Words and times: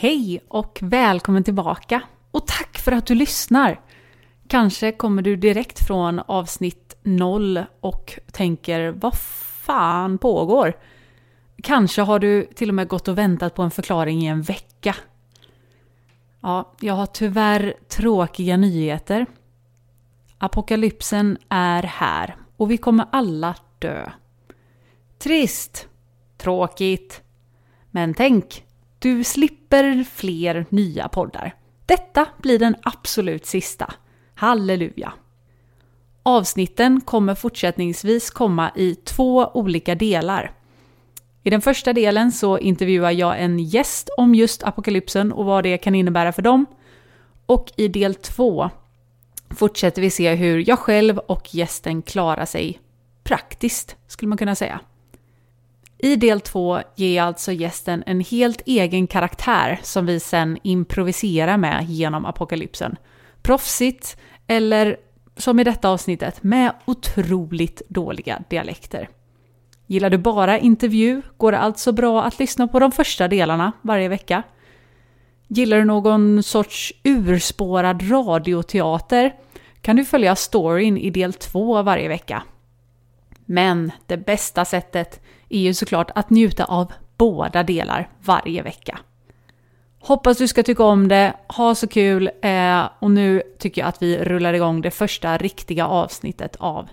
Hej 0.00 0.40
och 0.48 0.78
välkommen 0.82 1.44
tillbaka! 1.44 2.02
Och 2.30 2.46
tack 2.46 2.78
för 2.78 2.92
att 2.92 3.06
du 3.06 3.14
lyssnar! 3.14 3.80
Kanske 4.48 4.92
kommer 4.92 5.22
du 5.22 5.36
direkt 5.36 5.86
från 5.86 6.18
avsnitt 6.18 6.96
0 7.02 7.64
och 7.80 8.18
tänker 8.32 8.88
vad 8.90 9.14
fan 9.18 10.18
pågår? 10.18 10.76
Kanske 11.62 12.02
har 12.02 12.18
du 12.18 12.46
till 12.54 12.68
och 12.68 12.74
med 12.74 12.88
gått 12.88 13.08
och 13.08 13.18
väntat 13.18 13.54
på 13.54 13.62
en 13.62 13.70
förklaring 13.70 14.22
i 14.22 14.26
en 14.26 14.42
vecka. 14.42 14.96
Ja, 16.40 16.72
jag 16.80 16.94
har 16.94 17.06
tyvärr 17.06 17.74
tråkiga 17.88 18.56
nyheter. 18.56 19.26
Apokalypsen 20.38 21.38
är 21.48 21.82
här 21.82 22.36
och 22.56 22.70
vi 22.70 22.76
kommer 22.76 23.06
alla 23.12 23.54
dö. 23.78 24.10
Trist. 25.18 25.88
Tråkigt. 26.36 27.22
Men 27.90 28.14
tänk, 28.14 28.64
du 28.98 29.24
slipper 29.24 30.04
fler 30.04 30.66
nya 30.68 31.08
poddar. 31.08 31.54
Detta 31.86 32.26
blir 32.38 32.58
den 32.58 32.76
absolut 32.82 33.46
sista. 33.46 33.94
Halleluja! 34.34 35.12
Avsnitten 36.22 37.00
kommer 37.00 37.34
fortsättningsvis 37.34 38.30
komma 38.30 38.70
i 38.76 38.94
två 38.94 39.50
olika 39.54 39.94
delar. 39.94 40.52
I 41.42 41.50
den 41.50 41.60
första 41.60 41.92
delen 41.92 42.32
så 42.32 42.58
intervjuar 42.58 43.10
jag 43.10 43.42
en 43.42 43.58
gäst 43.58 44.10
om 44.16 44.34
just 44.34 44.62
apokalypsen 44.62 45.32
och 45.32 45.44
vad 45.44 45.64
det 45.64 45.78
kan 45.78 45.94
innebära 45.94 46.32
för 46.32 46.42
dem. 46.42 46.66
Och 47.46 47.72
i 47.76 47.88
del 47.88 48.14
två 48.14 48.70
fortsätter 49.50 50.02
vi 50.02 50.10
se 50.10 50.34
hur 50.34 50.68
jag 50.68 50.78
själv 50.78 51.18
och 51.18 51.54
gästen 51.54 52.02
klarar 52.02 52.44
sig 52.44 52.80
praktiskt, 53.22 53.96
skulle 54.06 54.28
man 54.28 54.38
kunna 54.38 54.54
säga. 54.54 54.80
I 55.98 56.16
del 56.16 56.40
två 56.40 56.80
ger 56.96 57.16
jag 57.16 57.26
alltså 57.26 57.52
gästen 57.52 58.02
en 58.06 58.20
helt 58.20 58.62
egen 58.66 59.06
karaktär 59.06 59.80
som 59.82 60.06
vi 60.06 60.20
sen 60.20 60.58
improviserar 60.62 61.56
med 61.56 61.84
genom 61.84 62.24
apokalypsen. 62.26 62.96
Proffsigt, 63.42 64.16
eller 64.46 64.96
som 65.36 65.60
i 65.60 65.64
detta 65.64 65.88
avsnittet, 65.88 66.42
med 66.42 66.72
otroligt 66.84 67.82
dåliga 67.88 68.42
dialekter. 68.48 69.08
Gillar 69.86 70.10
du 70.10 70.18
bara 70.18 70.58
intervju 70.58 71.22
går 71.36 71.52
det 71.52 71.58
alltså 71.58 71.92
bra 71.92 72.22
att 72.22 72.38
lyssna 72.38 72.68
på 72.68 72.78
de 72.78 72.92
första 72.92 73.28
delarna 73.28 73.72
varje 73.82 74.08
vecka. 74.08 74.42
Gillar 75.48 75.78
du 75.78 75.84
någon 75.84 76.42
sorts 76.42 76.92
urspårad 77.04 78.10
radioteater 78.10 79.32
kan 79.80 79.96
du 79.96 80.04
följa 80.04 80.36
storyn 80.36 80.98
i 80.98 81.10
del 81.10 81.32
två 81.32 81.82
varje 81.82 82.08
vecka. 82.08 82.42
Men 83.44 83.92
det 84.06 84.16
bästa 84.16 84.64
sättet 84.64 85.20
är 85.48 85.60
ju 85.60 85.74
såklart 85.74 86.10
att 86.14 86.30
njuta 86.30 86.64
av 86.64 86.92
båda 87.16 87.62
delar 87.62 88.08
varje 88.20 88.62
vecka. 88.62 88.98
Hoppas 90.00 90.38
du 90.38 90.48
ska 90.48 90.62
tycka 90.62 90.84
om 90.84 91.08
det, 91.08 91.36
ha 91.48 91.74
så 91.74 91.88
kul 91.88 92.30
eh, 92.42 92.88
och 92.98 93.10
nu 93.10 93.42
tycker 93.58 93.82
jag 93.82 93.88
att 93.88 94.02
vi 94.02 94.18
rullar 94.18 94.54
igång 94.54 94.80
det 94.80 94.90
första 94.90 95.36
riktiga 95.36 95.86
avsnittet 95.86 96.56
av 96.56 96.88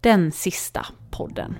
den 0.00 0.32
sista 0.32 0.86
podden. 1.10 1.56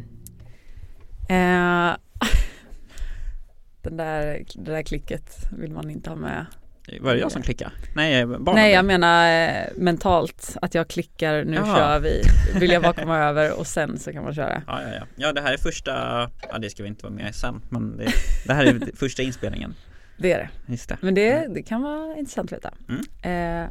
Eh, 1.30 1.96
den 3.82 3.96
där, 3.96 4.44
det 4.54 4.72
där 4.72 4.82
klicket 4.82 5.48
vill 5.58 5.72
man 5.72 5.90
inte 5.90 6.10
ha 6.10 6.16
med. 6.16 6.46
Var 7.00 7.14
det 7.14 7.20
jag 7.20 7.32
som 7.32 7.42
klickade? 7.42 7.70
Nej, 7.94 8.26
barnen. 8.26 8.54
Nej, 8.54 8.72
jag 8.72 8.84
menar 8.84 9.48
eh, 9.48 9.66
mentalt 9.76 10.56
att 10.62 10.74
jag 10.74 10.88
klickar, 10.88 11.44
nu 11.44 11.56
Jaha. 11.56 11.76
kör 11.76 12.00
vi. 12.00 12.22
Vill 12.60 12.70
jag 12.70 12.82
bara 12.82 12.92
komma 12.92 13.18
över 13.28 13.58
och 13.58 13.66
sen 13.66 13.98
så 13.98 14.12
kan 14.12 14.24
man 14.24 14.34
köra. 14.34 14.62
Ja, 14.66 14.82
ja, 14.82 14.88
ja. 14.94 15.06
ja, 15.16 15.32
det 15.32 15.40
här 15.40 15.52
är 15.52 15.58
första, 15.58 15.90
ja 16.50 16.58
det 16.58 16.70
ska 16.70 16.82
vi 16.82 16.88
inte 16.88 17.02
vara 17.02 17.14
med 17.14 17.30
i 17.30 17.32
sen, 17.32 17.62
men 17.68 17.96
det, 17.96 18.12
det 18.46 18.54
här 18.54 18.64
är 18.64 18.80
första 18.96 19.22
inspelningen. 19.22 19.74
Det 20.18 20.32
är 20.32 20.38
det. 20.38 20.72
Just 20.72 20.88
det. 20.88 20.98
Men 21.00 21.14
det, 21.14 21.46
det 21.54 21.62
kan 21.62 21.82
vara 21.82 22.16
intressant 22.16 22.52
att 22.52 22.58
veta. 22.58 22.74
Mm. 22.88 23.02
Eh, 23.22 23.70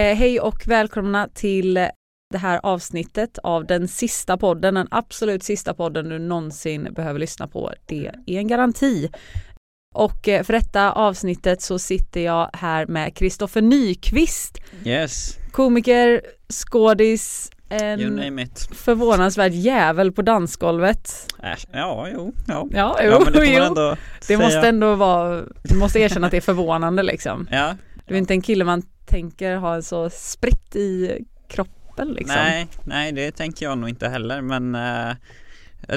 eh, 0.00 0.16
hej 0.16 0.40
och 0.40 0.68
välkomna 0.68 1.28
till 1.34 1.88
det 2.30 2.38
här 2.38 2.60
avsnittet 2.62 3.38
av 3.42 3.66
den 3.66 3.88
sista 3.88 4.36
podden, 4.36 4.74
den 4.74 4.88
absolut 4.90 5.42
sista 5.42 5.74
podden 5.74 6.08
du 6.08 6.18
någonsin 6.18 6.88
behöver 6.94 7.20
lyssna 7.20 7.48
på. 7.48 7.72
Det 7.86 8.10
är 8.26 8.38
en 8.38 8.48
garanti. 8.48 9.10
Och 9.94 10.28
eh, 10.28 10.42
för 10.42 10.52
detta 10.52 10.92
avsnittet 10.92 11.62
så 11.62 11.78
sitter 11.78 12.20
jag 12.20 12.50
här 12.52 12.86
med 12.86 13.16
Kristoffer 13.16 13.62
Nyqvist, 13.62 14.58
Yes, 14.84 15.36
komiker, 15.52 16.22
skådis, 16.48 17.50
en 17.68 18.48
förvånansvärd 18.72 19.52
jävel 19.52 20.12
på 20.12 20.22
dansgolvet. 20.22 21.26
Äsch, 21.42 21.66
ja, 21.72 22.08
jo, 22.12 22.32
ja. 22.46 22.68
Ja, 22.70 22.98
jo, 23.02 23.10
ja 23.10 23.20
men 23.24 23.32
det 23.32 23.46
jo. 23.46 23.62
ändå 23.62 23.96
Det 24.28 24.36
måste 24.36 24.68
ändå 24.68 24.94
vara, 24.94 25.42
du 25.62 25.76
måste 25.76 26.00
erkänna 26.00 26.26
att 26.26 26.30
det 26.30 26.36
är 26.36 26.40
förvånande 26.40 27.02
liksom. 27.02 27.48
Ja, 27.50 27.76
Du 28.06 28.14
är 28.14 28.18
inte 28.18 28.34
en 28.34 28.42
kille 28.42 28.64
man 28.64 28.82
tänker 29.06 29.56
ha 29.56 29.82
så 29.82 30.10
spritt 30.10 30.76
i 30.76 31.18
kroppen 31.48 31.79
liksom. 32.08 32.36
nej, 32.36 32.66
nej 32.84 33.12
det 33.12 33.30
tänker 33.30 33.66
jag 33.66 33.78
nog 33.78 33.88
inte 33.88 34.08
heller, 34.08 34.40
men 34.40 34.74
eh, 34.74 35.16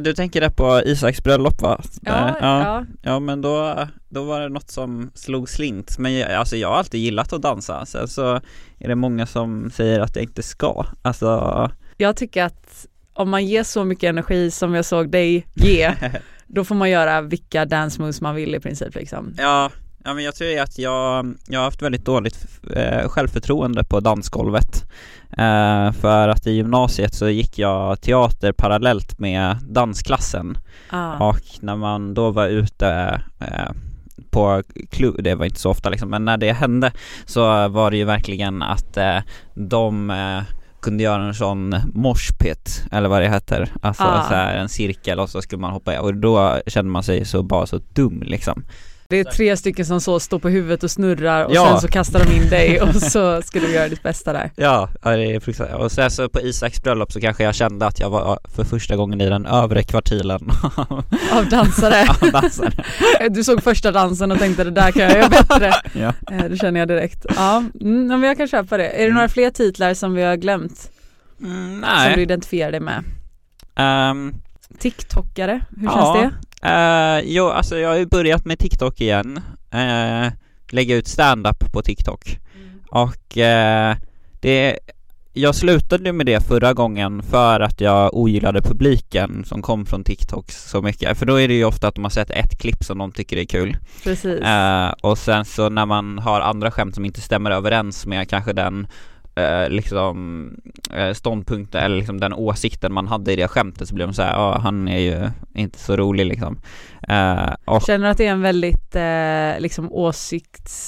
du 0.02 0.14
tänker 0.14 0.42
där 0.42 0.50
på 0.50 0.82
Isaks 0.86 1.24
bröllop 1.24 1.62
va? 1.62 1.82
Ja, 2.02 2.12
Där, 2.12 2.36
ja. 2.42 2.86
Ja 3.02 3.20
men 3.20 3.42
då, 3.42 3.88
då 4.10 4.24
var 4.24 4.42
det 4.42 4.50
något 4.50 4.70
som 4.70 5.12
slog 5.14 5.50
slint 5.50 5.98
Men 5.98 6.14
jag, 6.14 6.32
alltså 6.32 6.56
jag 6.58 6.70
har 6.70 6.76
alltid 6.76 7.02
gillat 7.02 7.34
att 7.34 7.42
dansa 7.42 7.86
Sen 7.86 8.08
så 8.08 8.36
är 8.80 8.88
det 8.88 8.96
många 8.96 9.26
som 9.26 9.72
säger 9.72 10.00
att 10.00 10.16
jag 10.16 10.24
inte 10.24 10.44
ska 10.44 10.86
Alltså 11.02 11.72
Jag 11.98 12.16
tycker 12.16 12.44
att 12.44 12.88
om 13.14 13.30
man 13.30 13.46
ger 13.46 13.64
så 13.64 13.84
mycket 13.84 14.10
energi 14.10 14.52
som 14.52 14.74
jag 14.74 14.86
såg 14.86 15.10
dig 15.10 15.48
ge, 15.54 15.94
då 16.48 16.64
får 16.64 16.76
man 16.76 16.90
göra 16.90 17.22
vilka 17.22 17.66
dance 17.66 18.02
moves 18.02 18.22
man 18.22 18.36
vill 18.36 18.56
i 18.56 18.60
princip 18.60 18.96
liksom. 18.96 19.34
Ja, 19.38 19.72
ja 20.04 20.14
men 20.14 20.24
jag 20.24 20.36
tror 20.36 20.60
att 20.60 20.78
jag, 20.80 21.34
jag 21.48 21.60
har 21.60 21.66
haft 21.66 21.82
väldigt 21.82 22.06
dåligt 22.06 22.46
eh, 22.76 23.08
självförtroende 23.10 23.84
på 23.84 24.00
dansgolvet 24.00 24.84
eh, 25.38 25.92
För 25.92 26.28
att 26.28 26.48
i 26.48 26.52
gymnasiet 26.52 27.14
så 27.14 27.30
gick 27.30 27.60
jag 27.60 28.02
teater 28.02 28.52
parallellt 28.52 29.20
med 29.20 29.58
dansklassen 29.70 30.58
Ah. 30.90 31.30
Och 31.30 31.42
när 31.60 31.76
man 31.76 32.14
då 32.14 32.32
var 32.32 32.48
ute 32.48 33.22
eh, 33.40 33.72
på 34.30 34.64
klubb, 34.92 35.24
det 35.24 35.36
var 35.36 35.46
inte 35.46 35.60
så 35.60 35.70
ofta 35.70 35.90
liksom, 35.90 36.10
men 36.10 36.26
när 36.26 36.38
det 36.38 36.52
hände 36.52 36.92
så 37.26 37.68
var 37.68 37.92
det 37.92 37.98
ju 37.98 38.04
verkligen 38.04 38.62
att 38.62 38.98
eh, 38.98 39.18
de 39.56 40.10
eh, 40.10 40.42
kunde 40.82 41.04
göra 41.04 41.24
en 41.24 41.34
sån 41.34 41.76
moshpit 41.94 42.84
eller 42.92 43.10
vad 43.10 43.22
det 43.22 43.30
heter, 43.30 43.70
alltså 43.82 44.04
Ah. 44.04 44.24
så 44.30 44.36
här 44.36 44.56
en 44.56 44.70
cirkel 44.70 45.20
och 45.20 45.30
så 45.30 45.42
skulle 45.42 45.62
man 45.62 45.72
hoppa 45.74 45.96
i 45.96 45.98
och 45.98 46.14
då 46.16 46.60
kände 46.68 46.92
man 46.92 47.04
sig 47.04 47.26
så 47.26 47.44
bara 47.44 47.66
så 47.66 47.80
dum 47.94 48.24
liksom. 48.26 48.64
Det 49.14 49.20
är 49.20 49.24
tre 49.24 49.58
stycken 49.58 49.86
som 49.86 50.02
så 50.02 50.20
står 50.20 50.40
på 50.40 50.50
huvudet 50.50 50.84
och 50.84 50.92
snurrar 50.92 51.46
och 51.46 51.56
Ja. 51.56 51.68
sen 51.72 51.82
så 51.82 51.88
kastar 51.88 52.20
de 52.26 52.32
in 52.36 52.50
dig 52.50 52.82
och 52.82 52.96
så 52.96 53.42
ska 53.46 53.60
du 53.60 53.72
göra 53.72 53.88
ditt 53.90 54.04
bästa 54.04 54.34
där. 54.34 54.52
Ja, 54.56 54.90
det 55.04 55.10
är 55.10 55.40
fruktansvärt. 55.40 55.80
Och 55.80 55.92
sen 55.92 56.12
så 56.12 56.30
på 56.30 56.42
Isaks 56.42 56.84
bröllop 56.84 57.12
så 57.12 57.22
kanske 57.22 57.44
jag 57.44 57.56
kände 57.56 57.86
att 57.86 58.00
jag 58.00 58.10
var 58.10 58.40
för 58.56 58.64
första 58.64 58.96
gången 58.96 59.22
i 59.22 59.30
den 59.30 59.46
övre 59.46 59.84
kvartilen 59.84 60.50
Av 61.34 61.50
dansare. 61.50 62.08
av 62.22 62.32
dansare. 62.32 62.72
Du 63.30 63.44
såg 63.44 63.64
första 63.64 63.92
dansen 63.92 64.32
och 64.32 64.40
tänkte 64.40 64.64
det 64.64 64.72
där 64.72 64.92
kan 64.92 65.02
jag 65.02 65.12
göra 65.18 65.30
bättre. 65.30 65.74
Ja. 65.94 66.14
Eh, 66.32 66.46
Det 66.50 66.58
känner 66.58 66.80
jag 66.80 66.88
direkt. 66.88 67.26
Ja, 67.36 67.64
mm, 67.82 68.08
men 68.08 68.24
jag 68.24 68.38
kan 68.38 68.48
köpa 68.48 68.78
det. 68.78 68.88
Är 68.90 68.98
det 68.98 69.04
Mm. 69.04 69.16
några 69.16 69.30
fler 69.30 69.50
titlar 69.50 69.94
som 69.94 70.14
vi 70.14 70.24
har 70.24 70.36
glömt? 70.36 70.92
Mm, 71.42 71.72
Som 71.72 71.80
nej. 71.82 72.16
du 72.16 72.22
identifierar 72.22 72.72
dig 72.72 72.80
med? 72.80 73.04
Ehm, 73.76 74.34
TikTokare, 74.80 75.62
hur 75.78 75.86
Ja. 75.86 75.92
känns 75.94 76.14
det? 76.22 76.32
Uh, 76.66 77.20
jo, 77.24 77.48
alltså 77.48 77.78
jag 77.78 77.90
har 77.90 77.96
ju 77.96 78.06
börjat 78.06 78.46
med 78.46 78.60
TikTok 78.60 79.02
igen. 79.02 79.42
Eh, 79.72 80.32
lägga 80.70 80.96
ut 80.96 81.08
stand-up 81.08 81.74
på 81.74 81.82
TikTok. 81.82 82.40
Och 82.90 83.38
eh, 83.38 83.96
det, 84.42 84.80
jag 85.34 85.56
slutade 85.56 86.14
med 86.14 86.26
det 86.26 86.48
förra 86.48 86.74
gången 86.74 87.24
för 87.24 87.60
att 87.60 87.82
jag 87.82 88.16
ogillade 88.16 88.62
publiken 88.62 89.46
som 89.46 89.62
kom 89.62 89.86
från 89.86 90.04
TikTok 90.04 90.52
så 90.52 90.82
mycket. 90.82 91.18
För 91.18 91.26
då 91.26 91.40
är 91.40 91.48
det 91.48 91.54
ju 91.54 91.66
ofta 91.66 91.88
att 91.88 91.96
de 91.96 92.04
har 92.04 92.10
sett 92.10 92.30
ett 92.30 92.60
klipp 92.60 92.84
som 92.84 92.98
de 92.98 93.12
tycker 93.12 93.38
är 93.38 93.46
kul. 93.46 93.78
Precis. 94.04 94.42
Eh, 94.42 94.94
och 95.02 95.18
sen 95.18 95.46
så 95.46 95.70
när 95.70 95.86
man 95.86 96.20
har 96.20 96.42
andra 96.42 96.72
skämt 96.72 96.96
som 96.96 97.06
inte 97.06 97.22
stämmer 97.22 97.52
överens 97.52 98.06
med 98.06 98.30
kanske 98.30 98.54
den 98.54 98.88
eh, 99.36 99.70
liksom 99.70 100.50
eh, 100.94 101.14
ståndpunkten 101.14 101.84
eller 101.84 101.96
liksom 101.98 102.20
den 102.20 102.34
åsikten 102.34 102.94
man 102.94 103.08
hade 103.08 103.34
i 103.34 103.36
det 103.36 103.48
skämtet 103.48 103.88
så 103.88 103.96
blir 103.96 104.06
de 104.06 104.14
så 104.14 104.22
här, 104.22 104.34
ja 104.34 104.60
han 104.60 104.88
är 104.88 105.00
ju 105.00 105.30
inte 105.56 105.80
så 105.80 105.96
rolig 105.96 106.26
liksom. 106.26 106.60
Eh, 107.08 107.54
och 107.66 107.82
Känner 107.82 108.06
du 108.06 108.12
att 108.12 108.18
det 108.18 108.28
är 108.28 108.32
en 108.32 108.42
väldigt 108.42 108.96
eh, 108.96 109.60
liksom 109.62 109.92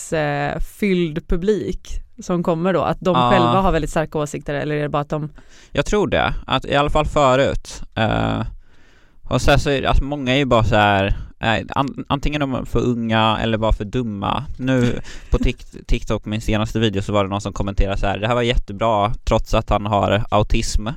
åsiktsfylld 0.06 1.28
publik 1.28 1.88
som 2.24 2.44
kommer 2.44 2.74
då? 2.74 2.82
Att 2.82 2.98
de 3.00 3.16
Ja. 3.16 3.32
själva 3.32 3.62
har 3.62 3.72
väldigt 3.72 3.90
starka 3.92 4.18
åsikter 4.20 4.54
eller 4.54 4.76
är 4.76 4.82
det 4.82 4.90
bara 4.90 5.02
att 5.02 5.10
de 5.10 5.30
jag 5.72 5.86
tror 5.86 6.08
det, 6.08 6.34
att 6.48 6.66
i 6.66 6.76
alla 6.76 6.90
fall 6.90 7.06
förut. 7.06 7.82
Eh, 7.96 8.42
och 9.30 9.42
sen 9.42 9.60
så 9.60 9.70
är 9.70 9.82
det, 9.82 9.88
alltså 9.90 10.04
många 10.04 10.34
är 10.34 10.38
ju 10.38 10.46
bara 10.46 10.64
så 10.64 10.76
här 10.76 11.16
antingen 12.08 12.42
de 12.42 12.54
är 12.56 12.66
för 12.66 12.80
unga 12.80 13.38
eller 13.42 13.58
bara 13.58 13.74
för 13.74 13.86
dumma. 13.86 14.44
Nu 14.58 15.00
på 15.30 15.38
Tik- 15.38 15.86
TikTok, 15.88 16.26
min 16.26 16.42
senaste 16.42 16.80
video, 16.80 17.02
så 17.02 17.14
var 17.14 17.24
det 17.24 17.30
någon 17.30 17.42
som 17.42 17.54
kommenterade 17.54 17.98
så 17.98 18.06
här, 18.08 18.18
det 18.20 18.28
här 18.28 18.36
var 18.36 18.42
jättebra 18.42 19.14
trots 19.24 19.54
att 19.54 19.70
han 19.70 19.86
har 19.86 20.24
autism. 20.30 20.88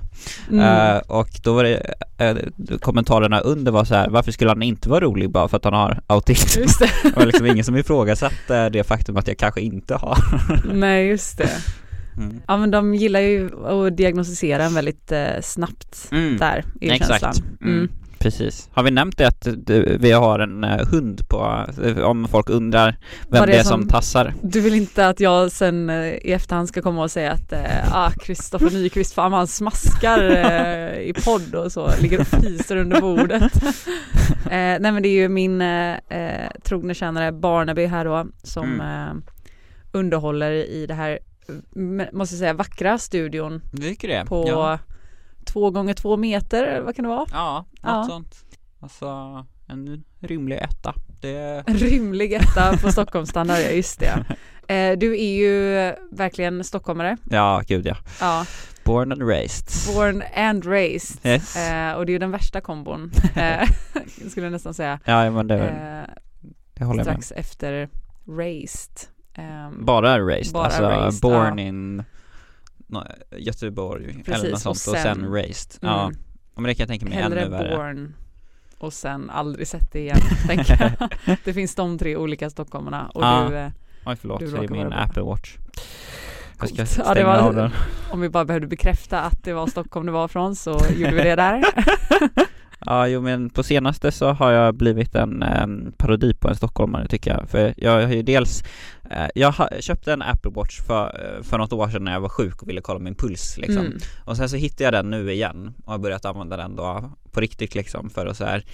Mm. 0.50 0.60
Eh, 0.94 0.96
och 0.98 1.28
då 1.44 1.54
var 1.54 1.64
det, 1.64 1.94
eh, 2.18 2.36
kommentarerna 2.80 3.40
under 3.40 3.72
var 3.72 3.84
så 3.84 3.94
här, 3.94 4.08
varför 4.10 4.32
skulle 4.32 4.50
han 4.50 4.62
inte 4.62 4.88
vara 4.88 5.00
rolig 5.00 5.30
bara 5.30 5.48
för 5.48 5.56
att 5.56 5.64
han 5.64 5.74
har 5.74 6.00
autism? 6.06 6.60
Just 6.60 6.78
det. 6.78 6.90
Det 7.02 7.16
var 7.16 7.26
liksom 7.26 7.46
ingen 7.46 7.64
som 7.64 7.76
ifrågasatte 7.76 8.68
det 8.68 8.84
faktum 8.84 9.16
att 9.16 9.28
jag 9.28 9.38
kanske 9.38 9.60
inte 9.60 9.94
har. 9.94 10.18
Nej, 10.74 11.06
just 11.06 11.38
det. 11.38 11.50
Mm. 12.16 12.40
Ja 12.46 12.56
men 12.56 12.70
de 12.70 12.94
gillar 12.94 13.20
ju 13.20 13.50
att 13.66 13.96
diagnostisera 13.96 14.64
en 14.64 14.74
väldigt 14.74 15.12
eh, 15.12 15.26
snabbt 15.42 16.08
Mm. 16.12 16.36
där 16.38 16.64
i 16.80 16.90
Exakt. 16.90 17.20
känslan. 17.20 17.46
Mm. 17.62 17.88
Mm. 18.28 18.38
Precis. 18.38 18.68
Har 18.72 18.82
vi 18.82 18.90
nämnt 18.90 19.18
det 19.18 19.28
att 19.28 19.46
vi 20.00 20.12
har 20.12 20.38
en 20.38 20.64
eh, 20.64 20.86
hund 20.86 21.28
på, 21.28 21.66
eh, 21.84 21.98
om 21.98 22.28
folk 22.28 22.50
undrar 22.50 22.96
vem 23.28 23.46
det 23.46 23.56
är 23.56 23.62
som 23.62 23.88
tassar? 23.88 24.34
Du 24.42 24.60
vill 24.60 24.74
inte 24.74 25.08
att 25.08 25.20
jag 25.20 25.52
sen 25.52 25.90
eh, 25.90 26.06
i 26.06 26.32
efterhand 26.32 26.68
ska 26.68 26.82
komma 26.82 27.02
och 27.02 27.10
säga 27.10 27.32
att 27.32 27.52
ah, 27.92 28.10
Kristoffer 28.10 28.70
Nyqvist, 28.70 29.14
fan 29.14 29.32
han 29.32 29.46
smaskar 29.46 30.22
i 30.98 31.12
podd 31.24 31.54
och 31.54 31.72
så, 31.72 31.90
ligger 32.00 32.20
och 32.20 32.26
fiser 32.26 32.76
under 32.76 33.00
bordet. 33.00 33.52
eh, 34.44 34.50
nej 34.50 34.80
men 34.80 35.02
det 35.02 35.08
är 35.08 35.20
ju 35.22 35.28
min 35.28 35.60
eh, 35.60 35.96
trogna 36.64 36.94
tjänare 36.94 37.32
Barnaby 37.32 37.86
här 37.86 38.04
då 38.04 38.26
som 38.42 38.80
eh, 38.80 39.32
underhåller 39.92 40.50
i 40.50 40.86
det 40.86 40.94
här, 40.94 41.18
måste 42.12 42.34
jag 42.34 42.38
säga, 42.38 42.52
vackra 42.52 42.98
studion 42.98 43.62
på 44.26 44.44
Ja, 44.48 44.78
två 45.48 45.70
gånger 45.70 45.94
två 45.94 46.16
meter, 46.16 46.64
eller 46.64 46.80
vad 46.80 46.96
kan 46.96 47.02
det 47.02 47.08
vara? 47.08 47.26
ja 47.32 47.64
något 47.70 47.78
Ja. 47.82 48.04
sånt. 48.08 48.34
Alltså, 48.80 49.06
en 49.66 50.04
rymlig 50.20 50.56
etta. 50.56 50.94
Det... 51.20 51.64
En 51.66 51.76
rymlig 51.76 52.32
etta 52.32 52.76
på 52.76 52.92
Stockholmsstandard, 52.92 53.58
ja 53.58 53.70
just 53.70 54.00
det. 54.00 54.24
Eh, 54.70 54.98
du 54.98 55.12
är 55.20 55.36
ju 55.36 55.74
verkligen 56.10 56.64
stockholmare. 56.64 57.16
Ja, 57.30 57.62
gud 57.66 57.86
ja. 57.86 57.96
Ja, 58.20 58.44
Born 58.84 59.12
and 59.12 59.22
raised. 59.28 59.94
born 59.94 60.22
and 60.36 60.66
raised. 60.66 61.26
Yes. 61.26 61.56
Eh, 61.56 61.92
och 61.92 62.06
det 62.06 62.10
är 62.10 62.12
ju 62.12 62.18
den 62.18 62.30
värsta 62.30 62.60
kombon, 62.60 63.10
eh, 63.36 63.68
skulle 64.30 64.46
jag 64.46 64.52
nästan 64.52 64.74
säga. 64.74 65.00
Ja, 65.04 65.30
men 65.30 65.46
det, 65.46 65.58
Eh, 65.68 66.14
det 66.74 66.84
håller 66.84 67.00
jag 67.00 67.06
med. 67.14 67.24
strax 67.24 67.32
efter 67.32 67.88
raised. 68.36 68.92
Ehm, 69.34 69.84
Bara 69.84 70.18
raised, 70.20 70.52
Bara 70.52 70.64
alltså 70.64 70.82
raised, 70.82 71.20
born 71.22 71.58
ja. 71.58 71.64
in 71.64 72.04
no, 72.88 73.02
Göteborg 73.36 74.22
Precis, 74.24 74.28
eller 74.28 74.50
något 74.50 74.54
och 74.54 74.60
sånt 74.76 74.96
och 74.96 75.00
sen, 75.02 75.16
sen- 75.16 75.32
raised. 75.32 75.78
Ja, 75.80 76.04
mm, 76.04 76.18
men 76.54 76.64
det 76.64 76.74
kan 76.74 76.82
jag 76.82 76.88
tänka 76.88 77.06
mig 77.06 77.14
hellre 77.14 77.40
ännu 77.40 77.50
värre. 77.50 77.76
born 77.76 78.14
och 78.78 78.92
sen 78.92 79.30
aldrig 79.30 79.68
sett 79.68 79.92
det 79.92 79.98
igen, 80.00 80.20
tänker 80.46 80.94
jag. 80.98 81.36
Det 81.44 81.52
finns 81.54 81.74
de 81.74 81.98
tre 81.98 82.16
olika 82.16 82.50
stockholmarna 82.50 83.06
och 83.14 83.22
Ja. 83.22 83.46
du, 83.50 83.56
eh, 83.56 83.70
Oj 84.06 84.16
förlåt, 84.20 84.40
Du 84.40 84.50
det 84.50 84.64
är 84.64 84.68
min. 84.68 84.92
Apple 84.92 85.22
Watch. 85.22 85.56
Jag 86.60 86.68
ska 86.68 86.86
stänga 86.86 87.08
Ja, 87.08 87.14
det 87.14 87.24
var- 87.24 87.36
av 87.38 87.54
den. 87.54 87.70
om 88.10 88.20
vi 88.20 88.28
bara 88.28 88.44
behövde 88.44 88.66
bekräfta 88.66 89.20
att 89.20 89.44
det 89.44 89.52
var 89.52 89.66
Stockholm 89.66 90.06
det 90.06 90.12
var 90.12 90.28
från 90.28 90.56
så 90.56 90.80
gjorde 90.96 91.14
vi 91.14 91.22
det 91.22 91.36
där. 91.36 91.64
Ja, 92.86 93.08
jo 93.08 93.20
men 93.20 93.50
på 93.50 93.62
senaste 93.62 94.12
så 94.12 94.32
har 94.32 94.52
jag 94.52 94.74
blivit 94.74 95.14
en 95.14 95.42
em, 95.42 95.92
parodi 95.96 96.34
på 96.34 96.48
en 96.48 96.56
stockholmare 96.56 97.08
tycker 97.08 97.30
jag. 97.30 97.48
För 97.48 97.74
jag 97.76 97.92
har 97.92 98.12
ju 98.12 98.22
dels, 98.22 98.64
eh, 99.10 99.28
jag 99.34 99.52
ha, 99.52 99.68
köpte 99.80 100.12
en 100.12 100.22
Apple 100.22 100.50
Watch 100.50 100.80
för, 100.80 101.06
eh, 101.06 101.42
för 101.42 101.58
något 101.58 101.72
år 101.72 101.88
sedan 101.88 102.04
när 102.04 102.12
jag 102.12 102.20
var 102.20 102.28
sjuk 102.28 102.62
och 102.62 102.68
ville 102.68 102.80
kolla 102.80 102.98
min 102.98 103.14
puls 103.14 103.58
liksom. 103.58 103.86
Mm. 103.86 103.98
Och 104.24 104.36
sen 104.36 104.48
så 104.48 104.56
hittade 104.56 104.84
jag 104.84 104.92
den 104.92 105.10
nu 105.10 105.32
igen 105.32 105.74
och 105.84 105.92
har 105.92 105.98
börjat 105.98 106.24
använda 106.24 106.56
den 106.56 106.76
då 106.76 107.10
på 107.32 107.40
riktigt 107.40 107.74
liksom 107.74 108.10
för 108.10 108.26
att 108.26 108.36
så 108.36 108.44
här 108.44 108.64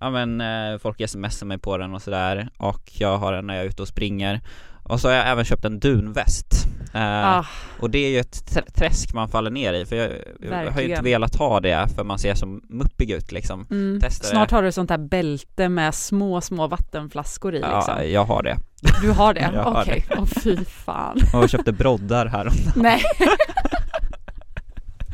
Ja 0.00 0.10
men 0.10 0.40
eh, 0.40 0.78
folk 0.78 1.10
smsar 1.10 1.46
mig 1.46 1.58
på 1.58 1.76
den 1.76 1.94
och 1.94 2.02
sådär 2.02 2.48
och 2.58 2.92
jag 2.92 3.18
har 3.18 3.32
den 3.32 3.46
när 3.46 3.54
jag 3.54 3.64
är 3.64 3.68
ute 3.68 3.82
och 3.82 3.88
springer 3.88 4.40
Och 4.88 5.00
så 5.00 5.08
har 5.08 5.14
jag 5.14 5.28
även 5.28 5.44
köpt 5.44 5.64
en 5.64 5.80
dunväst. 5.80 6.46
Eh, 6.94 7.02
Ah, 7.38 7.44
Och 7.80 7.90
det 7.90 7.98
är 7.98 8.10
ju 8.10 8.18
ett 8.18 8.42
tr- 8.54 8.72
träsk 8.72 9.12
man 9.14 9.28
faller 9.28 9.50
ner 9.50 9.72
i 9.72 9.86
för 9.86 9.96
jag, 9.96 10.10
jag 10.40 10.70
har 10.72 10.80
ju 10.80 10.88
inte 10.88 11.02
velat 11.02 11.34
ha 11.36 11.60
det 11.60 11.88
för 11.96 12.04
man 12.04 12.18
ser 12.18 12.34
så 12.34 12.46
muppig 12.68 13.10
ut 13.10 13.32
liksom. 13.32 13.66
Mm. 13.70 14.00
Snart 14.10 14.50
har 14.50 14.62
du 14.62 14.72
sånt 14.72 14.90
här 14.90 14.98
bälte 14.98 15.68
med 15.68 15.94
små, 15.94 16.40
små 16.40 16.66
vattenflaskor 16.68 17.54
i 17.54 17.58
liksom. 17.58 17.82
Ja, 17.96 18.04
jag 18.04 18.24
har 18.24 18.42
det. 18.42 18.56
Du 19.02 19.10
har 19.10 19.34
det? 19.34 19.62
Okej, 19.66 20.06
åh 20.18 20.24
fy 20.26 20.56
fan. 20.64 21.18
och 21.34 21.42
jag 21.42 21.50
köpte 21.50 21.72
broddar 21.72 22.26
här 22.26 22.48
Nej, 22.76 23.02
Eh, 23.20 23.26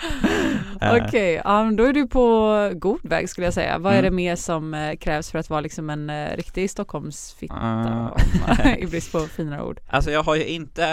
okej, 1.06 1.40
ja, 1.44 1.64
men 1.64 1.76
då 1.76 1.84
är 1.84 1.92
du 1.92 2.06
på 2.06 2.70
god 2.74 3.00
väg 3.02 3.28
skulle 3.30 3.46
jag 3.46 3.54
säga. 3.54 3.78
Vad 3.78 3.92
är 3.92 3.98
Mm. 3.98 4.10
det 4.10 4.16
mer 4.16 4.36
som 4.36 4.74
eh, 4.74 4.96
krävs 4.96 5.30
för 5.30 5.38
att 5.38 5.50
vara 5.50 5.60
liksom 5.60 5.90
en 5.90 6.10
eh, 6.10 6.36
riktig 6.36 6.70
Stockholmsfitta? 6.70 8.10
Nej. 8.58 8.78
I 8.82 8.86
brist 8.86 9.12
på 9.12 9.20
finare 9.20 9.62
ord. 9.62 9.80
Alltså 9.88 10.10
jag 10.10 10.22
har 10.22 10.34
ju 10.36 10.44
inte 10.46 10.84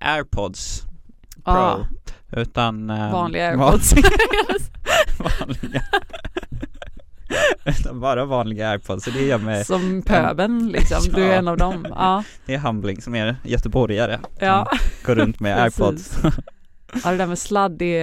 eh, 0.00 0.12
airpods 0.14 0.82
Pro 1.44 1.52
Ah, 1.52 1.78
utan 2.32 2.90
eh, 2.90 3.12
vanliga 3.12 3.56
va- 3.56 3.64
airpods. 3.64 3.94
vanliga 5.40 5.82
Utan 7.64 8.00
bara 8.00 8.24
vanliga 8.24 8.68
airpods, 8.70 9.04
så 9.04 9.10
det 9.10 9.22
gör 9.22 9.38
mig, 9.38 9.64
som 9.64 10.02
pöben 10.06 10.68
liksom, 10.68 11.12
du 11.14 11.22
är 11.24 11.28
Ja. 11.28 11.32
en 11.34 11.48
av 11.48 11.56
dem. 11.56 11.86
Ja, 11.90 12.24
det 12.46 12.54
är 12.54 12.58
humbling 12.58 13.02
som 13.02 13.14
är 13.14 13.36
göteborgare 13.42 14.18
ja. 14.38 14.70
går 15.06 15.14
runt 15.14 15.40
med 15.40 15.62
airpods 15.62 16.18
ja 17.04 17.10
det 17.10 17.16
där 17.16 17.26
med 17.26 17.38
sladd, 17.38 17.72
det, 17.72 18.00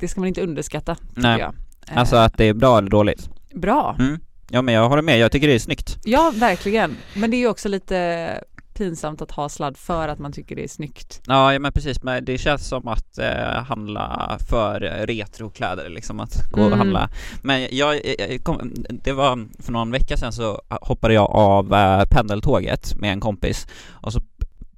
det 0.00 0.08
ska 0.08 0.20
man 0.20 0.28
inte 0.28 0.42
underskatta 0.42 0.96
Nej. 1.14 1.40
jag. 1.40 1.54
Eh, 1.88 1.98
Alltså 1.98 2.16
att 2.16 2.36
det 2.36 2.44
är 2.44 2.54
bra 2.54 2.78
eller 2.78 2.90
dåligt 2.90 3.30
Bra, 3.54 3.96
mm. 3.98 4.20
Ja 4.50 4.62
men 4.62 4.74
jag 4.74 4.88
håller 4.88 5.02
med, 5.02 5.18
jag 5.18 5.32
tycker 5.32 5.48
det 5.48 5.54
är 5.54 5.58
snyggt 5.58 5.98
ja 6.04 6.32
verkligen. 6.34 6.96
Men 7.14 7.30
det 7.30 7.36
är 7.36 7.38
ju 7.38 7.48
också 7.48 7.68
lite 7.68 8.40
pinsamt 8.74 9.22
att 9.22 9.30
ha 9.30 9.48
sladd 9.48 9.76
för 9.76 10.08
att 10.08 10.18
man 10.18 10.32
tycker 10.32 10.56
det 10.56 10.64
är 10.64 10.68
snyggt. 10.68 11.20
Ja, 11.26 11.52
ja 11.52 11.58
men 11.58 11.72
precis, 11.72 12.02
men 12.02 12.24
det 12.24 12.38
känns 12.38 12.68
som 12.68 12.88
att 12.88 13.18
eh, 13.18 13.62
handla 13.68 14.38
för 14.50 14.80
retrokläder 15.06 15.88
liksom, 15.88 16.20
att 16.20 16.50
gå 16.50 16.60
och 16.60 16.66
Mm. 16.66 16.78
handla 16.78 17.08
Men 17.42 17.68
jag, 17.70 18.00
jag 18.18 18.44
kom, 18.44 18.74
det 19.04 19.12
var 19.12 19.62
för 19.62 19.72
någon 19.72 19.90
vecka 19.90 20.16
sedan 20.16 20.32
så 20.32 20.62
hoppade 20.68 21.14
jag 21.14 21.30
av 21.30 21.74
eh, 21.74 22.04
pendeltåget 22.10 22.94
med 23.00 23.12
en 23.12 23.20
kompis 23.20 23.66
och 23.90 24.12
så 24.12 24.20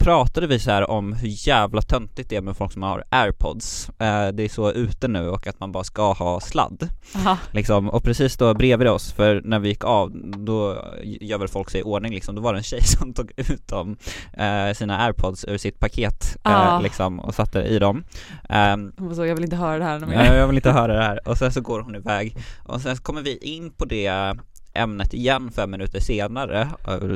pratade 0.09 0.47
vi 0.47 0.59
så 0.59 0.71
här 0.71 0.91
om 0.91 1.13
hur 1.13 1.29
jävla 1.49 1.83
töntigt 1.83 2.31
det 2.31 2.37
är 2.37 2.41
med 2.41 2.57
folk 2.57 2.73
som 2.73 2.83
har 2.83 3.05
airpods 3.11 3.89
eh, 3.89 4.29
Det 4.29 4.43
är 4.43 4.49
så 4.49 4.73
ute 4.73 5.09
nu 5.09 5.29
och 5.29 5.47
att 5.47 5.61
man 5.61 5.73
bara 5.73 5.85
ska 5.85 6.13
ha 6.13 6.41
sladd 6.41 6.89
Aha. 7.17 7.39
liksom, 7.51 7.89
och 7.91 8.03
precis 8.03 8.37
då 8.37 8.55
bredvid 8.55 8.89
oss, 8.89 9.13
för 9.13 9.41
när 9.45 9.59
vi 9.59 9.69
gick 9.69 9.85
av, 9.85 10.11
då 10.37 10.85
gör 11.05 11.39
väl 11.39 11.49
folk 11.49 11.71
sig 11.71 11.81
i 11.81 11.85
ordning 11.85 12.15
liksom, 12.15 12.35
då 12.35 12.43
var 12.43 12.53
det 12.53 12.59
en 12.59 12.63
tjej 12.63 12.83
som 12.85 13.13
tog 13.15 13.33
ut 13.37 13.69
dem, 13.69 13.97
eh, 14.33 14.73
sina 14.75 14.99
airpods 15.05 15.45
ur 15.45 15.59
sitt 15.59 15.79
paket 15.79 16.37
Ah. 16.43 16.77
eh, 16.77 16.83
liksom, 16.83 17.21
och 17.21 17.35
satte 17.35 17.62
i 17.62 17.79
dem 17.79 18.05
Ehm, 18.49 18.93
Hon 18.99 19.17
så, 19.17 19.27
jag 19.27 19.35
vill 19.35 19.45
inte 19.45 19.57
höra 19.57 19.79
det 19.79 19.85
här 19.85 19.99
mer. 20.00 20.35
jag 20.35 20.47
vill 20.47 20.57
inte 20.57 20.71
höra 20.71 20.95
det 20.97 21.03
här. 21.05 21.29
Och 21.29 21.38
sen 21.38 21.53
så 21.53 21.61
går 21.61 21.81
hon 21.81 21.95
iväg 21.97 22.37
och 22.65 22.81
sen 22.81 22.97
så 22.97 23.03
kommer 23.03 23.23
vi 23.23 23.37
in 23.37 23.71
på 23.71 23.85
det 23.85 24.35
ämnet 24.78 25.14
igen 25.14 25.50
fem 25.50 25.70
minuter 25.70 26.00
senare, 26.00 26.68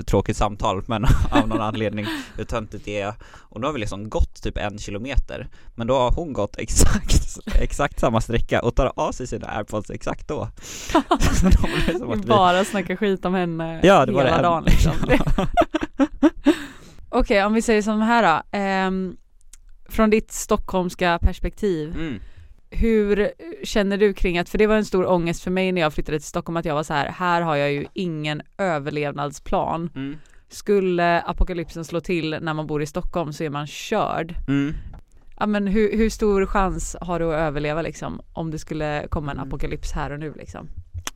tråkigt 0.06 0.36
samtal 0.36 0.82
men 0.86 1.04
av 1.30 1.48
någon 1.48 1.60
anledning 1.60 2.06
hur 2.36 2.44
töntigt 2.44 2.84
det 2.84 3.00
är 3.00 3.14
och 3.38 3.60
då 3.60 3.68
har 3.68 3.72
vi 3.72 3.80
liksom 3.80 4.10
gått 4.10 4.42
typ 4.42 4.58
en 4.58 4.78
kilometer 4.78 5.48
men 5.74 5.86
då 5.86 5.98
har 5.98 6.10
hon 6.10 6.32
gått 6.32 6.58
exakt, 6.58 7.38
exakt 7.60 8.00
samma 8.00 8.20
sträcka 8.20 8.62
och 8.62 8.76
tar 8.76 8.92
av 8.96 9.12
sig 9.12 9.26
sina 9.26 9.46
airpods 9.46 9.90
exakt 9.90 10.28
då 10.28 10.48
Så 10.90 11.02
då 11.44 11.62
blir 11.62 11.92
det 11.92 11.98
som 11.98 12.10
Vi 12.10 12.16
bara 12.16 12.64
snackar 12.64 12.96
skit 12.96 13.24
om 13.24 13.34
henne 13.34 13.80
Ja, 13.82 14.06
det 14.06 14.12
var 14.12 14.24
hela 14.24 14.36
det. 14.36 14.42
dagen 14.42 14.64
liksom. 14.64 14.92
Okej, 17.14 17.44
om 17.44 17.54
vi 17.54 17.62
säger 17.62 17.82
som 17.82 18.00
här 18.00 18.22
då. 18.22 18.58
Ehm, 18.58 19.16
från 19.88 20.10
ditt 20.10 20.32
stockholmska 20.32 21.18
perspektiv, 21.18 21.94
mm. 21.94 22.20
Hur 22.72 23.30
känner 23.64 23.96
du 23.96 24.12
kring 24.14 24.38
att, 24.38 24.48
för 24.48 24.58
det 24.58 24.66
var 24.66 24.76
en 24.76 24.84
stor 24.84 25.06
ångest 25.10 25.42
för 25.42 25.50
mig 25.50 25.72
när 25.72 25.80
jag 25.80 25.92
flyttade 25.94 26.18
till 26.18 26.28
Stockholm, 26.28 26.56
att 26.56 26.64
jag 26.64 26.74
var 26.74 26.82
så 26.82 26.94
här, 26.94 27.08
här 27.08 27.42
har 27.42 27.56
jag 27.56 27.72
ju 27.72 27.86
ingen 27.92 28.42
överlevnadsplan. 28.58 29.90
Mm. 29.94 30.16
Skulle 30.48 31.20
apokalypsen 31.20 31.84
slå 31.84 32.00
till 32.00 32.38
när 32.40 32.54
man 32.54 32.66
bor 32.66 32.82
i 32.82 32.86
Stockholm 32.86 33.32
så 33.32 33.44
är 33.44 33.50
man 33.50 33.66
körd. 33.66 34.34
Mm. 34.48 34.74
Ja 35.38 35.46
men 35.46 35.66
hur, 35.66 35.96
hur 35.96 36.10
stor 36.10 36.46
chans 36.46 36.96
har 37.00 37.18
du 37.18 37.24
att 37.34 37.40
överleva 37.40 37.82
liksom 37.82 38.20
om 38.32 38.50
det 38.50 38.58
skulle 38.58 39.06
komma 39.10 39.30
en 39.32 39.38
Mm. 39.38 39.48
apokalyps 39.48 39.92
här 39.92 40.10
och 40.12 40.18
nu 40.20 40.34
liksom? 40.36 40.68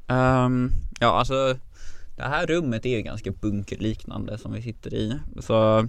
Ehm, 0.09 0.71
ja 1.01 1.19
alltså 1.19 1.57
Det 2.17 2.23
här 2.23 2.47
rummet 2.47 2.87
är 2.87 2.97
ju 2.97 3.03
ganska 3.03 3.31
bunkerliknande 3.31 4.39
som 4.39 4.53
vi 4.53 4.63
sitter 4.63 4.95
i 4.95 5.19
Så 5.41 5.87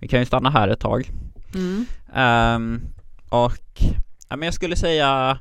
Vi 0.00 0.08
kan 0.08 0.20
ju 0.20 0.26
stanna 0.26 0.50
här 0.50 0.68
ett 0.68 0.80
tag 0.80 1.10
Mm. 1.54 1.86
Ehm, 2.14 2.80
Och 3.28 3.82
ja, 4.28 4.36
men 4.36 4.46
jag 4.46 4.54
skulle 4.54 4.76
säga 4.76 5.38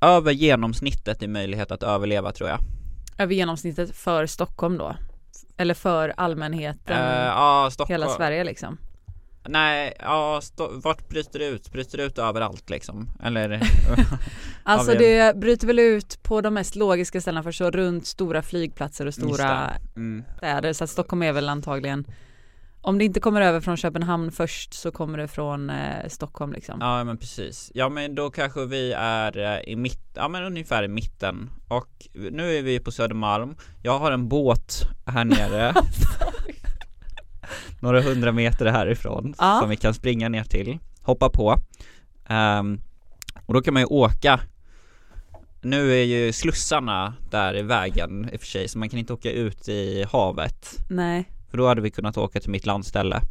Över 0.00 0.32
genomsnittet 0.32 1.22
i 1.22 1.28
möjlighet 1.28 1.70
att 1.72 1.82
överleva 1.82 2.32
tror 2.32 2.48
jag 2.48 2.58
Över 3.18 3.34
genomsnittet 3.34 3.96
för 3.96 4.26
Stockholm 4.26 4.78
då? 4.78 4.96
Eller 5.56 5.74
för 5.74 6.14
allmänheten, 6.16 6.96
Eh, 6.96 7.26
Ja, 7.26 7.68
Stockholm 7.72 7.94
hela 7.94 8.08
Sverige 8.08 8.44
liksom? 8.44 8.78
Nej, 9.48 9.94
ja, 9.98 10.40
vart 10.70 11.08
bryter 11.08 11.38
det 11.38 11.46
ut? 11.46 11.72
Bryter 11.72 11.98
det 11.98 12.04
ut 12.04 12.18
överallt 12.18 12.70
liksom? 12.70 13.10
Eller? 13.22 13.48
Alltså 14.62 14.94
det 14.94 15.36
bryter 15.36 15.66
väl 15.66 15.78
ut 15.78 16.22
på 16.22 16.40
de 16.40 16.54
mest 16.54 16.76
logiska 16.76 17.20
ställena 17.20 17.42
för 17.42 17.52
så 17.52 17.70
runt 17.70 18.06
stora 18.06 18.42
flygplatser 18.42 19.06
och 19.06 19.14
stora 19.14 19.70
mm. 19.96 20.24
städer 20.36 20.72
så 20.72 20.84
att 20.84 20.90
Stockholm 20.90 21.22
är 21.22 21.32
väl 21.32 21.48
antagligen 21.48 22.04
om 22.82 22.98
det 22.98 23.04
inte 23.04 23.20
kommer 23.20 23.40
över 23.40 23.60
från 23.60 23.76
Köpenhamn 23.76 24.32
först 24.32 24.74
så 24.74 24.90
kommer 24.90 25.18
det 25.18 25.28
från 25.28 25.70
eh, 25.70 26.08
Stockholm 26.08 26.52
liksom. 26.52 26.78
Ja 26.80 27.04
men 27.04 27.18
precis, 27.18 27.70
ja 27.74 27.88
men 27.88 28.14
då 28.14 28.30
kanske 28.30 28.66
vi 28.66 28.92
är 28.96 29.38
eh, 29.38 29.60
i 29.72 29.76
mitt, 29.76 30.00
ja 30.14 30.28
men 30.28 30.44
ungefär 30.44 30.82
i 30.82 30.88
mitten. 30.88 31.50
Och 31.68 32.08
nu 32.30 32.56
är 32.58 32.62
vi 32.62 32.80
på 32.80 32.92
Södermalm. 32.92 33.56
Jag 33.82 33.98
har 33.98 34.12
en 34.12 34.28
båt 34.28 34.82
här 35.06 35.24
nere. 35.24 35.74
Några 37.80 38.00
hundra 38.02 38.32
meter 38.32 38.66
härifrån 38.66 39.34
Ja. 39.38 39.58
som 39.60 39.70
vi 39.70 39.76
kan 39.76 39.94
springa 39.94 40.28
ner 40.28 40.44
till. 40.44 40.78
Hoppa 41.02 41.30
på. 41.30 41.56
Ehm, 42.28 42.80
Och 43.46 43.54
då 43.54 43.62
kan 43.62 43.74
man 43.74 43.82
ju 43.82 43.86
åka. 43.86 44.40
Nu 45.62 45.92
är 45.92 46.04
ju 46.04 46.32
slussarna 46.32 47.14
där 47.30 47.56
i 47.56 47.62
vägen 47.62 48.30
i 48.32 48.36
och 48.36 48.40
för 48.40 48.46
sig 48.46 48.68
så 48.68 48.78
man 48.78 48.88
kan 48.88 48.98
inte 48.98 49.12
åka 49.12 49.30
ut 49.32 49.68
i 49.68 50.04
havet. 50.12 50.76
Nej. 50.90 51.24
För 51.50 51.58
då 51.58 51.66
hade 51.68 51.80
vi 51.80 51.90
kunnat 51.90 52.16
åka 52.16 52.40
till 52.40 52.50
mitt 52.50 52.66
landställe 52.66 53.20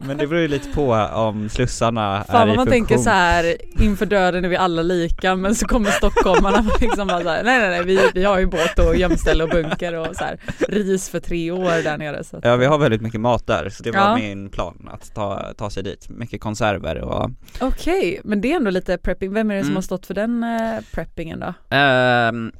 Men 0.00 0.16
det 0.18 0.26
beror 0.26 0.42
ju 0.42 0.48
lite 0.48 0.68
på 0.68 0.92
om 0.94 1.48
slussarna 1.48 2.18
är 2.18 2.24
Fan 2.24 2.34
i 2.34 2.38
vad 2.38 2.46
man 2.46 2.66
funktion. 2.66 2.72
tänker 2.72 2.98
så 2.98 3.10
här 3.10 3.56
inför 3.82 4.06
döden 4.06 4.44
är 4.44 4.48
vi 4.48 4.56
alla 4.56 4.82
lika 4.82 5.34
men 5.36 5.54
så 5.54 5.66
kommer 5.66 5.90
stockholmarna 5.90 6.58
och 6.74 6.80
liksom 6.82 7.08
bara 7.08 7.22
så 7.22 7.28
här, 7.28 7.42
nej 7.44 7.58
nej 7.58 7.68
nej 7.70 7.84
vi, 7.84 8.00
vi 8.14 8.24
har 8.24 8.38
ju 8.38 8.46
båt 8.46 8.78
och 8.78 8.96
gömställe 8.96 9.44
och 9.44 9.50
bunker 9.50 9.92
och 9.94 10.16
så 10.16 10.24
här 10.24 10.38
ris 10.68 11.08
för 11.08 11.20
tre 11.20 11.50
år 11.50 11.82
där 11.82 11.98
nere 11.98 12.24
så 12.24 12.36
att, 12.36 12.44
Ja 12.44 12.56
vi 12.56 12.66
har 12.66 12.78
väldigt 12.78 13.00
mycket 13.02 13.20
mat 13.20 13.46
där 13.46 13.68
så 13.68 13.82
det 13.82 13.90
var 13.90 14.00
Ja. 14.00 14.16
min 14.16 14.48
plan 14.48 14.88
att 14.92 15.14
ta, 15.14 15.52
ta 15.56 15.70
sig 15.70 15.82
dit, 15.82 16.08
mycket 16.08 16.40
konserver 16.40 17.00
och 17.00 17.30
Okej, 17.60 18.20
men 18.24 18.40
det 18.40 18.52
är 18.52 18.56
ändå 18.56 18.70
lite 18.70 18.98
prepping, 18.98 19.32
vem 19.32 19.50
är 19.50 19.54
det 19.54 19.60
som 19.62 19.66
Mm. 19.68 19.76
har 19.76 19.82
stått 19.82 20.06
för 20.06 20.14
den 20.14 20.42
eh, 20.44 20.78
preppingen 20.92 21.40
då? 21.40 21.76
Ehm, 21.76 22.52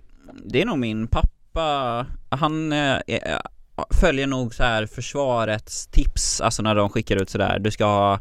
Det 0.44 0.60
är 0.62 0.66
nog 0.66 0.78
min 0.78 1.06
pappa, 1.08 2.06
han 2.28 2.72
eh, 2.72 2.98
är- 3.06 3.40
följer 4.00 4.26
nog 4.26 4.54
så 4.54 4.62
här 4.62 4.86
försvarets 4.86 5.86
tips, 5.86 6.40
alltså 6.40 6.62
när 6.62 6.74
de 6.74 6.88
skickar 6.88 7.16
ut 7.22 7.30
sådär, 7.30 7.58
du 7.58 7.70
ska 7.70 7.84
ha 7.84 8.20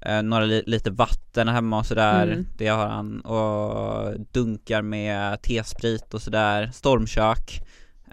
eh, 0.00 0.22
några 0.22 0.44
li- 0.44 0.62
lite 0.66 0.90
vatten 0.90 1.48
hemma 1.48 1.78
och 1.78 1.86
sådär, 1.86 2.26
Mm. 2.26 2.46
det 2.56 2.68
har 2.68 2.86
han, 2.86 3.20
och 3.20 4.14
dunkar 4.32 4.82
med 4.82 5.42
tesprit 5.42 6.14
och 6.14 6.22
sådär, 6.22 6.70
stormkök 6.72 7.62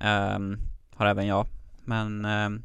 ehm, 0.02 0.58
har 0.96 1.06
även 1.06 1.28
jag, 1.28 1.48
men 1.86 2.26
ehm, 2.26 2.62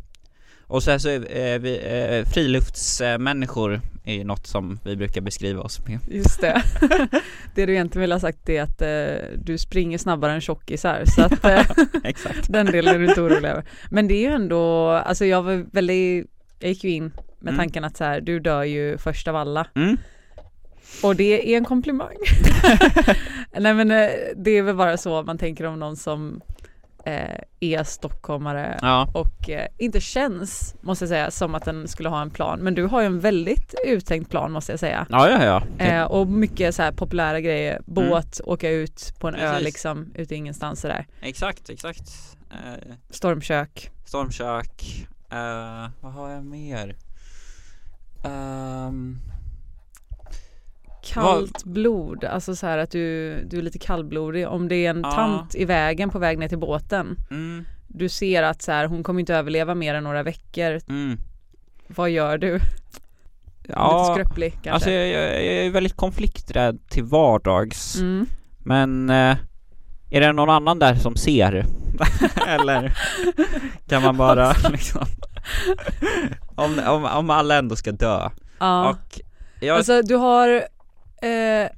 och 0.72 0.82
sen 0.82 1.00
så 1.00 1.08
är 1.08 1.58
vi, 1.58 1.78
eh, 1.78 2.32
friluftsmänniskor 2.32 3.80
är 4.04 4.24
något 4.24 4.46
som 4.46 4.78
vi 4.84 4.96
brukar 4.96 5.20
beskriva 5.20 5.62
oss 5.62 5.86
med 5.86 5.98
Just 6.08 6.40
det. 6.40 6.62
det 7.54 7.66
du 7.66 7.72
egentligen 7.72 8.00
vill 8.00 8.12
ha 8.12 8.20
sagt 8.20 8.48
är 8.48 8.62
att 8.62 8.82
eh, 8.82 9.28
du 9.44 9.58
springer 9.58 9.98
snabbare 9.98 10.32
än 10.32 10.40
tjockisar 10.40 11.02
så 11.06 11.22
att 11.22 11.44
eh, 11.44 11.66
Exakt 12.04 12.52
den 12.52 12.66
delen 12.66 12.94
är 12.94 12.98
du 12.98 13.08
inte 13.08 13.20
orolig 13.20 13.48
över. 13.48 13.64
Men 13.90 14.08
det 14.08 14.14
är 14.14 14.28
ju 14.28 14.34
ändå, 14.34 14.88
alltså 14.90 15.24
jag 15.24 15.42
var 15.42 15.66
väldigt, 15.72 16.26
jag 16.58 16.68
gick 16.68 16.84
ju 16.84 16.90
in 16.90 17.12
med 17.38 17.52
Mm. 17.52 17.56
tanken 17.56 17.84
att 17.84 17.96
så 17.96 18.04
här, 18.04 18.20
du 18.20 18.40
dör 18.40 18.62
ju 18.62 18.98
först 18.98 19.28
av 19.28 19.36
alla 19.36 19.66
mm. 19.74 19.96
och 21.02 21.16
det 21.16 21.52
är 21.52 21.56
en 21.56 21.64
komplimang. 21.64 22.16
Nej 23.58 23.74
men 23.74 23.90
eh, 23.90 24.10
det 24.36 24.50
är 24.50 24.62
väl 24.62 24.76
bara 24.76 24.96
så 24.96 25.22
man 25.22 25.38
tänker 25.38 25.64
om 25.64 25.78
någon 25.80 25.96
som 25.96 26.40
eh, 27.04 27.38
är 27.60 27.84
stockholmare 27.84 28.78
Ja, 28.82 29.08
och 29.14 29.50
eh, 29.50 29.66
inte 29.78 30.00
känns, 30.00 30.74
måste 30.80 31.04
jag 31.04 31.08
säga, 31.08 31.30
som 31.30 31.54
att 31.54 31.64
den 31.64 31.88
skulle 31.88 32.08
ha 32.08 32.22
en 32.22 32.30
plan. 32.30 32.58
Men 32.58 32.74
du 32.74 32.84
har 32.84 33.00
ju 33.00 33.06
en 33.06 33.20
väldigt 33.20 33.74
uttänkt 33.86 34.30
plan 34.30 34.52
måste 34.52 34.72
jag 34.72 34.80
säga. 34.80 35.06
ja 35.10 35.30
ja 35.30 35.44
ja 35.44 35.62
Eh, 35.84 36.04
och 36.04 36.26
mycket 36.26 36.74
så 36.74 36.82
här 36.82 36.92
populära 36.92 37.40
grejer, 37.40 37.80
båt, 37.86 38.40
åka 38.44 38.70
ut 38.70 39.14
på 39.18 39.28
en 39.28 39.34
ö 39.34 39.50
Precis. 39.50 39.64
liksom, 39.64 40.12
ute 40.14 40.34
i 40.34 40.38
ingenstans 40.38 40.80
sådär. 40.80 41.06
Exakt, 41.20 41.70
exakt 41.70 42.36
eh, 42.50 42.94
Stormkök. 43.10 43.90
Stormkök, 44.04 45.06
eh, 45.30 45.88
vad 46.00 46.12
har 46.12 46.30
jag 46.30 46.44
mer? 46.44 46.96
Ehm, 48.24 49.18
Kallt 51.04 51.64
blod, 51.64 52.24
alltså 52.24 52.56
så 52.56 52.66
här 52.66 52.78
att 52.78 52.90
du, 52.90 53.34
du 53.44 53.58
är 53.58 53.62
lite 53.62 53.78
kallblodig. 53.78 54.48
Om 54.48 54.68
det 54.68 54.86
är 54.86 54.90
en 54.90 55.00
Ja. 55.04 55.10
tant 55.12 55.54
i 55.54 55.64
vägen 55.64 56.10
på 56.10 56.18
väg 56.18 56.38
ner 56.38 56.48
till 56.48 56.58
båten. 56.58 57.16
mm, 57.30 57.64
Du 57.88 58.08
ser 58.08 58.42
att 58.42 58.62
så 58.62 58.72
här, 58.72 58.86
hon 58.86 59.02
kommer 59.02 59.20
inte 59.20 59.34
överleva 59.34 59.74
mer 59.74 59.94
än 59.94 60.04
några 60.04 60.22
veckor. 60.22 60.80
mm. 60.88 61.18
Vad 61.86 62.10
gör 62.10 62.38
du? 62.38 62.52
Lite 62.52 63.72
Ja, 63.76 64.14
skröplig 64.14 64.52
kanske? 64.52 64.70
alltså 64.70 64.90
jag, 64.90 65.06
jag 65.08 65.44
jag 65.44 65.54
är 65.66 65.70
väldigt 65.70 65.96
konflikträdd 65.96 66.78
till 66.88 67.04
vardags 67.04 67.96
mm. 68.00 68.26
Men 68.58 69.10
eh, 69.10 69.36
är 70.10 70.20
det 70.20 70.32
någon 70.32 70.50
annan 70.50 70.78
där 70.78 70.94
som 70.94 71.16
ser? 71.16 71.64
Eller 72.48 72.96
kan 73.88 74.02
man 74.02 74.16
bara 74.16 74.52
liksom 74.70 75.06
om, 76.54 76.80
om, 76.88 77.04
om 77.04 77.30
alla 77.30 77.58
ändå 77.58 77.76
ska 77.76 77.92
dö 77.92 78.28
Ja. 78.58 78.90
och 78.90 79.20
jag, 79.60 79.76
Alltså 79.76 80.02
du 80.02 80.14
har, 80.16 80.62
eh, 81.22 81.70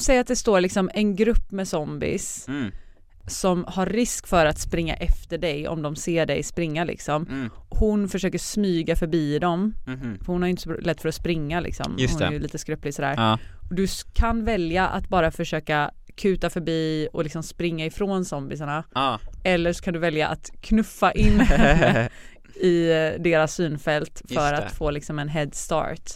säg 0.00 0.18
att 0.18 0.26
det 0.26 0.36
står 0.36 0.60
liksom 0.60 0.90
en 0.94 1.16
grupp 1.16 1.50
med 1.50 1.68
zombies 1.68 2.48
mm, 2.48 2.72
som 3.26 3.64
har 3.68 3.86
risk 3.86 4.26
för 4.26 4.46
att 4.46 4.58
springa 4.58 4.94
efter 4.94 5.38
dig 5.38 5.68
om 5.68 5.82
de 5.82 5.96
ser 5.96 6.26
dig 6.26 6.42
springa 6.42 6.84
liksom. 6.84 7.26
mm, 7.26 7.50
Hon 7.68 8.08
försöker 8.08 8.38
smyga 8.38 8.96
förbi 8.96 9.38
dem, 9.38 9.74
mhm. 9.86 10.18
för 10.18 10.32
hon 10.32 10.42
har 10.42 10.46
ju 10.46 10.50
inte 10.50 10.62
så 10.62 10.72
lätt 10.72 11.00
för 11.00 11.08
att 11.08 11.14
springa 11.14 11.60
liksom. 11.60 11.94
Just 11.98 12.14
hon 12.14 12.22
är 12.22 12.32
ju 12.32 12.38
lite 12.38 12.58
skröplig 12.58 12.94
sådär. 12.94 13.14
Ja, 13.16 13.38
Du 13.70 13.86
kan 14.12 14.44
välja 14.44 14.88
att 14.88 15.08
bara 15.08 15.30
försöka 15.30 15.90
kuta 16.14 16.50
förbi 16.50 17.08
och 17.12 17.22
liksom 17.22 17.42
springa 17.42 17.86
ifrån 17.86 18.24
zombiesarna. 18.24 18.84
ja 18.94 19.20
Eller 19.44 19.72
så 19.72 19.84
kan 19.84 19.94
du 19.94 20.00
välja 20.00 20.28
att 20.28 20.50
knuffa 20.60 21.12
in 21.12 21.40
i 22.54 22.90
eh, 22.90 23.22
deras 23.22 23.54
synfält 23.54 24.22
för 24.28 24.52
att 24.52 24.72
få 24.72 24.90
liksom 24.90 25.18
en 25.18 25.28
head 25.28 25.50
start. 25.52 26.10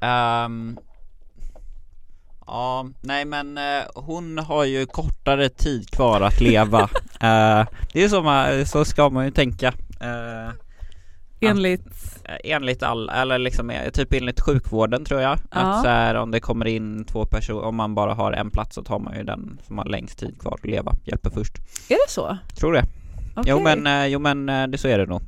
Ehm, 0.00 0.78
Ja, 2.52 2.86
nej 3.00 3.24
men 3.24 3.58
eh, 3.58 3.82
hon 3.94 4.38
har 4.38 4.64
ju 4.64 4.86
kortare 4.86 5.48
tid 5.48 5.90
kvar 5.90 6.20
att 6.20 6.40
leva. 6.40 6.80
Eh, 7.22 7.66
Det 7.92 8.04
är 8.04 8.08
så, 8.08 8.22
man, 8.22 8.66
så 8.66 8.84
ska 8.84 9.10
man 9.10 9.24
ju 9.24 9.30
tänka. 9.30 9.68
Eh, 10.00 10.52
Enligt, 11.40 11.86
Enligt 12.44 12.82
all, 12.82 13.08
eller 13.08 13.38
liksom 13.38 13.70
eh, 13.70 13.90
typ 13.90 14.12
enligt 14.12 14.40
sjukvården 14.40 15.04
tror 15.04 15.20
jag. 15.20 15.38
Ja. 15.50 15.60
Att 15.60 15.82
så 15.82 15.88
här, 15.88 16.14
om 16.14 16.30
det 16.30 16.40
kommer 16.40 16.66
in 16.66 17.04
två 17.04 17.26
personer, 17.26 17.62
om 17.62 17.76
man 17.76 17.94
bara 17.94 18.14
har 18.14 18.32
en 18.32 18.50
plats 18.50 18.74
så 18.74 18.82
tar 18.82 18.98
man 18.98 19.16
ju 19.16 19.22
den 19.22 19.58
som 19.66 19.78
har 19.78 19.84
längst 19.84 20.18
tid 20.18 20.40
kvar 20.40 20.54
att 20.62 20.66
leva, 20.66 20.92
hjälper 21.04 21.30
först. 21.30 21.58
Är 21.88 21.94
det 22.06 22.10
så? 22.10 22.36
Tror 22.58 22.72
det. 22.72 22.84
Okej. 23.36 23.44
Jo 23.50 23.60
men, 23.60 23.86
eh, 23.86 24.06
jo 24.06 24.18
men 24.18 24.48
eh, 24.48 24.66
det 24.66 24.78
så 24.78 24.88
är 24.88 24.98
det 24.98 25.06
nog 25.06 25.22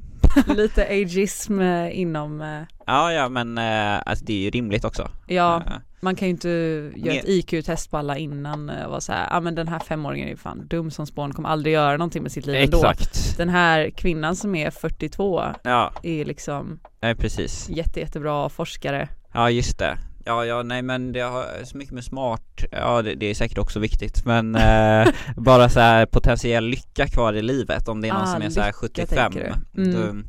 Lite 0.57 0.85
ageism 0.85 1.61
eh, 1.61 2.01
inom, 2.01 2.41
eh, 2.41 2.63
Ja 2.87 3.13
ja 3.13 3.29
men 3.29 3.59
eh, 3.59 4.03
alltså 4.07 4.25
det 4.25 4.33
är 4.33 4.39
ju 4.39 4.51
rimligt 4.51 4.85
också. 4.85 5.11
Ja 5.27 5.63
man 6.03 6.17
kan 6.17 6.29
ju 6.29 6.31
inte 6.31 6.49
göra 6.97 7.15
ett 7.15 7.29
IQ-test 7.29 7.91
på 7.91 7.97
alla 7.97 8.19
innan 8.19 8.71
och 8.71 8.91
vara 8.91 9.01
såhär, 9.01 9.27
ja 9.31 9.37
ah, 9.37 9.41
men 9.41 9.55
den 9.55 9.69
här 9.69 9.79
femåringen 9.79 10.27
är 10.27 10.31
ju 10.31 10.37
fan 10.37 10.67
dum 10.67 10.91
som 10.91 11.07
spån, 11.07 11.33
kommer 11.33 11.49
aldrig 11.49 11.75
göra 11.75 11.97
någonting 11.97 12.23
med 12.23 12.33
sitt 12.33 12.47
liv 12.47 12.57
ändå. 12.57 12.79
Exakt. 12.79 13.37
Den 13.37 13.49
här 13.49 13.91
kvinnan 13.91 14.37
som 14.37 14.55
är 14.55 14.71
42 14.71 15.43
Ja, 15.63 15.93
är 16.03 16.25
liksom 16.25 16.81
nej 17.03 17.15
precis. 17.15 17.69
jätte, 17.69 18.01
jättebra 18.01 18.49
forskare. 18.49 19.09
Ja 19.33 19.51
just 19.51 19.79
det 19.79 19.99
Ja, 20.25 20.45
ja, 20.47 20.63
nej 20.63 20.83
men 20.83 21.13
det 21.13 21.21
har 21.21 21.65
så 21.65 21.77
mycket 21.77 21.95
med 21.95 22.05
smart, 22.05 22.65
ja 22.71 23.03
det, 23.03 23.15
det 23.15 23.27
är 23.27 23.35
säkert 23.35 23.59
också 23.59 23.79
viktigt 23.79 24.25
men 24.25 24.55
eh, 24.55 25.09
bara 25.37 25.69
så 25.69 25.81
här 25.81 26.07
potentiell 26.07 26.65
lycka 26.65 27.07
kvar 27.07 27.33
i 27.33 27.43
livet 27.43 27.89
om 27.89 28.01
det 28.01 28.09
är 28.09 28.13
någon 28.13 28.23
Ah, 28.23 28.33
som 28.33 28.43
är 28.43 28.51
så 28.51 28.61
här 28.61 28.69
lycka 28.69 28.79
75 29.07 29.33
tänker 29.33 29.57
du. 29.73 29.83
Mm. 29.83 30.25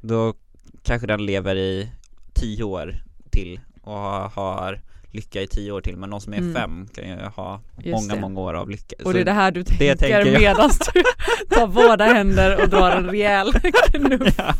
då, 0.00 0.08
då 0.08 0.34
kanske 0.82 1.06
den 1.06 1.26
lever 1.26 1.56
i 1.56 1.90
10 2.34 2.64
år 2.64 2.94
till 3.30 3.60
och 3.82 3.92
har 4.30 4.80
lycka 5.12 5.42
i 5.42 5.46
10 5.46 5.72
år 5.72 5.80
till 5.80 5.96
men 5.96 6.10
någon 6.10 6.20
som 6.20 6.32
är 6.32 6.38
Mm. 6.38 6.54
fem 6.54 6.88
kan 6.94 7.08
ju 7.08 7.16
ha 7.36 7.60
Just 7.78 7.94
många, 8.02 8.14
det. 8.14 8.20
många 8.20 8.40
år 8.40 8.54
av 8.54 8.70
lycka 8.70 8.96
Och 9.04 9.12
det 9.12 9.20
är 9.20 9.24
det 9.24 9.32
här 9.32 9.50
du 9.50 9.64
tänker, 9.64 9.94
tänker 9.96 10.38
medan 10.38 10.70
du 10.94 11.02
tar 11.56 11.66
båda 11.66 12.04
händer 12.04 12.62
och 12.62 12.68
drar 12.68 12.90
en 12.90 13.06
rejäl 13.10 13.52
knuff, 13.92 14.34
ja. 14.38 14.54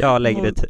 Jag 0.00 0.22
Mot- 0.34 0.44
tid, 0.44 0.64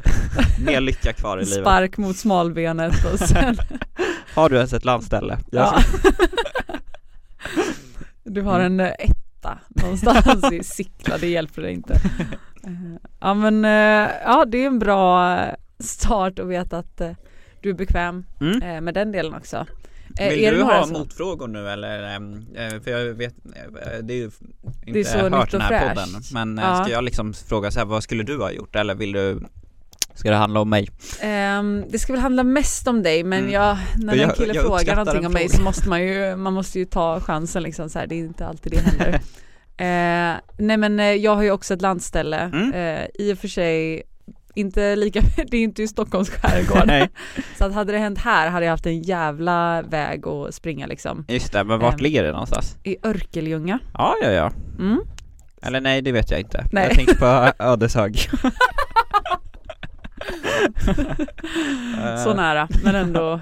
mer 0.65 0.81
lycka 0.81 1.13
kvar 1.13 1.37
i 1.37 1.45
livet 1.45 1.61
spark 1.63 1.97
mot 1.97 2.17
smalbenet 2.17 3.13
och 3.13 3.19
sen 3.19 3.57
Har 4.35 4.49
du 4.49 4.55
ens 4.55 4.73
ett 4.73 4.85
landställe? 4.85 5.37
Ja. 5.51 5.79
Du 8.23 8.41
har 8.41 8.59
en 8.59 8.79
eh, 8.79 8.91
etta 8.99 9.57
någonstans 9.69 10.51
i 10.51 10.63
Sickla, 10.63 11.17
det 11.17 11.27
hjälper 11.27 11.61
dig 11.61 11.73
inte. 11.73 11.93
Eh, 12.63 12.71
Ja 13.19 13.33
men 13.33 13.65
eh, 13.65 14.09
ja 14.25 14.45
det 14.47 14.57
är 14.63 14.67
en 14.67 14.79
bra 14.79 15.37
start 15.79 16.39
att 16.39 16.47
veta 16.47 16.77
att 16.77 17.01
du 17.61 17.69
är 17.69 17.73
bekväm 17.73 18.25
Mm. 18.41 18.61
eh, 18.61 18.81
med 18.81 18.93
den 18.93 19.11
delen 19.11 19.33
också. 19.33 19.65
Eh, 20.19 20.29
Vill 20.29 20.43
är 20.43 20.51
du 20.51 20.57
det 20.57 20.63
ha 20.63 20.83
som- 20.83 20.93
motfrågor 20.93 21.47
nu 21.47 21.69
eller? 21.69 22.03
ehm, 22.15 22.45
eh, 22.55 22.81
För 22.83 22.91
jag 22.91 23.13
vet, 23.13 23.33
det 24.03 24.13
är 24.13 24.17
ju 24.17 24.31
inte 24.85 24.99
är 24.99 25.03
så 25.03 25.17
hört 25.29 25.51
den 25.51 25.61
här 25.61 25.69
fräscht. 25.69 25.95
podden. 25.95 26.21
Men 26.33 26.63
Ja. 26.65 26.83
ska 26.83 26.93
jag 26.93 27.03
liksom 27.03 27.33
fråga 27.33 27.71
så 27.71 27.79
här, 27.79 27.85
vad 27.85 28.03
skulle 28.03 28.23
du 28.23 28.37
ha 28.37 28.51
gjort? 28.51 28.75
Eller 28.75 28.95
vill 28.95 29.11
du, 29.11 29.39
ska 30.15 30.29
det 30.29 30.35
handla 30.35 30.59
om 30.59 30.69
mig? 30.69 30.89
Ehm, 31.21 31.83
det 31.89 31.99
ska 31.99 32.13
väl 32.13 32.21
handla 32.21 32.43
mest 32.43 32.87
om 32.87 33.03
dig 33.03 33.23
men 33.23 33.39
Mm. 33.39 33.51
jag, 33.51 33.77
när 33.97 34.15
Jag- 34.15 34.29
en 34.29 34.35
kille 34.35 34.53
jag 34.53 34.63
frågar 34.65 34.95
någonting 34.95 35.25
om 35.25 35.33
mig 35.33 35.49
så 35.49 35.61
måste 35.61 35.89
man 35.89 36.03
ju, 36.03 36.35
man 36.35 36.53
måste 36.53 36.79
ju 36.79 36.85
ta 36.85 37.19
chansen 37.19 37.63
liksom 37.63 37.89
så 37.89 37.99
här, 37.99 38.07
det 38.07 38.15
är 38.15 38.19
inte 38.19 38.45
alltid 38.47 38.71
det 38.71 38.79
händer. 38.79 39.21
Eh, 39.77 40.35
nej 40.57 40.77
men 40.77 41.21
jag 41.21 41.35
har 41.35 41.43
ju 41.43 41.51
också 41.51 41.73
ett 41.73 41.81
landställe, 41.81 42.37
Mm. 42.39 42.73
eh, 42.73 43.05
i 43.19 43.33
och 43.33 43.37
för 43.37 43.47
sig 43.47 44.03
inte 44.55 44.95
lika, 44.95 45.21
det 45.51 45.57
är 45.57 45.63
inte 45.63 45.83
i 45.83 45.87
Stockholms 45.87 46.29
skärgård. 46.29 47.09
Så 47.57 47.65
att 47.65 47.73
hade 47.73 47.91
det 47.91 47.97
hänt 47.97 48.19
här 48.19 48.49
hade 48.49 48.65
jag 48.65 48.71
haft 48.73 48.85
en 48.85 49.01
jävla 49.01 49.81
väg 49.81 50.27
att 50.27 50.53
springa 50.55 50.87
liksom. 50.87 51.25
Just 51.27 51.53
det, 51.53 51.63
men 51.63 51.79
vart 51.79 51.93
Ehm. 51.93 51.99
ligger 51.99 52.23
det 52.23 52.31
någonstans? 52.31 52.77
I 52.83 52.97
Örkelljunga. 53.03 53.79
Ja, 53.93 54.15
ja, 54.23 54.29
ja. 54.31 54.51
Mm. 54.79 54.99
Eller 55.63 55.81
nej, 55.81 56.01
det 56.01 56.11
vet 56.11 56.31
jag 56.31 56.39
inte. 56.39 56.65
Nej. 56.71 56.83
Jag 56.87 56.95
tänkte 56.95 57.15
på 57.15 57.51
Ödeshög. 57.63 58.29
Så 62.23 62.33
nära 62.33 62.67
men 62.83 62.95
ändå 62.95 63.39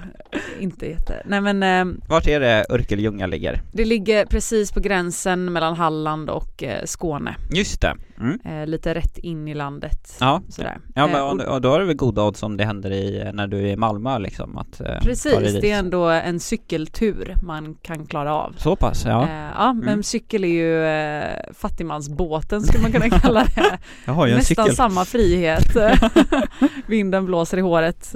inte 0.60 0.86
jätte. 0.86 1.22
Nej 1.26 1.40
men 1.40 1.62
eh, 1.62 1.94
Vart 2.08 2.26
är 2.26 2.40
det 2.40 2.66
Örkelljunga 2.70 3.26
ligger? 3.26 3.62
det 3.72 3.84
ligger 3.84 4.26
precis 4.26 4.72
på 4.72 4.80
gränsen 4.80 5.52
mellan 5.52 5.76
Halland 5.76 6.30
och 6.30 6.62
eh, 6.62 6.84
Skåne. 6.84 7.36
Just 7.52 7.80
det. 7.80 7.96
Mm. 8.20 8.38
Eh, 8.44 8.66
lite 8.66 8.94
rätt 8.94 9.18
in 9.18 9.48
i 9.48 9.54
landet. 9.54 10.16
Ja. 10.20 10.42
Sådär. 10.48 10.78
Ja 10.94 11.06
men 11.06 11.16
Eh, 11.40 11.46
och, 11.46 11.60
då 11.60 11.74
är 11.74 11.78
det 11.80 11.84
väl 11.86 11.96
goda 11.96 12.22
odds 12.22 12.42
om 12.42 12.56
det 12.56 12.64
händer 12.64 12.90
i, 12.92 13.30
när 13.34 13.46
du 13.46 13.58
är 13.58 13.66
i 13.72 13.76
Malmö 13.76 14.18
liksom 14.18 14.58
att 14.58 14.80
eh, 14.80 14.98
precis, 15.02 15.38
dit. 15.38 15.60
det 15.60 15.70
är 15.70 15.78
ändå 15.78 16.04
en 16.08 16.40
cykeltur 16.40 17.34
man 17.42 17.74
kan 17.82 18.06
klara 18.06 18.34
av. 18.34 18.54
Så 18.58 18.76
pass, 18.76 19.04
ja. 19.04 19.28
Ja 19.58 19.72
men 19.72 19.88
Mm. 19.88 20.02
cykel 20.02 20.44
är 20.44 20.48
ju 20.48 20.84
eh, 20.84 21.52
fattigmansbåten 21.54 22.62
skulle 22.62 22.82
man 22.82 22.92
kunna 22.92 23.10
kalla 23.20 23.44
det. 23.44 23.78
Jag 24.04 24.12
ju 24.26 24.32
en 24.32 24.38
Nästan 24.38 24.64
cykel. 24.64 24.76
samma 24.76 25.04
frihet. 25.04 25.76
Vinden 26.86 27.26
blåser 27.26 27.58
i 27.58 27.60
håret 27.60 28.14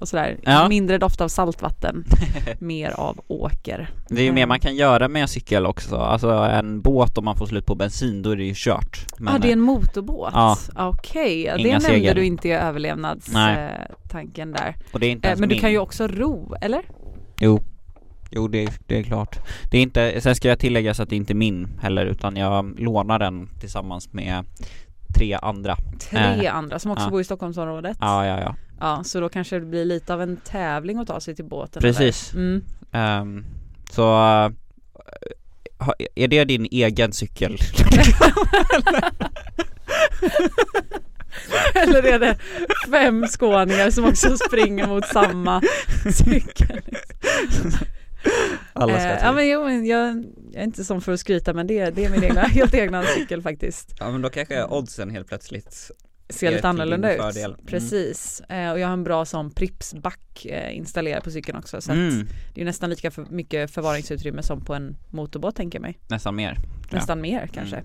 och 0.00 0.08
sådär. 0.08 0.36
Ja. 0.42 0.68
Mindre 0.68 0.98
doft 0.98 1.20
av 1.20 1.28
saltvatten, 1.28 2.04
mer 2.58 2.90
av 2.90 3.20
åker. 3.28 3.90
Det 4.08 4.20
är 4.20 4.24
ju 4.24 4.32
mer 4.32 4.46
man 4.46 4.60
kan 4.60 4.76
göra 4.76 5.08
med 5.08 5.22
en 5.22 5.28
cykel 5.28 5.66
också, 5.66 5.96
alltså 5.96 6.30
en 6.30 6.80
båt 6.80 7.18
om 7.18 7.24
man 7.24 7.36
får 7.36 7.46
slut 7.46 7.66
på 7.66 7.74
bensin 7.74 8.22
då 8.22 8.30
är 8.30 8.36
det 8.36 8.44
ju 8.44 8.52
kört. 8.56 9.06
Ja 9.26 9.34
ah, 9.34 9.38
det 9.38 9.48
är 9.48 9.52
en 9.52 9.60
motorbåt? 9.60 10.30
Ja. 10.34 10.56
Okej, 10.76 11.42
ja, 11.44 11.56
det 11.56 11.62
nämnde 11.62 11.80
segel. 11.80 12.16
du 12.16 12.24
inte 12.24 12.48
i 12.48 12.52
överlevnadstanken 12.52 14.52
där. 14.52 14.76
och 14.92 15.00
det 15.00 15.06
är 15.06 15.10
inte 15.10 15.28
Eh, 15.28 15.38
men 15.38 15.48
du 15.48 15.54
min. 15.54 15.60
kan 15.60 15.70
ju 15.70 15.78
också 15.78 16.06
ro, 16.06 16.54
eller? 16.60 16.82
Jo, 17.40 17.62
jo 18.30 18.48
det, 18.48 18.62
är- 18.64 18.72
det 18.86 18.98
är 18.98 19.02
klart. 19.02 19.38
Det 19.70 19.78
är 19.78 19.82
inte, 19.82 20.20
sen 20.20 20.34
ska 20.34 20.48
jag 20.48 20.58
tillägga 20.58 20.94
så 20.94 21.02
att 21.02 21.10
det 21.10 21.16
inte 21.16 21.32
är 21.32 21.34
min 21.34 21.68
heller 21.80 22.06
utan 22.06 22.36
jag 22.36 22.80
lånar 22.80 23.18
den 23.18 23.48
tillsammans 23.60 24.12
med 24.12 24.44
tre 25.14 25.38
andra. 25.42 25.76
Tre 26.00 26.46
andra 26.46 26.78
som 26.78 26.90
också 26.90 27.04
ja. 27.04 27.10
bor 27.10 27.20
i 27.20 27.24
Stockholmsområdet. 27.24 27.96
Ja, 28.00 28.26
ja, 28.26 28.40
ja. 28.40 28.54
Ja, 28.80 29.04
så 29.04 29.20
då 29.20 29.28
kanske 29.28 29.58
det 29.60 29.66
blir 29.66 29.84
lite 29.84 30.14
av 30.14 30.22
en 30.22 30.36
tävling 30.36 30.98
att 30.98 31.06
ta 31.08 31.20
sig 31.20 31.36
till 31.36 31.44
båten. 31.44 31.80
Precis. 31.82 32.34
Mm. 32.34 32.62
Ehm, 32.92 33.44
så 33.90 34.12
eh, 34.44 34.50
är 36.14 36.28
det 36.28 36.44
din 36.44 36.66
egen 36.70 37.12
cykel? 37.12 37.58
eller 41.74 42.02
är 42.02 42.18
det 42.18 42.38
fem 42.90 43.26
skåningar 43.26 43.90
som 43.90 44.04
också 44.04 44.36
springer 44.36 44.86
mot 44.86 45.06
samma 45.06 45.62
cykel? 46.12 46.80
Alla 48.72 49.00
ska 49.00 49.08
Eh, 49.08 49.18
ja 49.22 49.32
men 49.32 49.48
jo, 49.48 49.64
men 49.64 49.86
jag, 49.86 50.24
jag 50.52 50.62
är 50.62 50.64
inte 50.64 50.84
som 50.84 51.00
för 51.00 51.12
att 51.12 51.20
skryta 51.20 51.52
men 51.52 51.66
det, 51.66 51.90
det 51.90 52.04
är 52.04 52.10
min 52.10 52.24
egna, 52.24 52.40
helt 52.40 52.74
egna 52.74 53.02
cykel 53.02 53.42
faktiskt. 53.42 53.94
Ja 53.98 54.10
men 54.10 54.22
då 54.22 54.28
kanske 54.28 54.64
oddsen 54.64 55.10
helt 55.10 55.28
plötsligt 55.28 55.90
Ser 56.28 56.50
lite 56.50 56.68
annorlunda 56.68 57.12
ut. 57.14 57.20
fördel. 57.20 57.50
Mm. 57.54 57.66
Precis. 57.66 58.40
Eh, 58.40 58.70
och 58.72 58.78
jag 58.78 58.86
har 58.86 58.92
en 58.92 59.04
bra 59.04 59.24
sån 59.24 59.50
Pripsback 59.50 60.46
eh, 60.46 60.76
installerad 60.76 61.24
på 61.24 61.30
cykeln 61.30 61.58
också 61.58 61.80
så 61.80 61.92
Mm, 61.92 62.26
det 62.54 62.60
är 62.60 62.64
nästan 62.64 62.90
lika 62.90 63.10
för 63.10 63.26
mycket 63.30 63.70
förvaringsutrymme 63.70 64.42
som 64.42 64.60
på 64.64 64.74
en 64.74 64.96
motorbåt 65.10 65.56
tänker 65.56 65.78
jag 65.78 65.82
mig. 65.82 65.98
nästan 66.08 66.36
mer. 66.36 66.56
Nästan 66.90 67.20
mer 67.20 67.46
kanske. 67.54 67.76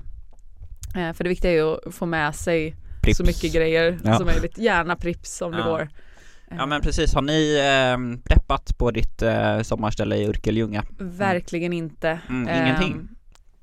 Mm. 0.95 1.09
Eh, 1.09 1.13
för 1.13 1.23
det 1.23 1.29
viktiga 1.29 1.51
är 1.51 1.55
ju 1.55 1.75
att 1.87 1.93
få 1.95 2.05
med 2.05 2.35
sig 2.35 2.75
Prips. 3.01 3.17
så 3.17 3.23
mycket 3.23 3.53
grejer 3.53 3.99
Ja. 4.03 4.17
som 4.17 4.25
möjligt. 4.25 4.57
Gärna 4.57 4.95
Prips 4.95 5.41
om 5.41 5.51
det 5.51 5.57
Ja. 5.57 5.63
går. 5.65 5.81
Eh, 5.81 6.57
Ja 6.57 6.65
men 6.65 6.81
precis, 6.81 7.13
har 7.13 7.21
ni 7.21 7.55
eh, 7.57 8.21
preppat 8.23 8.77
på 8.77 8.91
ditt 8.91 9.23
sommarställe 9.63 10.15
i 10.15 10.25
Örkelljunga? 10.27 10.83
Verkligen 10.99 11.73
inte. 11.73 12.19
Mm, 12.29 12.47
Ehm, 12.47 12.65
ingenting? 12.65 13.07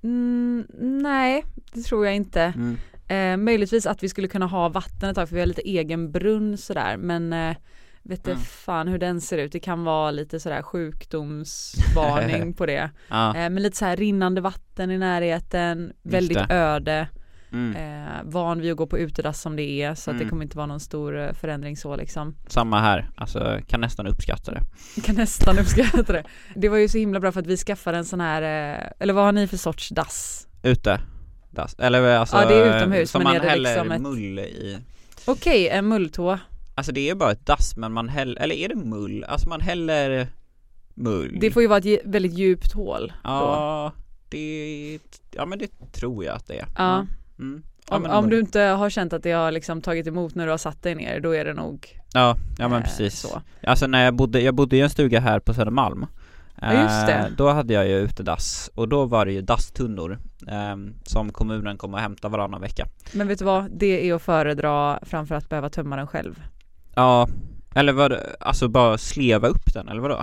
Mm, 0.02 0.66
nej, 1.02 1.44
det 1.72 1.82
tror 1.82 2.06
jag 2.06 2.14
inte. 2.16 2.52
Mm. 3.08 3.40
Eh, 3.40 3.44
möjligtvis 3.44 3.86
att 3.86 4.02
vi 4.02 4.08
skulle 4.08 4.28
kunna 4.28 4.46
ha 4.46 4.68
vatten 4.68 5.08
ett 5.10 5.14
tag 5.14 5.28
för 5.28 5.34
vi 5.34 5.40
har 5.40 5.46
lite 5.46 5.68
egen 5.68 6.12
brunn 6.12 6.56
sådär 6.58 6.96
men 6.96 7.32
eh, 7.32 7.56
vet 8.02 8.26
Mm. 8.26 8.38
fan 8.40 8.88
hur 8.88 8.98
den 8.98 9.20
ser 9.20 9.38
ut. 9.38 9.52
Det 9.52 9.60
kan 9.60 9.84
vara 9.84 10.10
lite 10.10 10.40
sådär 10.40 10.62
sjukdomsvarning 10.62 12.54
på 12.56 12.66
det. 12.66 12.90
Ja, 13.08 13.28
Eh, 13.36 13.50
men 13.50 13.62
lite 13.62 13.76
så 13.76 13.84
här 13.84 13.96
rinnande 13.96 14.40
vatten 14.40 14.90
i 14.90 14.98
närheten, 14.98 15.92
väldigt 16.02 16.50
öde, 16.50 17.08
mm. 17.52 17.76
eh, 17.76 18.12
van 18.24 18.60
vid 18.60 18.70
att 18.70 18.76
gå 18.76 18.86
på 18.86 18.98
utedass 18.98 19.40
som 19.40 19.56
det 19.56 19.62
är 19.82 19.94
så 19.94 20.10
att 20.10 20.16
det 20.18 20.22
Mm. 20.22 20.30
kommer 20.30 20.42
inte 20.42 20.56
vara 20.56 20.66
någon 20.66 20.80
stor 20.80 21.18
eh, 21.18 21.32
förändring 21.32 21.76
så 21.76 21.96
liksom. 21.96 22.34
samma 22.48 22.80
här, 22.80 23.10
alltså 23.16 23.60
kan 23.66 23.80
nästan 23.80 24.06
uppskatta 24.06 24.52
det. 24.52 24.62
Kan 25.04 25.14
nästan 25.14 25.58
uppskatta 25.58 26.12
det. 26.12 26.24
Det 26.54 26.68
var 26.68 26.76
ju 26.78 26.88
så 26.88 26.98
himla 26.98 27.20
bra 27.20 27.32
för 27.32 27.40
att 27.40 27.46
vi 27.46 27.56
skaffade 27.56 27.98
en 27.98 28.04
sån 28.04 28.20
här, 28.20 28.42
eh, 28.42 28.90
eller 28.98 29.14
vad 29.14 29.24
har 29.24 29.32
ni 29.32 29.46
för 29.46 29.56
sorts 29.56 29.88
dass? 29.88 30.46
Ute? 30.62 31.00
Das. 31.50 31.74
Eller 31.78 32.16
alltså, 32.16 32.36
Ja, 32.36 32.48
det 32.48 32.54
är 32.54 32.76
utomhus, 32.78 33.10
som 33.10 33.18
men 33.22 33.24
man 33.24 33.36
är 33.36 33.40
det 33.40 33.48
häller 33.48 33.70
liksom 33.74 33.92
ett- 33.92 34.02
mull 34.02 34.38
i 34.38 34.78
Okej, 35.24 35.68
en 35.68 35.88
mulltå. 35.88 36.38
Alltså 36.74 36.92
det 36.92 37.10
är 37.10 37.14
bara 37.14 37.32
ett 37.32 37.46
dass 37.46 37.76
men 37.76 37.92
man 37.92 38.08
häller, 38.08 38.40
eller 38.42 38.54
är 38.54 38.68
det 38.68 38.74
mull? 38.74 39.24
Alltså 39.24 39.48
man 39.48 39.60
häller 39.60 40.28
mull 40.94 41.38
Det 41.40 41.50
får 41.50 41.62
ju 41.62 41.68
vara 41.68 41.78
ett 41.78 42.00
väldigt 42.04 42.32
djupt 42.32 42.72
hål. 42.72 43.08
då. 43.08 43.30
Ja, 43.30 43.92
det, 44.28 44.98
ja 45.30 45.46
men 45.46 45.58
det 45.58 45.92
tror 45.92 46.24
jag 46.24 46.36
att 46.36 46.46
det 46.46 46.54
är 46.58 46.66
Ja. 46.76 47.06
Mm. 47.38 47.62
Ja, 47.90 47.96
Om, 47.96 48.04
om 48.06 48.30
du 48.30 48.38
inte 48.40 48.60
har 48.60 48.90
känt 48.90 49.12
att 49.12 49.22
det 49.22 49.32
har 49.32 49.52
liksom 49.52 49.80
tagit 49.82 50.06
emot 50.06 50.34
när 50.34 50.44
du 50.44 50.50
har 50.50 50.58
satt 50.58 50.82
dig 50.82 50.94
ner, 50.94 51.20
då 51.20 51.30
är 51.34 51.44
det 51.44 51.54
nog 51.54 51.98
Ja, 52.14 52.36
ja 52.58 52.68
men 52.68 52.78
eh, 52.78 52.84
precis 52.84 53.18
så. 53.20 53.42
Alltså 53.62 53.86
när 53.86 54.04
jag 54.04 54.14
bodde, 54.14 54.40
jag 54.40 54.54
bodde 54.54 54.76
i 54.76 54.80
en 54.80 54.90
stuga 54.90 55.20
här 55.20 55.40
på 55.40 55.54
Södermalm 55.54 56.06
Ja, 56.60 56.82
just 56.82 57.06
det. 57.06 57.12
Eh, 57.12 57.26
Då 57.36 57.48
hade 57.50 57.74
jag 57.74 57.88
ju 57.88 57.98
utedass 57.98 58.70
och 58.74 58.88
då 58.88 59.04
var 59.04 59.26
det 59.26 59.32
ju 59.32 59.42
dasstunnor 59.42 60.18
eh, 60.48 60.76
Som 61.04 61.32
kommunen 61.32 61.78
kom 61.78 61.94
och 61.94 62.00
hämta 62.00 62.28
varannan 62.28 62.60
vecka 62.60 62.86
Men 63.12 63.28
vet 63.28 63.38
du 63.38 63.44
vad, 63.44 63.70
det 63.70 64.08
är 64.10 64.14
att 64.14 64.22
föredra 64.22 64.98
framför 65.02 65.34
att 65.34 65.48
behöva 65.48 65.68
tömma 65.70 65.96
den 65.96 66.06
själv. 66.06 66.42
Ja, 66.94 67.28
eller 67.74 67.92
vad, 67.92 68.14
alltså 68.40 68.68
bara 68.68 68.98
sleva 68.98 69.48
upp 69.48 69.74
den 69.74 69.88
eller 69.88 70.00
vadå? 70.00 70.22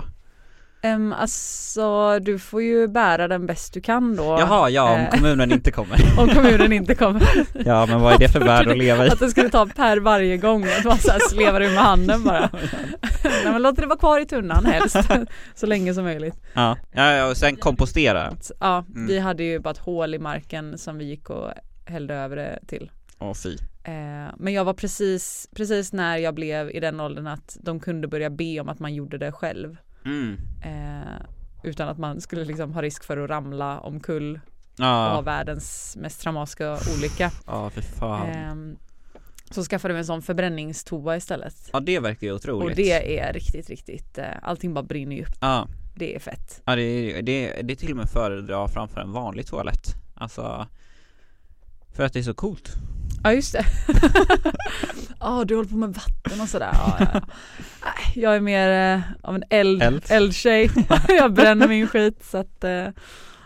Um, 0.94 1.12
alltså 1.12 2.18
du 2.18 2.38
får 2.38 2.62
ju 2.62 2.88
bära 2.88 3.28
den 3.28 3.46
bäst 3.46 3.72
du 3.74 3.80
kan 3.80 4.16
då. 4.16 4.24
Jaha, 4.24 4.70
ja 4.70 4.92
om 4.94 5.00
eh, 5.00 5.10
kommunen 5.10 5.52
inte 5.52 5.70
kommer 5.70 5.98
om 6.18 6.28
kommunen 6.28 6.72
inte 6.72 6.94
kommer. 6.94 7.22
Ja 7.64 7.86
men 7.86 8.00
vad 8.00 8.14
är 8.14 8.18
det 8.18 8.28
för 8.28 8.40
värld 8.40 8.68
att 8.68 8.78
leva 8.78 9.06
i? 9.06 9.08
Att 9.10 9.18
det 9.20 9.28
skulle 9.30 9.50
ta 9.50 9.66
per 9.66 9.96
varje 10.00 10.36
gång, 10.36 10.64
att 10.78 10.84
man 10.84 10.98
så 10.98 11.10
här 11.10 11.20
slevar 11.28 11.60
ur 11.60 11.68
med 11.74 11.78
handen 11.84 12.24
bara. 12.24 12.50
Nej 13.24 13.52
men 13.52 13.62
låt 13.62 13.76
det 13.76 13.86
vara 13.86 13.98
kvar 13.98 14.20
i 14.20 14.26
tunnan 14.26 14.66
helst, 14.66 14.96
så 15.54 15.66
länge 15.66 15.94
som 15.94 16.04
möjligt. 16.04 16.34
Ja, 16.54 16.76
ja, 16.92 17.26
och 17.30 17.36
sen 17.36 17.56
kompostera 17.56 18.32
Ja, 18.60 18.84
Mm. 18.94 19.06
vi 19.06 19.18
hade 19.18 19.44
ju 19.44 19.58
bara 19.58 19.70
ett 19.70 19.78
hål 19.78 20.14
i 20.14 20.18
marken 20.18 20.78
som 20.78 20.98
vi 20.98 21.04
gick 21.04 21.30
och 21.30 21.50
hällde 21.86 22.14
över 22.14 22.36
det 22.36 22.58
till. 22.66 22.90
Åh 23.18 23.34
fy 23.34 23.56
Eh, 23.88 24.32
men 24.36 24.52
jag 24.52 24.64
var 24.64 24.74
precis, 24.74 25.48
precis 25.56 25.92
när 25.92 26.16
jag 26.16 26.34
blev 26.34 26.70
i 26.70 26.80
den 26.80 27.00
åldern 27.00 27.26
att 27.26 27.56
de 27.60 27.80
kunde 27.80 28.08
börja 28.08 28.30
be 28.30 28.60
om 28.60 28.68
att 28.68 28.78
man 28.78 28.94
gjorde 28.94 29.18
det 29.18 29.32
själv. 29.32 29.76
Mm. 30.06 30.38
Eh, 30.64 31.20
utan 31.62 31.88
att 31.88 31.98
man 31.98 32.20
skulle 32.20 32.44
liksom 32.44 32.72
ha 32.72 32.82
risk 32.82 33.04
för 33.04 33.16
att 33.16 33.30
ramla 33.30 33.80
omkull 33.80 34.40
och 34.78 34.84
ha 34.84 35.20
världens 35.20 35.96
mest 36.00 36.20
traumatiska 36.20 36.78
olycka. 36.96 37.30
ja 37.46 37.70
för 37.70 37.80
fan 37.82 38.26
Ehm, 38.28 38.76
så 39.50 39.62
skaffade 39.64 39.94
vi 39.94 39.98
en 40.00 40.06
sån 40.06 40.22
förbränningstoa 40.22 41.16
istället. 41.16 41.70
Ja 41.72 41.80
det 41.80 41.98
verkar 42.00 42.26
ju 42.26 42.32
otroligt 42.32 42.70
Och 42.70 42.76
det 42.76 43.18
är 43.18 43.32
riktigt, 43.32 43.68
riktigt, 43.70 44.18
eh, 44.18 44.24
allting 44.42 44.74
bara 44.74 44.82
brinner 44.84 45.16
ju 45.16 45.22
upp. 45.22 45.36
Ja, 45.40 45.68
Det 45.96 46.14
är 46.16 46.18
fett. 46.20 46.62
ja 46.64 46.76
det, 46.76 46.82
är- 46.82 47.22
det, 47.22 47.32
är- 47.58 47.62
det 47.62 47.72
är 47.74 47.76
till 47.76 47.90
och 47.90 47.96
med 47.96 48.10
föredra 48.10 48.68
framför 48.68 49.00
en 49.00 49.12
vanlig 49.12 49.46
toalett 49.46 49.86
Alltså 50.14 50.66
För 51.94 52.04
att 52.04 52.12
det 52.12 52.18
är 52.18 52.22
så 52.22 52.34
coolt 52.34 52.72
Ja 53.22 53.32
just 53.32 53.52
det. 53.52 53.64
Ja 55.20 55.44
du 55.44 55.56
håller 55.56 55.68
på 55.68 55.76
med 55.76 55.88
vatten 55.88 56.40
och 56.40 56.48
sådär. 56.48 56.70
Ja, 56.72 56.96
ja, 57.00 57.06
ja. 57.14 57.20
Jag 58.14 58.36
är 58.36 58.40
mer 58.40 58.94
eh, 58.94 59.00
av 59.22 59.34
en 59.34 59.42
eld, 59.50 59.82
Eld. 59.82 60.04
eldtjej. 60.08 60.70
jag 61.08 61.32
bränner 61.32 61.68
min 61.68 61.86
skit 61.86 62.24
så 62.24 62.38
att 62.38 62.64
eh, 62.64 62.86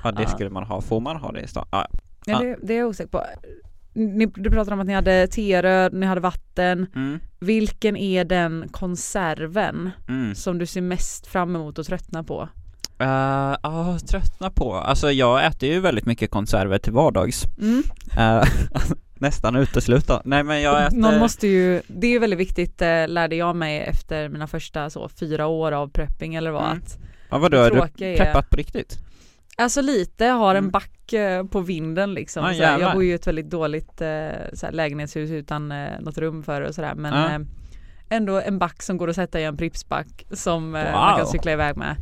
Ja 0.02 0.12
det 0.16 0.28
skulle 0.28 0.50
man 0.50 0.64
ha, 0.64 0.80
får 0.80 1.00
man 1.00 1.16
ha 1.16 1.32
det 1.32 1.40
i 1.40 1.46
stan? 1.48 1.66
Ja, 1.70 1.86
ja, 2.26 2.38
det, 2.38 2.56
det 2.62 2.74
är 2.74 2.78
jag 2.78 2.88
osäker 2.88 3.10
på. 3.10 3.24
Ni, 3.92 4.26
du 4.26 4.50
pratade 4.50 4.74
om 4.74 4.80
att 4.80 4.86
ni 4.86 4.92
hade 4.92 5.26
teröd, 5.26 5.92
ni 5.92 6.06
hade 6.06 6.20
vatten. 6.20 6.86
mm, 6.94 7.20
Vilken 7.40 7.96
är 7.96 8.24
den 8.24 8.68
konserven 8.70 9.90
mm. 10.08 10.34
som 10.34 10.58
du 10.58 10.66
ser 10.66 10.80
mest 10.80 11.26
fram 11.26 11.56
emot 11.56 11.78
och 11.78 11.86
tröttnar 11.86 12.22
på? 12.22 12.48
Uh, 13.02 13.56
ja, 13.62 13.98
tröttna 14.08 14.50
på. 14.50 14.74
Alltså 14.74 15.10
jag 15.10 15.46
äter 15.46 15.68
ju 15.68 15.80
väldigt 15.80 16.06
mycket 16.06 16.30
konserver 16.30 16.78
till 16.78 16.92
vardags. 16.92 17.44
Mm. 17.58 17.82
Uh, 18.18 18.44
nästan 19.20 19.56
uteslutande. 19.56 20.22
Nej 20.24 20.42
men 20.42 20.62
jag 20.62 20.86
äter... 20.86 20.96
Någon 20.96 21.18
måste 21.18 21.46
ju, 21.48 21.82
det 21.86 22.06
är 22.06 22.10
ju 22.10 22.18
väldigt 22.18 22.38
viktigt, 22.40 22.82
eh, 22.82 23.08
lärde 23.08 23.36
jag 23.36 23.56
mig 23.56 23.78
efter 23.80 24.28
mina 24.28 24.46
första 24.46 24.90
så 24.90 25.08
fyra 25.08 25.46
år 25.46 25.72
av 25.72 25.88
prepping 25.88 26.34
eller 26.34 26.50
vad 26.50 26.64
Mm. 26.64 26.78
att 26.78 26.98
Ja 27.30 27.38
vadå, 27.38 27.58
har 27.58 27.70
du 27.70 28.04
är- 28.06 28.16
preppat 28.16 28.50
på 28.50 28.56
riktigt? 28.56 28.98
Alltså 29.56 29.80
lite, 29.82 30.24
jag 30.24 30.34
har 30.34 30.54
en 30.54 30.58
Mm. 30.58 30.70
back 30.70 31.12
eh, 31.12 31.44
på 31.46 31.60
vinden 31.60 32.14
liksom. 32.14 32.44
Ah, 32.44 32.48
så 32.48 32.52
här, 32.54 32.60
jävlar. 32.70 32.86
jag 32.86 32.94
bor 32.94 33.04
ju 33.04 33.10
i 33.10 33.12
ett 33.14 33.26
väldigt 33.26 33.50
dåligt 33.50 34.00
eh, 34.00 34.28
så 34.52 34.66
här, 34.66 34.72
lägenhetshus 34.72 35.30
utan 35.30 35.72
eh, 35.72 35.88
något 36.00 36.18
rum 36.18 36.42
för 36.42 36.62
och 36.62 36.74
sådär 36.74 36.94
men 36.94 37.12
Ja. 37.14 37.30
eh, 37.34 37.40
ändå 38.08 38.40
en 38.40 38.58
back 38.58 38.82
som 38.82 38.96
går 38.96 39.08
att 39.08 39.16
sätta 39.16 39.40
i 39.40 39.44
en 39.44 39.56
pripsback 39.56 40.24
som 40.32 40.74
eh, 40.74 40.92
man 40.92 41.10
kan 41.16 41.20
Wow. 41.24 41.30
cykla 41.32 41.52
iväg 41.52 41.76
med. 41.76 41.96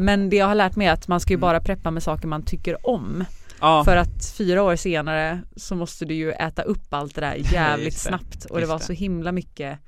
Men 0.00 0.30
det 0.30 0.36
jag 0.36 0.46
har 0.46 0.54
lärt 0.54 0.76
mig 0.76 0.86
är 0.86 0.92
att 0.92 1.08
man 1.08 1.20
ska 1.20 1.30
ju 1.30 1.34
Mm. 1.34 1.40
bara 1.40 1.60
preppa 1.60 1.90
med 1.90 2.02
saker 2.02 2.28
man 2.28 2.42
tycker 2.44 2.86
om. 2.88 3.24
Ja, 3.64 3.84
För 3.84 3.96
att 3.96 4.26
fyra 4.38 4.62
år 4.62 4.76
senare 4.76 5.40
så 5.56 5.74
måste 5.76 6.04
du 6.04 6.14
ju 6.14 6.32
äta 6.32 6.62
upp 6.62 6.94
allt 6.94 7.14
det 7.14 7.20
där 7.20 7.34
jävligt 7.52 7.94
det. 7.94 8.00
snabbt 8.00 8.44
och 8.44 8.60
det 8.60 8.66
var 8.66 8.78
så 8.78 8.92
himla 8.92 9.32
mycket 9.32 9.78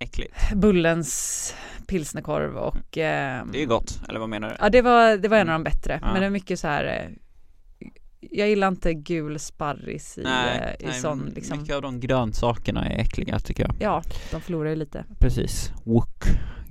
äckligt. 0.00 0.34
Bullens 0.54 1.54
pilsnerkorv 1.86 2.56
och 2.56 2.98
eh, 2.98 3.44
Det 3.52 3.58
är 3.58 3.60
ju 3.60 3.66
gott, 3.66 4.00
eller 4.08 4.20
vad 4.20 4.28
menar 4.28 4.48
du? 4.48 4.56
Ja 4.60 4.68
det 4.70 4.82
var, 4.82 5.16
det 5.16 5.28
var 5.28 5.36
en 5.38 5.48
av 5.48 5.52
de 5.52 5.64
bättre 5.64 5.98
Ja. 6.02 6.12
men 6.12 6.20
det 6.20 6.26
är 6.26 6.30
mycket 6.30 6.60
så 6.60 6.66
här 6.68 6.84
eh, 6.84 7.88
Jag 8.20 8.48
gillar 8.48 8.68
inte 8.68 8.94
gul 8.94 9.38
sparris 9.38 10.18
i, 10.18 10.22
nej, 10.22 10.76
eh, 10.80 10.84
i 10.86 10.90
nej, 10.90 11.00
sån 11.00 11.32
liksom 11.34 11.58
mycket 11.60 11.76
av 11.76 11.82
de 11.82 12.00
grönsakerna 12.00 12.86
är 12.86 12.98
äckliga 13.00 13.38
tycker 13.38 13.62
jag. 13.62 13.74
Ja, 13.80 14.02
de 14.30 14.40
förlorar 14.40 14.70
ju 14.70 14.76
lite 14.76 15.04
Precis. 15.18 15.72
Wok 15.84 16.24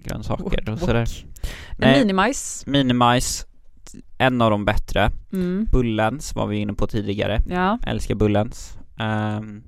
grönsaker 0.03 0.69
och 0.69 0.69
Wok, 0.69 0.79
sådär. 0.79 0.99
wok. 0.99 1.25
En 1.71 1.77
Nej. 1.77 1.99
minimajs 1.99 2.63
Minimajs, 2.67 3.45
en 4.17 4.41
av 4.41 4.51
de 4.51 4.65
bättre. 4.65 5.11
mm. 5.33 5.67
Bullens 5.71 6.35
var 6.35 6.47
vi 6.47 6.57
inne 6.57 6.73
på 6.73 6.87
tidigare. 6.87 7.41
Ja, 7.49 7.79
Älskar 7.85 8.15
Bullens. 8.15 8.77
Ehm, 8.99 9.63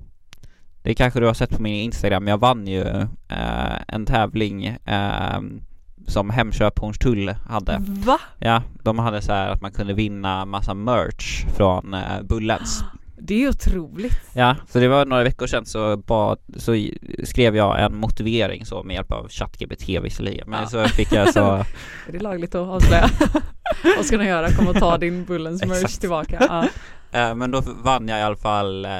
det 0.82 0.94
kanske 0.94 1.20
du 1.20 1.26
har 1.26 1.34
sett 1.34 1.56
på 1.56 1.62
min 1.62 1.74
Instagram, 1.84 2.28
jag 2.28 2.38
vann 2.38 2.66
ju 2.66 2.82
eh, 3.28 3.76
en 3.88 4.06
tävling 4.06 4.76
ehm, 4.84 5.60
som 6.06 6.30
Hemköp 6.30 6.78
Hornstull 6.78 7.34
hade. 7.48 7.76
va? 7.80 8.18
Ja, 8.38 8.62
de 8.82 8.98
hade 8.98 9.22
så 9.22 9.32
här 9.32 9.48
att 9.48 9.60
man 9.62 9.72
kunde 9.72 9.92
vinna 9.94 10.44
massa 10.44 10.74
merch 10.74 11.44
från 11.56 11.94
eh, 11.94 12.22
Bullens. 12.22 12.84
Det 13.22 13.44
är 13.44 13.48
otroligt 13.48 14.20
Ja, 14.34 14.56
så 14.68 14.78
det 14.78 14.88
var 14.88 15.06
några 15.06 15.24
veckor 15.24 15.46
sedan 15.46 15.66
så, 15.66 15.96
bad, 15.96 16.38
så 16.56 16.88
skrev 17.24 17.56
jag 17.56 17.80
en 17.84 17.96
motivering 17.96 18.64
så 18.66 18.82
med 18.82 18.94
hjälp 18.94 19.12
av 19.12 19.28
ChatGPT 19.28 19.88
visserligen, 19.88 20.50
men 20.50 20.60
Ja. 20.62 20.66
så 20.68 20.84
fick 20.84 21.12
jag 21.12 21.32
så 21.32 21.40
Är 22.08 22.12
det 22.12 22.18
lagligt 22.18 22.54
att 22.54 22.68
avslöja? 22.68 23.08
Vad 23.96 24.04
ska 24.06 24.18
de 24.18 24.24
göra? 24.26 24.50
Kom 24.50 24.68
och 24.68 24.76
ta 24.76 24.98
din 24.98 25.24
Bullens 25.24 25.64
merch 25.66 25.96
tillbaka 25.98 26.36
ja. 26.48 26.64
Eh, 27.12 27.34
Men 27.34 27.50
då 27.50 27.62
vann 27.84 28.08
jag 28.08 28.18
i 28.18 28.22
alla 28.22 28.36
fall 28.36 28.84
eh, 28.84 28.90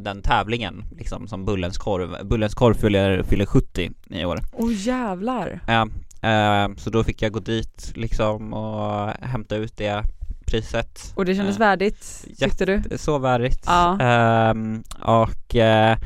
den 0.00 0.22
tävlingen 0.22 0.84
liksom 0.98 1.28
som 1.28 1.44
Bullens 1.44 1.78
korv. 1.78 2.16
Bullens 2.26 2.54
korv 2.54 2.74
fyller, 2.74 3.22
fyller 3.22 3.46
70 3.46 3.90
i 4.10 4.24
år. 4.24 4.38
Åh 4.52 4.72
jävlar 4.72 5.60
Ja, 5.66 5.88
eh, 6.28 6.68
så 6.76 6.90
då 6.90 7.04
fick 7.04 7.22
jag 7.22 7.32
gå 7.32 7.40
dit 7.40 7.92
liksom 7.94 8.52
och 8.52 9.08
hämta 9.22 9.56
ut 9.56 9.76
det 9.76 10.04
priset. 10.50 11.12
Och 11.14 11.24
det 11.24 11.34
kändes 11.34 11.56
Eh, 11.56 11.60
värdigt, 11.60 12.26
tyckte 12.38 12.66
du? 12.66 12.98
Så 12.98 13.18
värdigt. 13.18 13.64
Ja. 13.66 14.00
Ehm, 14.00 14.82
och 15.02 15.56
eh, 15.56 15.98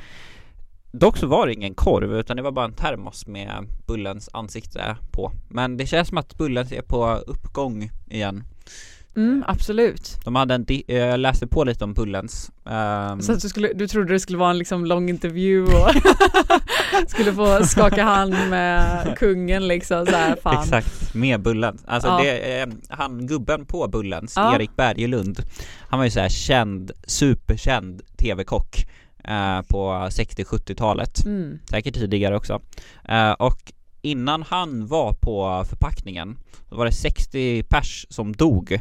dock 0.93 1.17
så 1.17 1.27
var 1.27 1.47
det 1.47 1.53
ingen 1.53 1.75
korv 1.75 2.15
utan 2.19 2.37
det 2.37 2.43
var 2.43 2.53
bara 2.53 2.65
en 2.65 2.73
termos 2.73 3.27
med 3.27 3.67
Bullens 3.87 4.29
ansikte 4.33 4.97
på. 5.11 5.33
Men 5.49 5.77
det 5.77 5.87
känns 5.87 6.09
som 6.09 6.19
att 6.19 6.37
Bullens 6.37 6.73
är 6.73 6.83
på 6.83 7.07
uppgång 7.27 7.91
igen. 8.11 8.45
Mm, 9.17 9.45
absolut 9.47 10.17
De 10.25 10.37
hade 10.37 10.55
en, 10.55 10.67
eh, 10.69 10.97
jag 10.97 11.21
läste 11.21 11.47
på 11.47 11.65
lite 11.65 11.85
om 11.85 11.95
Bullens. 11.95 12.51
ehm, 12.67 13.21
Så 13.23 13.33
att 13.33 13.41
du, 13.41 13.49
skulle, 13.49 13.73
du 13.73 13.89
trodde 13.89 14.13
det 14.13 14.21
skulle 14.21 14.39
vara 14.39 14.51
en 14.51 14.59
liksom 14.59 14.87
lång 14.87 15.09
intervju 15.09 15.63
och 15.65 15.91
skulle 17.09 17.33
få 17.33 17.65
skaka 17.67 18.05
hand 18.05 18.35
med 18.51 19.15
kungen 19.19 19.69
liksom 19.69 20.07
så 20.07 20.13
här, 20.17 20.37
fan. 20.43 20.63
Exakt, 20.63 21.15
med 21.15 21.43
Bullens. 21.43 21.85
Alltså 21.87 22.09
Ja. 22.09 22.19
det, 22.23 22.61
eh, 22.63 22.69
han 22.89 23.27
gubben 23.27 23.67
på 23.67 23.89
Bullens, 23.89 24.33
Ja. 24.37 24.55
Erik 24.57 24.77
Bergelund, 24.77 25.41
han 25.89 25.99
var 25.99 26.05
ju 26.05 26.11
så 26.11 26.21
här 26.21 26.29
känd, 26.29 26.91
superkänd 27.07 28.03
TV-kock 28.19 28.87
eh, 29.25 29.63
på 29.63 30.09
60-70-talet, 30.11 31.25
Mm. 31.25 31.59
säkert 31.71 31.95
tidigare 31.95 32.37
också. 32.37 32.61
Eh, 33.09 33.31
och 33.33 33.73
innan 34.03 34.43
han 34.43 34.87
var 34.87 35.13
på 35.13 35.65
förpackningen, 35.69 36.37
då 36.71 36.77
var 36.77 36.85
det 36.87 36.93
60 36.93 37.63
pers 37.63 38.07
som 38.11 38.33
dog 38.33 38.81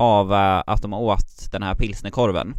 av 0.00 0.32
eh, 0.32 0.62
att 0.66 0.82
de 0.82 0.92
åt 0.92 1.52
den 1.52 1.62
här 1.62 1.74
pilsnerkorven. 1.74 2.54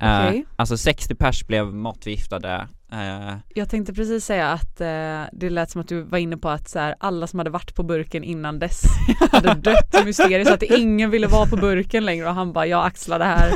Eh, 0.00 0.26
Okej. 0.26 0.44
Alltså 0.56 0.76
60 0.76 1.14
pers 1.14 1.46
blev 1.46 1.74
matförgiftade 1.74 2.68
eh, 2.92 3.34
Jag 3.54 3.68
tänkte 3.70 3.94
precis 3.94 4.24
säga 4.24 4.52
att 4.52 4.80
eh, 4.80 5.22
det 5.32 5.50
lät 5.50 5.70
som 5.70 5.80
att 5.80 5.88
du 5.88 6.02
var 6.02 6.18
inne 6.18 6.36
på 6.36 6.48
att 6.48 6.68
så 6.68 6.78
här, 6.78 6.94
alla 7.00 7.26
som 7.26 7.38
hade 7.38 7.50
varit 7.50 7.74
på 7.74 7.82
burken 7.82 8.24
innan 8.24 8.58
dess 8.58 8.82
hade 9.32 9.54
dött 9.54 10.04
mysteriskt 10.04 10.48
så 10.48 10.54
att 10.54 10.62
ingen 10.62 11.10
ville 11.10 11.26
vara 11.26 11.46
på 11.46 11.56
burken 11.56 12.04
längre 12.04 12.28
och 12.28 12.34
han 12.34 12.52
bara 12.52 12.66
jag 12.66 12.86
axlar 12.86 13.18
det 13.18 13.24
här. 13.24 13.52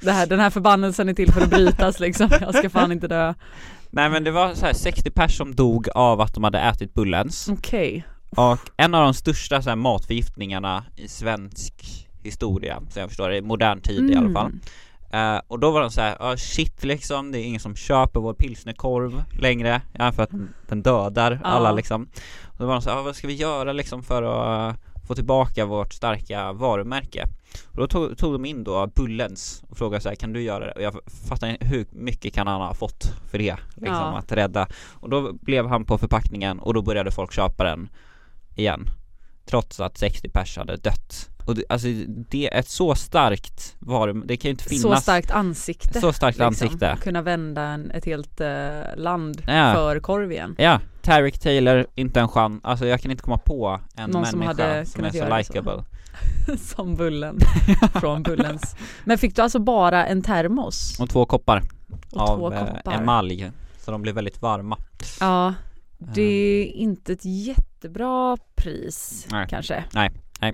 det 0.00 0.12
här 0.12 0.26
den 0.26 0.40
här 0.40 0.50
förbannelsen 0.50 1.08
är 1.08 1.14
till 1.14 1.32
för 1.32 1.40
att 1.40 1.50
brytas 1.50 2.00
liksom, 2.00 2.28
jag 2.40 2.54
ska 2.54 2.70
fan 2.70 2.92
inte 2.92 3.08
dö. 3.08 3.34
Nej 3.90 4.10
men 4.10 4.24
det 4.24 4.30
var 4.30 4.54
så 4.54 4.66
här 4.66 4.72
60 4.72 5.10
pers 5.10 5.36
som 5.36 5.54
dog 5.54 5.88
av 5.94 6.20
att 6.20 6.34
de 6.34 6.44
hade 6.44 6.60
ätit 6.60 6.94
Bullens 6.94 7.48
Okej. 7.48 8.04
Och 8.30 8.58
en 8.76 8.94
av 8.94 9.04
de 9.04 9.14
största 9.14 9.62
så 9.62 9.68
här, 9.68 9.76
matförgiftningarna 9.76 10.84
i 10.96 11.08
svensk 11.08 11.74
historia, 12.22 12.82
så 12.90 12.98
jag 13.00 13.08
förstår 13.08 13.28
det, 13.28 13.36
i 13.36 13.42
modern 13.42 13.80
tid 13.80 14.10
i 14.10 14.14
alla 14.16 14.30
fall 14.32 14.46
Mm. 14.46 14.60
Eh, 15.36 15.40
Och 15.48 15.58
då 15.58 15.70
var 15.70 15.80
de 15.80 15.90
så 15.90 16.00
här, 16.00 16.16
ah, 16.20 16.36
shit 16.36 16.84
liksom, 16.84 17.32
det 17.32 17.38
är 17.38 17.44
ingen 17.44 17.60
som 17.60 17.76
köper 17.76 18.20
vår 18.20 18.34
pilsnerkorv 18.34 19.22
längre 19.40 19.82
Ja 19.92 20.12
för 20.12 20.22
att 20.22 20.30
den, 20.68 20.82
dödar 20.82 21.40
Ja. 21.44 21.48
alla 21.50 21.72
liksom 21.72 22.08
Och 22.44 22.58
då 22.58 22.66
var 22.66 22.72
de 22.72 22.82
så 22.82 22.90
här, 22.90 22.96
ah, 22.98 23.02
vad 23.02 23.16
ska 23.16 23.26
vi 23.28 23.34
göra 23.34 23.72
liksom 23.72 24.02
för 24.02 24.22
att 24.22 24.74
eh, 24.74 24.80
få 25.08 25.14
tillbaka 25.14 25.66
vårt 25.66 25.92
starka 25.92 26.52
varumärke? 26.52 27.24
Och 27.72 27.76
då 27.76 27.86
tog, 27.86 28.18
tog 28.18 28.32
de 28.32 28.44
in 28.44 28.64
då 28.64 28.86
Bullens 28.86 29.62
och 29.70 29.76
frågade 29.78 30.02
så 30.02 30.08
här, 30.08 30.16
kan 30.16 30.32
du 30.32 30.42
göra 30.42 30.66
det? 30.66 30.72
Och 30.72 30.82
jag 30.82 30.94
fattar 31.28 31.46
inte, 31.48 31.66
hur 31.66 31.86
mycket 31.92 32.34
kan 32.34 32.46
han 32.46 32.60
ha 32.60 32.74
fått 32.74 33.12
för 33.30 33.38
det? 33.38 33.56
Liksom 33.74 33.94
Ja. 33.96 34.18
att 34.18 34.32
rädda 34.32 34.68
Och 34.94 35.10
då 35.10 35.32
blev 35.32 35.66
han 35.66 35.84
på 35.84 35.98
förpackningen 35.98 36.58
och 36.58 36.74
då 36.74 36.82
började 36.82 37.10
folk 37.10 37.32
köpa 37.32 37.64
den 37.64 37.88
igen 38.58 38.90
Trots 39.46 39.80
att 39.80 39.98
60 39.98 40.28
pers 40.28 40.56
hade 40.56 40.76
dött 40.76 41.28
Och 41.46 41.54
det, 41.54 41.64
alltså 41.68 41.88
det 42.30 42.54
är 42.54 42.58
ett 42.58 42.68
så 42.68 42.94
starkt 42.94 43.76
varum, 43.78 44.24
det 44.26 44.36
kan 44.36 44.48
ju 44.48 44.50
inte 44.50 44.64
finnas 44.64 44.82
Så 44.82 44.96
starkt 44.96 45.30
ansikte. 45.30 46.00
så 46.00 46.12
starkt 46.12 46.38
liksom. 46.38 46.46
ansikte 46.46 46.98
Kunna 47.02 47.22
vända 47.22 47.62
en, 47.62 47.90
ett 47.90 48.04
helt 48.04 48.40
eh, 48.40 48.48
land 48.96 49.42
Ja. 49.46 49.72
för 49.74 50.00
korv 50.00 50.32
igen. 50.32 50.54
Ja, 50.58 50.80
Tarek 51.02 51.38
Taylor, 51.38 51.86
inte 51.94 52.20
en 52.20 52.28
chans, 52.28 52.60
alltså 52.64 52.86
jag 52.86 53.00
kan 53.00 53.10
inte 53.10 53.22
komma 53.22 53.38
på 53.38 53.80
en 53.96 54.10
Någon 54.10 54.26
som 54.26 54.38
människa 54.38 54.62
hade 54.64 54.86
som, 54.86 55.04
är 55.04 55.10
så 55.10 55.36
likeable 55.38 55.84
Som 56.58 56.94
Bullen, 56.96 57.38
från 57.94 58.22
Bullens. 58.22 58.76
Men 59.04 59.18
fick 59.18 59.36
du 59.36 59.42
alltså 59.42 59.58
bara 59.58 60.06
en 60.06 60.22
termos? 60.22 61.00
Och 61.00 61.10
två 61.10 61.24
koppar 61.26 61.62
Och 62.12 62.20
av 62.20 62.36
två 62.36 62.52
eh, 62.52 62.64
koppar? 62.66 62.92
emalj, 62.92 63.50
så 63.84 63.90
de 63.90 64.02
blir 64.02 64.12
väldigt 64.12 64.42
varma 64.42 64.76
Ja, 65.20 65.54
det 65.98 66.22
är 66.22 66.64
inte 66.64 67.12
ett 67.12 67.24
jättebra 67.24 68.36
pris 68.56 69.26
Nej. 69.30 69.46
kanske. 69.50 69.84
Nej, 69.94 70.10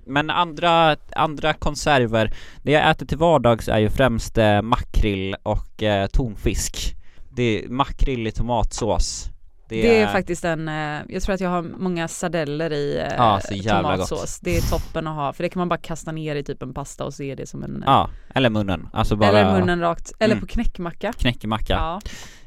men 0.06 0.30
andra, 0.30 0.96
andra 1.16 1.52
konserver, 1.54 2.34
det 2.62 2.72
jag 2.72 2.90
äter 2.90 3.06
till 3.06 3.18
vardags 3.18 3.68
är 3.68 3.78
ju 3.78 3.90
främst 3.90 4.38
eh, 4.38 4.62
makrill 4.62 5.36
och 5.42 5.82
eh, 5.82 6.06
tonfisk 6.06 6.96
Det 7.30 7.42
är 7.64 7.68
makrill 7.68 8.26
i 8.26 8.32
tomatsås 8.32 9.30
Det 9.68 10.00
är, 10.00 10.06
faktiskt 10.06 10.44
en, 10.44 10.68
eh, 10.68 11.00
jag 11.08 11.22
tror 11.22 11.34
att 11.34 11.40
jag 11.40 11.50
har 11.50 11.62
många 11.62 12.08
sardeller 12.08 12.72
i 12.72 12.96
eh, 12.98 13.14
Ja, 13.16 13.40
så 13.48 13.54
tomatsås. 13.62 14.40
Det 14.40 14.56
är 14.56 14.60
toppen 14.70 15.06
att 15.06 15.14
ha, 15.16 15.32
för 15.32 15.42
det 15.42 15.48
kan 15.48 15.60
man 15.60 15.68
bara 15.68 15.80
kasta 15.80 16.12
ner 16.12 16.36
i 16.36 16.42
typ 16.44 16.62
en 16.62 16.74
pasta 16.74 17.04
och 17.04 17.14
se 17.14 17.34
det 17.34 17.46
som 17.46 17.62
en 17.62 17.76
eh, 17.76 17.82
Ja, 17.86 18.10
eller 18.34 18.50
munnen, 18.50 18.88
alltså 18.92 19.16
bara 19.16 19.28
Eller 19.28 19.60
munnen 19.60 19.80
rakt, 19.80 20.12
eller 20.18 20.34
Mm. 20.34 20.46
på 20.46 20.52
knäckmacka. 20.52 21.12
knäckemacka 21.12 21.72
Ja. 21.72 22.00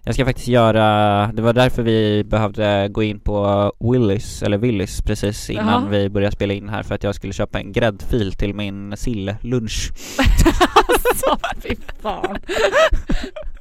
Jag 0.08 0.14
ska 0.14 0.26
faktiskt 0.26 0.48
göra, 0.48 1.28
det 1.34 1.42
var 1.42 1.54
därför 1.54 1.84
vi 1.84 2.24
behövde 2.24 2.88
gå 2.92 3.04
in 3.04 3.20
på 3.20 3.72
Willys, 3.80 4.44
eller 4.44 4.58
Willys 4.58 5.02
precis 5.02 5.50
innan 5.50 5.68
Jaha. 5.68 5.88
vi 5.90 6.10
började 6.10 6.36
spela 6.36 6.54
in 6.54 6.70
här 6.70 6.84
för 6.84 6.96
att 6.96 7.04
jag 7.04 7.16
skulle 7.16 7.34
köpa 7.34 7.60
en 7.60 7.72
gräddfil 7.72 8.34
till 8.34 8.54
min 8.54 8.98
sillunch 8.98 9.92
alltså 10.20 11.38
fy 11.62 11.76
fan. 12.02 12.38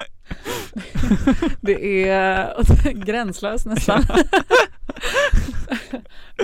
Det 1.61 2.09
är 2.09 2.92
gränslöst 2.92 3.66
nästan. 3.66 4.02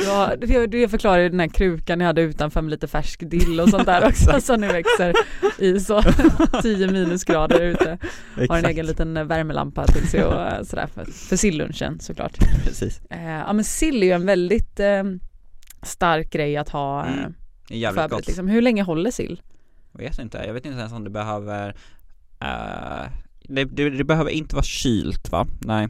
Ja, 0.07 0.33
det- 0.39 0.67
det 0.67 0.89
förklarar 0.89 1.19
ju 1.19 1.29
den 1.29 1.41
här 1.41 1.49
krukan 1.49 2.01
jag 2.01 2.07
hade 2.07 2.23
utanför 2.23 2.61
med 2.63 2.71
lite 2.71 2.89
färsk 2.89 3.21
dill 3.31 3.61
och 3.61 3.69
sånt 3.69 3.87
där 3.87 4.09
också 4.09 4.41
som 4.41 4.61
nu 4.61 4.67
växer 4.69 5.15
i 5.59 5.81
så 5.81 6.03
10 6.63 6.91
minusgrader 6.91 7.61
ute. 7.61 7.99
Har 8.49 8.59
en 8.59 8.65
egen 8.65 8.87
liten 8.87 9.29
värmelampa 9.29 9.87
till 9.87 10.09
sig 10.09 10.25
och 10.25 10.41
eh, 10.41 10.63
sådär 10.63 10.87
för, 10.95 11.05
för 11.05 11.37
sillunchen 11.37 12.01
såklart. 12.01 12.39
precis 12.65 13.01
Eh, 13.11 13.25
ja 13.31 13.53
men 13.53 13.65
sill 13.65 14.03
är 14.03 14.07
ju 14.07 14.13
en 14.13 14.27
väldigt 14.27 14.81
eh, 14.81 15.03
stark 15.83 16.31
grej 16.33 16.57
att 16.57 16.69
ha 16.69 17.05
Mm, 17.07 17.35
jävligt 17.69 18.01
förberett 18.03 18.11
gott. 18.11 18.27
liksom. 18.27 18.49
Hur 18.49 18.63
länge 18.63 18.83
håller 18.83 19.11
sill? 19.11 19.43
Jag 19.93 19.99
vet 19.99 20.19
inte, 20.19 20.39
jag 20.47 20.55
vet 20.55 20.67
inte 20.67 20.79
ens 20.79 20.93
om 20.93 21.05
det 21.05 21.11
behöver 21.11 21.75
eh, 22.41 23.07
det, 23.49 23.65
det, 23.65 23.91
det 23.91 24.05
behöver 24.05 24.31
inte 24.31 24.55
vara 24.55 24.65
kylt 24.65 25.31
va? 25.31 25.47
Nej. 25.61 25.89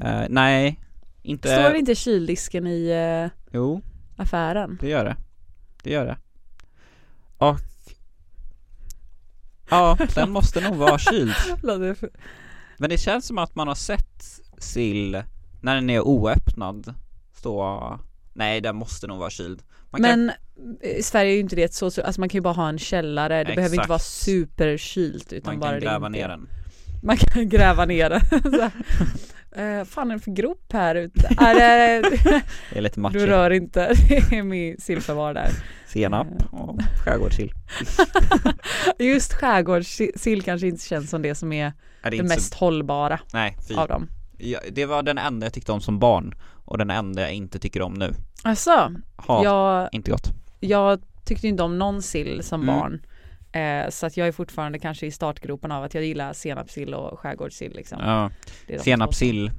Eh, 0.00 0.22
nej, 0.28 0.80
inte... 1.22 1.48
Står 1.48 1.70
det 1.70 1.78
inte 1.78 1.94
kyldisken 1.94 2.66
i 2.66 2.88
eh, 2.90 3.38
Jo, 3.52 3.82
affären? 4.16 4.78
det 4.80 4.88
gör 4.88 5.04
det. 5.04 5.16
Det 5.82 5.90
gör 5.90 6.06
det. 6.06 6.16
Och 7.38 7.56
Ja, 9.70 9.98
den 10.14 10.30
måste 10.30 10.60
nog 10.60 10.74
vara 10.76 10.98
kyld. 10.98 11.32
Men 12.78 12.90
det 12.90 12.98
känns 12.98 13.26
som 13.26 13.38
att 13.38 13.54
man 13.54 13.68
har 13.68 13.74
sett 13.74 14.40
sill 14.58 15.22
när 15.60 15.74
den 15.74 15.90
är 15.90 16.00
oöppnad 16.00 16.94
stå 17.34 17.98
Nej, 18.32 18.60
den 18.60 18.76
måste 18.76 19.06
nog 19.06 19.18
vara 19.18 19.30
kyld. 19.30 19.62
Man 19.90 20.02
kan, 20.02 20.26
Men 20.26 20.32
i 20.98 21.02
Sverige 21.02 21.30
är 21.30 21.34
ju 21.34 21.40
inte 21.40 21.56
det 21.56 21.74
så, 21.74 21.90
så 21.90 22.02
alltså 22.02 22.20
man 22.20 22.28
kan 22.28 22.38
ju 22.38 22.42
bara 22.42 22.54
ha 22.54 22.68
en 22.68 22.78
källare, 22.78 23.38
det 23.38 23.44
behöver 23.44 23.62
inte 23.64 23.74
Exakt. 23.74 23.88
vara 23.88 23.98
superkylt 23.98 25.32
utan 25.32 25.54
man 25.54 25.60
bara 25.60 25.70
kan 25.70 25.80
det 25.80 25.86
gräva 25.86 26.06
inte- 26.06 26.18
ner 26.18 26.28
den. 26.28 26.48
Man 27.02 27.16
kan 27.16 27.48
gräva 27.48 27.84
ner 27.84 28.10
den. 28.10 28.70
Eh, 29.56 29.84
fan 29.84 30.10
är 30.10 30.14
det 30.14 30.20
för 30.20 30.30
grop 30.30 30.72
här 30.72 30.94
ute? 30.94 31.26
Är 31.38 31.54
det, 31.54 32.08
Det 32.72 32.78
är 32.78 32.80
lite 32.82 32.94
du 32.96 33.00
matchigt. 33.00 33.24
rör 33.24 33.50
inte, 33.50 33.94
det 34.08 34.36
är 34.36 34.42
min 34.42 34.80
sillförvar 34.80 35.34
där. 35.34 35.50
Senap 35.86 36.26
och 36.52 36.80
skärgårdssill. 37.04 37.52
Just 38.98 39.32
skärgårdssill 39.34 40.42
kanske 40.42 40.66
inte 40.66 40.84
känns 40.86 41.10
som 41.10 41.22
det 41.22 41.34
som 41.34 41.52
är 41.52 41.72
Är 42.02 42.10
det 42.10 42.16
det 42.16 42.22
mest 42.22 42.52
så... 42.52 42.58
hållbara 42.58 43.20
Nej, 43.32 43.56
fy. 43.68 43.74
av 43.74 43.88
dem. 43.88 44.08
Ja, 44.38 44.58
det 44.72 44.86
var 44.86 45.02
den 45.02 45.18
enda 45.18 45.46
jag 45.46 45.52
tyckte 45.52 45.72
om 45.72 45.80
som 45.80 45.98
barn 45.98 46.34
och 46.64 46.78
den 46.78 46.90
enda 46.90 47.22
jag 47.22 47.32
inte 47.32 47.58
tycker 47.58 47.82
om 47.82 47.92
nu. 47.94 48.14
Alltså, 48.42 48.92
Ha, 49.16 49.44
jag, 49.44 49.88
inte 49.92 50.10
gott. 50.10 50.30
jag 50.60 51.00
tyckte 51.24 51.48
inte 51.48 51.62
om 51.62 51.78
någon 51.78 52.02
sill 52.02 52.42
som 52.42 52.62
Mm. 52.62 52.74
barn. 52.76 53.02
Eh, 53.52 53.88
så 53.90 54.06
att 54.06 54.16
jag 54.16 54.28
är 54.28 54.32
fortfarande 54.32 54.78
kanske 54.78 55.06
i 55.06 55.10
startgropen 55.10 55.72
av 55.72 55.84
att 55.84 55.94
jag 55.94 56.04
gillar 56.04 56.32
senapssill 56.32 56.94
och 56.94 57.18
skärgårdssill 57.20 57.72
liksom. 57.74 57.98
Ja, 58.00 58.30
senapssill, 58.80 59.50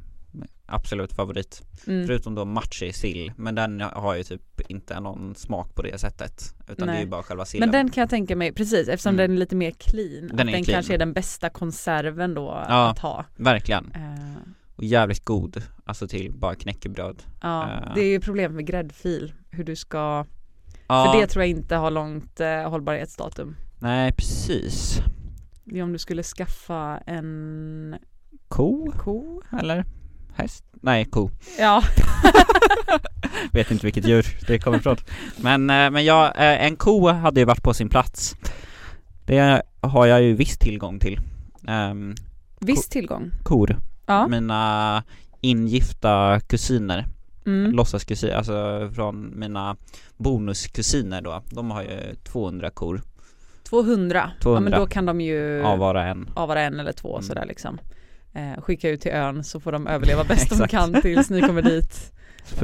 absolut 0.66 1.14
favorit. 1.14 1.62
Mm. 1.88 2.08
Förutom 2.08 2.36
då 2.36 2.46
matjessill, 2.46 3.34
men 3.38 3.56
den 3.56 3.82
har 3.82 4.16
ju 4.16 4.24
typ 4.24 4.62
inte 4.72 5.00
någon 5.00 5.36
smak 5.36 5.76
på 5.76 5.82
det 5.82 5.98
sättet. 6.00 6.44
Utan 6.70 6.76
det 6.88 6.92
är 6.92 6.96
Nej. 6.96 7.04
ju 7.04 7.10
bara 7.10 7.24
själva 7.24 7.46
sillen. 7.46 7.70
Men 7.70 7.74
den 7.86 7.92
kan 7.92 8.02
jag 8.02 8.10
tänka 8.10 8.36
mig, 8.36 8.54
precis 8.54 8.88
eftersom 8.88 9.10
Mm. 9.16 9.18
den 9.18 9.32
är 9.38 9.40
lite 9.40 9.56
mer 9.56 9.72
clean, 9.72 10.28
Den 10.28 10.32
att 10.34 10.40
är 10.40 10.52
den 10.52 10.64
clean. 10.64 10.76
kanske 10.76 10.94
är 10.94 10.98
den 10.98 11.14
bästa 11.14 11.50
konserven 11.50 12.34
då 12.34 12.66
Ja. 12.70 12.90
att 12.90 13.00
ha. 13.00 13.26
Verkligen. 13.36 13.92
Eh, 13.96 14.42
Och 14.76 14.84
jävligt 14.84 15.26
god, 15.26 15.64
alltså 15.86 16.08
till 16.08 16.32
bara 16.34 16.56
knäckebröd. 16.56 17.24
ja, 17.42 17.64
Eh. 17.70 17.94
det 17.96 18.02
är 18.02 18.10
ju 18.10 18.20
problem 18.20 18.56
med 18.56 18.66
gräddfil, 18.68 19.34
hur 19.50 19.64
du 19.64 19.76
ska, 19.76 20.26
för 20.88 21.20
det 21.20 21.28
tror 21.28 21.44
jag 21.44 21.50
inte 21.50 21.76
har 21.76 21.92
långt 21.92 22.40
eh, 22.40 22.70
hållbarhetsdatum. 22.70 23.56
Nej 23.82 24.12
precis. 24.12 25.02
Det 25.64 25.80
är 25.80 25.84
om 25.84 25.94
du 25.94 26.00
skulle 26.00 26.24
skaffa 26.24 26.98
en 27.06 27.96
Ko, 28.48 28.92
ko? 28.98 29.42
eller? 29.60 29.86
Häst? 30.34 30.64
Nej, 30.82 31.06
ko. 31.06 31.30
Ja, 31.60 31.84
Vet 33.54 33.72
inte 33.72 33.86
vilket 33.88 34.08
djur 34.08 34.26
det 34.48 34.60
kommer 34.60 34.78
ifrån. 34.78 34.98
Men, 35.38 35.70
eh, 35.70 35.90
men 35.90 36.06
ja, 36.06 36.32
eh, 36.36 36.66
en 36.66 36.76
ko 36.76 37.08
hade 37.08 37.40
ju 37.40 37.46
varit 37.46 37.64
på 37.64 37.74
sin 37.74 37.90
plats. 37.90 38.36
Det 39.26 39.62
har 39.82 40.06
jag 40.06 40.22
ju 40.22 40.34
viss 40.34 40.58
tillgång 40.58 41.00
till. 41.00 41.20
Ehm, 41.68 42.16
viss 42.60 42.90
tillgång. 42.90 43.32
kor. 43.44 43.78
Ja. 44.06 44.28
Mina 44.28 45.04
ingifta 45.42 46.40
kusiner, 46.40 47.08
Mm. 47.46 47.72
låtsaskusiner, 47.72 48.34
alltså 48.36 48.90
från 48.96 49.40
mina 49.40 49.76
bonuskusiner 50.18 51.22
då. 51.22 51.42
De 51.50 51.72
har 51.72 51.82
ju 51.82 52.16
200 52.24 52.70
kor 52.70 53.02
200. 53.72 54.32
Ja 54.36 54.42
200. 54.44 54.70
men 54.70 54.80
då 54.80 54.88
kan 54.88 55.06
de 55.06 55.22
ju 55.22 55.64
av 55.64 55.80
vara 55.80 56.08
en. 56.08 56.30
avvara 56.34 56.62
en 56.62 56.80
eller 56.80 56.92
två 56.92 57.16
Mm. 57.16 57.22
sådär 57.24 57.46
liksom. 57.46 57.80
Eh, 58.34 58.62
skicka 58.62 58.90
ut 58.90 59.02
till 59.02 59.12
ön 59.12 59.44
så 59.44 59.60
får 59.60 59.72
de 59.72 59.88
överleva 59.88 60.24
bäst 60.28 60.60
de 60.60 60.68
kan 60.68 61.02
tills 61.02 61.30
ni 61.30 61.42
kommer 61.42 61.62
dit. 61.62 62.12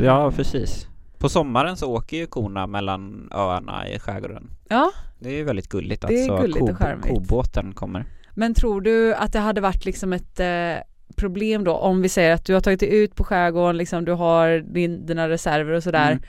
Ja, 0.01 0.31
precis. 0.31 0.87
På 1.17 1.29
sommaren 1.29 1.77
så 1.77 1.91
åker 1.91 2.17
ju 2.17 2.25
korna 2.27 2.67
mellan 2.67 3.29
öarna 3.33 3.89
i 3.89 3.99
skärgården. 3.99 4.49
Ja, 4.69 4.91
Det 5.19 5.29
är 5.29 5.33
ju 5.33 5.43
väldigt 5.43 5.69
gulligt 5.69 6.07
Det 6.07 6.23
är 6.25 6.31
alltså. 6.31 7.09
kobåten 7.09 7.73
kommer. 7.73 8.05
men 8.33 8.53
tror 8.53 8.81
du 8.81 9.15
att 9.15 9.33
det 9.33 9.39
hade 9.39 9.61
varit 9.61 9.85
liksom 9.85 10.13
ett 10.13 10.39
eh, 10.39 10.83
problem 11.15 11.63
då 11.63 11.73
om 11.73 12.01
vi 12.01 12.09
säger 12.09 12.33
att 12.33 12.45
du 12.45 12.53
har 12.53 12.61
tagit 12.61 12.79
dig 12.79 12.95
ut 12.95 13.15
på 13.15 13.23
skärgården, 13.23 13.77
liksom 13.77 14.05
du 14.05 14.11
har 14.11 14.59
din, 14.73 15.05
dina 15.05 15.29
reserver 15.29 15.71
och 15.73 15.83
sådär. 15.83 16.11
Mm. 16.11 16.23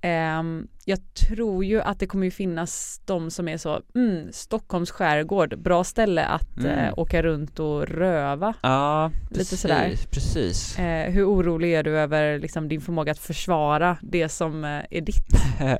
Ehm, 0.00 0.68
jag 0.84 0.98
tror 1.14 1.64
ju 1.64 1.80
att 1.80 1.98
det 2.00 2.06
kommer 2.06 2.24
ju 2.24 2.30
finnas 2.30 3.00
de 3.04 3.30
som 3.30 3.48
är 3.48 3.56
så, 3.56 3.80
mm, 3.94 4.32
Stockholms 4.32 4.90
skärgård, 4.90 5.58
bra 5.58 5.84
ställe 5.84 6.24
att 6.24 6.56
Mm. 6.58 6.78
eh, 6.78 6.92
åka 6.98 7.22
runt 7.22 7.58
och 7.58 7.86
röva. 7.88 8.54
Ja, 8.62 9.10
Lite 9.22 9.34
precis, 9.34 9.60
sådär. 9.60 9.94
precis. 10.10 10.78
Eh, 10.78 11.10
hur 11.12 11.24
orolig 11.24 11.74
är 11.74 11.82
du 11.82 11.98
över 11.98 12.38
liksom, 12.38 12.68
din 12.68 12.80
förmåga 12.80 13.12
att 13.12 13.18
försvara 13.18 13.96
det 14.02 14.28
som 14.28 14.64
eh, 14.64 14.82
är 14.90 15.00
ditt? 15.00 15.26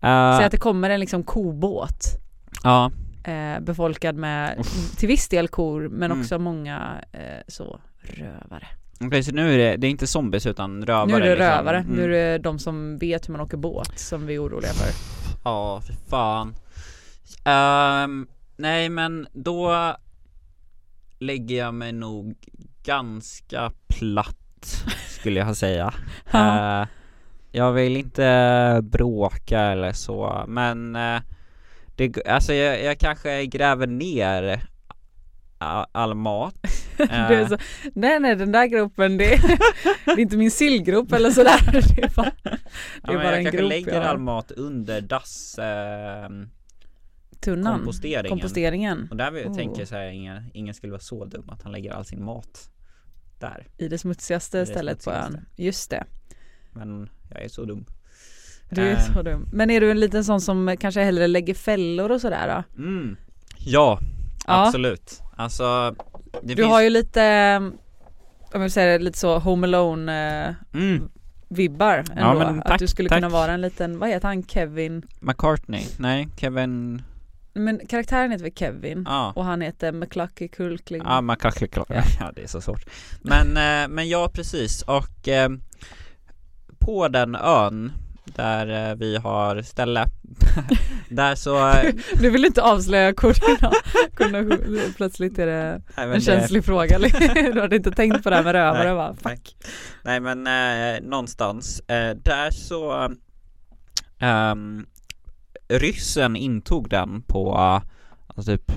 Eh, 0.00 0.36
Säg 0.36 0.44
att 0.46 0.50
det 0.52 0.58
kommer 0.58 0.90
en 0.90 1.00
liksom 1.00 1.24
kobåt 1.24 2.04
ja, 2.62 2.90
eh, 3.24 3.60
befolkad 3.60 4.14
med 4.16 4.64
till 4.96 5.08
viss 5.08 5.28
del 5.28 5.48
kor 5.48 5.88
men 5.88 6.10
Mm. 6.10 6.20
också 6.20 6.38
många 6.38 7.04
eh, 7.12 7.20
så 7.48 7.80
rövare. 8.00 8.66
Precis. 9.10 9.34
Nu 9.34 9.54
är 9.54 9.58
det, 9.58 9.76
det 9.76 9.86
är 9.86 9.90
inte 9.90 10.06
zombies 10.06 10.46
utan 10.46 10.86
rövare 10.86 11.06
nu 11.06 11.14
är 11.14 11.20
det 11.20 11.28
liksom. 11.28 11.46
rövare, 11.46 11.78
Mm. 11.78 11.92
nu 11.96 12.04
är 12.04 12.08
det 12.08 12.38
de 12.38 12.58
som 12.58 12.98
vet 12.98 13.28
hur 13.28 13.32
man 13.32 13.40
åker 13.40 13.56
båt 13.56 13.98
som 13.98 14.26
vi 14.26 14.34
är 14.34 14.42
oroliga 14.42 14.72
för. 14.72 14.88
Ja, 15.44 15.80
för 15.80 15.94
fan. 16.10 16.54
Ehm, 17.44 18.26
nej 18.56 18.88
men 18.88 19.26
då 19.32 19.94
lägger 21.18 21.56
jag 21.58 21.74
mig 21.74 21.92
nog 21.92 22.34
ganska 22.84 23.72
platt 23.88 24.84
skulle 25.08 25.40
jag 25.40 25.56
säga. 25.56 25.94
Eh, 26.34 26.86
jag 27.52 27.72
vill 27.72 27.96
inte 27.96 28.80
bråka 28.82 29.60
eller 29.60 29.92
så 29.92 30.44
men 30.48 30.96
eh, 30.96 31.20
det, 31.96 32.26
alltså 32.26 32.54
jag, 32.54 32.82
jag 32.84 32.98
kanske 32.98 33.46
gräver 33.46 33.86
ner 33.86 34.62
a- 35.58 35.86
all 35.92 36.14
mat. 36.14 36.54
Eh, 37.10 37.48
så, 37.48 37.58
nej 37.94 38.20
nej 38.20 38.36
den 38.36 38.52
där 38.52 38.66
gropen 38.66 39.16
det 39.16 39.34
är, 39.34 39.40
det 40.04 40.10
är 40.12 40.18
inte 40.18 40.36
min 40.36 40.50
sillgrop 40.50 41.12
eller 41.12 41.30
sådär. 41.30 41.60
Det 41.96 42.02
är 42.02 42.16
bara, 42.16 42.30
det 42.44 42.58
ja, 43.02 43.12
är 43.12 43.14
men 43.14 43.22
bara 43.22 43.36
jag 43.40 43.46
en 43.46 43.52
grop 43.52 43.68
lägger 43.68 43.94
jag 43.94 44.00
har. 44.02 44.08
all 44.08 44.18
mat 44.18 44.50
under 44.52 45.00
dass 45.00 45.58
ehm, 45.58 46.48
Tunnan, 47.40 47.74
komposteringen. 47.78 48.28
komposteringen 48.30 49.08
Och 49.10 49.16
där 49.16 49.30
vill 49.30 49.42
jag 49.42 49.50
Oh. 49.52 49.56
tänka 49.56 49.86
så 49.86 49.94
här, 49.94 50.06
ingen, 50.08 50.42
ingen 50.54 50.74
skulle 50.74 50.90
vara 50.92 51.00
så 51.02 51.24
dum 51.24 51.50
att 51.50 51.62
han 51.62 51.72
lägger 51.72 51.92
all 51.92 52.04
sin 52.04 52.24
mat 52.24 52.70
där. 53.38 53.66
i 53.78 53.88
det 53.88 53.98
smutsigaste 53.98 54.56
I 54.58 54.60
det 54.60 54.66
stället 54.66 55.04
på 55.04 55.10
ön. 55.10 55.22
smutsigaste. 55.22 55.62
Just 55.62 55.90
det, 55.90 56.04
Men 56.72 57.08
jag 57.30 57.44
är 57.44 57.48
så 57.48 57.64
dum. 57.64 57.84
du 58.70 58.80
är 58.82 58.92
Eh. 58.92 59.14
så 59.14 59.22
dum. 59.22 59.48
Men 59.52 59.70
är 59.70 59.80
du 59.80 59.90
en 59.90 60.00
liten 60.00 60.24
sån 60.24 60.40
som 60.40 60.76
kanske 60.80 61.00
hellre 61.02 61.26
lägger 61.26 61.54
fällor 61.54 62.10
och 62.10 62.20
sådär 62.20 62.64
då? 62.76 62.82
Mm. 62.82 63.16
Ja, 63.58 63.98
Ja. 64.46 64.66
absolut. 64.66 65.20
Alltså, 65.36 65.94
Du 66.42 66.56
finns... 66.56 66.68
har 66.68 66.82
ju 66.82 66.90
lite, 66.90 67.22
eh, 67.22 67.56
om 68.56 68.62
jag 68.62 68.70
säger 68.70 68.98
det, 68.98 69.04
lite 69.04 69.18
så 69.18 69.38
Home 69.38 69.66
Alone 69.66 70.48
eh, 70.48 70.54
Mm, 70.80 71.08
vibbar 71.48 71.94
ändå. 71.98 72.12
Ja, 72.16 72.34
men 72.34 72.58
att 72.60 72.66
tack, 72.66 72.78
du 72.78 72.86
skulle 72.88 73.08
tack. 73.08 73.16
kunna 73.16 73.28
vara 73.28 73.52
en 73.52 73.60
liten, 73.60 73.98
vad 73.98 74.08
heter 74.08 74.28
han, 74.28 74.42
Kevin? 74.42 75.02
McCartney, 75.20 75.84
nej, 75.98 76.28
Kevin, 76.36 77.02
Men 77.54 77.80
karaktären 77.86 78.30
heter 78.30 78.44
väl 78.44 78.52
Kevin? 78.54 79.04
ja. 79.08 79.32
Och 79.36 79.44
han 79.44 79.60
heter 79.60 79.92
McClucky 79.92 80.48
Kulkling. 80.48 81.02
Ja, 81.04 81.36
kanske 81.40 81.66
klarar 81.66 81.94
Ja. 81.96 82.02
ja. 82.20 82.32
det 82.36 82.42
är 82.42 82.46
så 82.46 82.60
svårt. 82.60 82.84
Men, 83.22 83.48
eh, 83.56 83.88
men 83.88 84.08
ja, 84.08 84.30
precis. 84.32 84.82
Och 84.82 85.28
eh, 85.28 85.50
på 86.78 87.08
den 87.08 87.34
ön 87.34 87.92
där 88.24 88.90
eh, 88.90 88.96
vi 88.96 89.16
har 89.16 89.62
ställe, 89.62 90.06
där 91.08 91.34
så... 91.34 91.68
eh, 91.68 91.94
Du 92.20 92.30
vill 92.30 92.44
inte 92.44 92.62
avslöja 92.62 93.12
koordinat, 93.14 93.74
koordination, 94.14 94.78
plötsligt 94.96 95.38
är 95.38 95.46
det 95.46 95.82
nej, 95.96 96.06
en 96.06 96.10
det- 96.12 96.20
känslig 96.20 96.64
fråga. 96.64 96.98
Du 97.52 97.60
hade 97.60 97.76
inte 97.76 97.90
tänkt 97.90 98.22
på 98.22 98.30
det 98.30 98.36
här 98.36 98.42
med 98.44 98.52
rövare 98.52 98.84
Nej, 98.84 98.94
va? 98.94 99.16
nej. 99.24 99.36
Fuck. 99.36 99.56
Nej 100.02 100.20
men 100.20 100.46
eh, 100.46 101.02
någonstans, 101.02 101.80
eh, 101.80 102.16
där 102.16 102.50
så 102.50 103.10
ehm, 104.18 104.86
Ryssen 105.68 106.36
intog 106.36 106.88
den 106.90 107.22
på, 107.22 107.54
eh, 107.54 107.90
alltså 108.26 108.56
typ, 108.56 108.72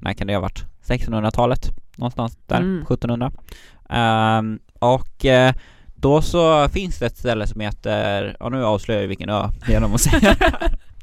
när 0.00 0.12
kan 0.12 0.26
det 0.26 0.34
ha 0.34 0.40
varit? 0.40 0.64
1600-talet? 0.86 1.60
Någonstans 1.96 2.38
där, 2.46 2.56
Mm. 2.56 2.82
1700 2.82 3.32
Ehm, 3.90 4.58
Och 4.78 5.24
eh, 5.24 5.54
då 6.00 6.22
så 6.22 6.68
finns 6.68 6.98
det 6.98 7.06
ett 7.06 7.18
ställe 7.18 7.46
som 7.46 7.60
heter, 7.60 8.36
ja 8.40 8.48
nu 8.48 8.64
avslöjar 8.64 9.00
jag 9.00 9.08
vilken 9.08 9.30
ö 9.30 9.48
genom 9.68 9.94
att 9.94 10.00
säga 10.00 10.36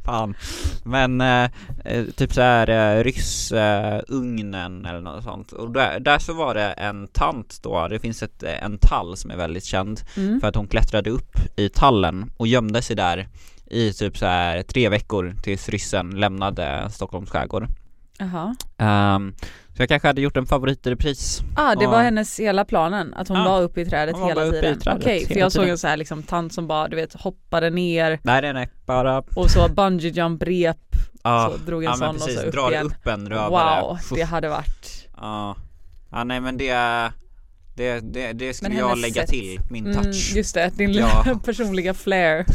Fan. 0.05 0.35
Men 0.83 1.21
eh, 1.21 1.49
eh, 1.85 2.05
typ 2.15 2.33
så 2.33 2.41
här 2.41 2.69
eh, 2.69 3.03
ryssugnen 3.03 4.85
eller 4.85 5.01
något 5.01 5.23
sånt 5.23 5.51
och 5.51 5.71
där, 5.71 5.99
där 5.99 6.19
så 6.19 6.33
var 6.33 6.53
det 6.53 6.71
en 6.71 7.07
tant 7.07 7.59
då, 7.63 7.87
det 7.87 7.99
finns 7.99 8.23
ett, 8.23 8.43
eh, 8.43 8.63
en 8.63 8.77
tall 8.77 9.17
som 9.17 9.31
är 9.31 9.37
väldigt 9.37 9.65
känd 9.65 10.01
Mm. 10.17 10.41
för 10.41 10.47
att 10.47 10.55
hon 10.55 10.67
klättrade 10.67 11.09
upp 11.09 11.37
i 11.55 11.69
tallen 11.69 12.31
och 12.37 12.47
gömde 12.47 12.81
sig 12.81 12.95
där 12.95 13.27
i 13.65 13.93
typ 13.93 14.17
så 14.17 14.25
här 14.25 14.63
tre 14.63 14.89
veckor 14.89 15.33
tills 15.43 15.69
ryssen 15.69 16.19
lämnade 16.19 16.89
Stockholms 16.91 17.29
skärgård. 17.29 17.67
Jaha. 18.17 18.55
Ehm, 18.77 19.33
så 19.75 19.81
jag 19.81 19.89
kanske 19.89 20.07
hade 20.07 20.21
gjort 20.21 20.37
en 20.37 20.45
favorit 20.45 20.87
i 20.87 20.91
repris. 20.91 21.41
Ah, 21.55 21.75
det 21.75 21.83
Ja. 21.83 21.89
var 21.89 22.01
hennes 22.03 22.39
hela 22.39 22.65
planen, 22.65 23.13
att 23.13 23.27
hon 23.27 23.37
Ja. 23.37 23.43
var 23.43 23.61
uppe 23.61 23.81
i 23.81 23.85
trädet 23.85 24.15
hela 24.17 24.51
tiden. 24.51 24.77
Okej, 24.95 25.19
för 25.25 25.29
hela 25.33 25.39
jag 25.41 25.51
såg 25.51 25.67
en 25.67 25.77
så 25.77 25.87
här 25.87 25.97
liksom 25.97 26.23
tant 26.23 26.53
som 26.53 26.67
bara, 26.67 26.87
du 26.87 26.95
vet, 26.95 27.13
hoppade 27.13 27.69
ner 27.69 28.19
Nej 28.23 28.41
nej 28.41 28.53
nej, 28.53 28.69
bara 28.85 29.19
och 29.35 29.49
så 29.51 29.69
bungee 29.69 30.09
jump 30.11 30.43
rep, 30.43 30.77
Ja, 31.23 31.51
så 31.51 31.57
drog 31.65 31.83
en 31.83 31.89
ja 31.89 31.95
sån 31.95 32.05
men 32.07 32.15
och 32.15 32.21
så 32.21 32.25
precis, 32.27 32.43
upp 32.43 32.53
drar 32.53 32.71
igen. 32.71 32.85
upp 32.85 33.07
en 33.07 33.29
rövare. 33.29 33.81
Wow, 33.81 33.97
det 34.15 34.23
hade 34.23 34.49
varit 34.49 35.07
Ja. 35.17 35.55
ja, 36.11 36.23
nej 36.23 36.39
men 36.39 36.57
det, 36.57 36.71
det, 37.75 37.99
det, 37.99 38.33
det 38.33 38.53
skulle 38.53 38.75
jag 38.75 38.97
lägga 38.97 39.21
sätt- 39.21 39.29
till, 39.29 39.59
min 39.69 39.85
Mm, 39.87 40.03
touch. 40.03 40.33
just 40.35 40.53
det, 40.53 40.71
din 40.77 40.91
Ja. 40.93 41.25
personliga 41.45 41.93
flair. 41.93 42.45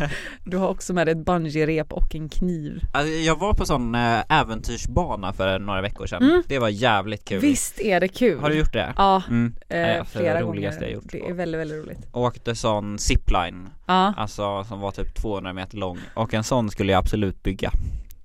du 0.44 0.56
har 0.56 0.68
också 0.68 0.92
med 0.94 1.06
dig 1.06 1.12
ett 1.12 1.18
bungee-rep 1.26 1.92
och 1.92 2.14
en 2.14 2.28
kniv. 2.28 2.80
Alltså, 2.92 3.12
jag 3.12 3.38
var 3.38 3.52
på 3.54 3.66
sån 3.66 3.94
äh, 3.94 4.20
äventyrsbana 4.28 5.32
för 5.32 5.58
några 5.58 5.80
veckor 5.82 6.06
sedan. 6.06 6.22
Mm. 6.22 6.42
Det 6.46 6.58
var 6.58 6.68
jävligt 6.68 7.24
kul. 7.24 7.40
Visst 7.40 7.80
är 7.80 8.00
det 8.00 8.08
kul? 8.08 8.40
Har 8.40 8.50
du 8.50 8.58
gjort 8.58 8.72
det? 8.72 8.92
Ja, 8.96 9.22
Mm. 9.28 9.54
eh, 9.68 10.04
flera 10.04 10.34
det 10.34 10.40
roligaste 10.40 10.80
gånger. 10.80 10.92
jag 10.92 10.94
gjort. 11.02 11.12
Det 11.12 11.28
är 11.28 11.32
väldigt, 11.34 11.60
väldigt 11.60 11.84
roligt. 11.84 11.98
Åkte 12.12 12.54
sån 12.54 12.98
zipline, 12.98 13.68
Ja, 13.86 14.14
alltså 14.16 14.64
som 14.64 14.80
var 14.80 14.90
typ 14.90 15.14
200 15.14 15.52
meter 15.52 15.76
lång 15.76 15.98
och 16.14 16.34
en 16.34 16.44
sån 16.44 16.70
skulle 16.70 16.92
jag 16.92 16.98
absolut 16.98 17.42
bygga. 17.42 17.70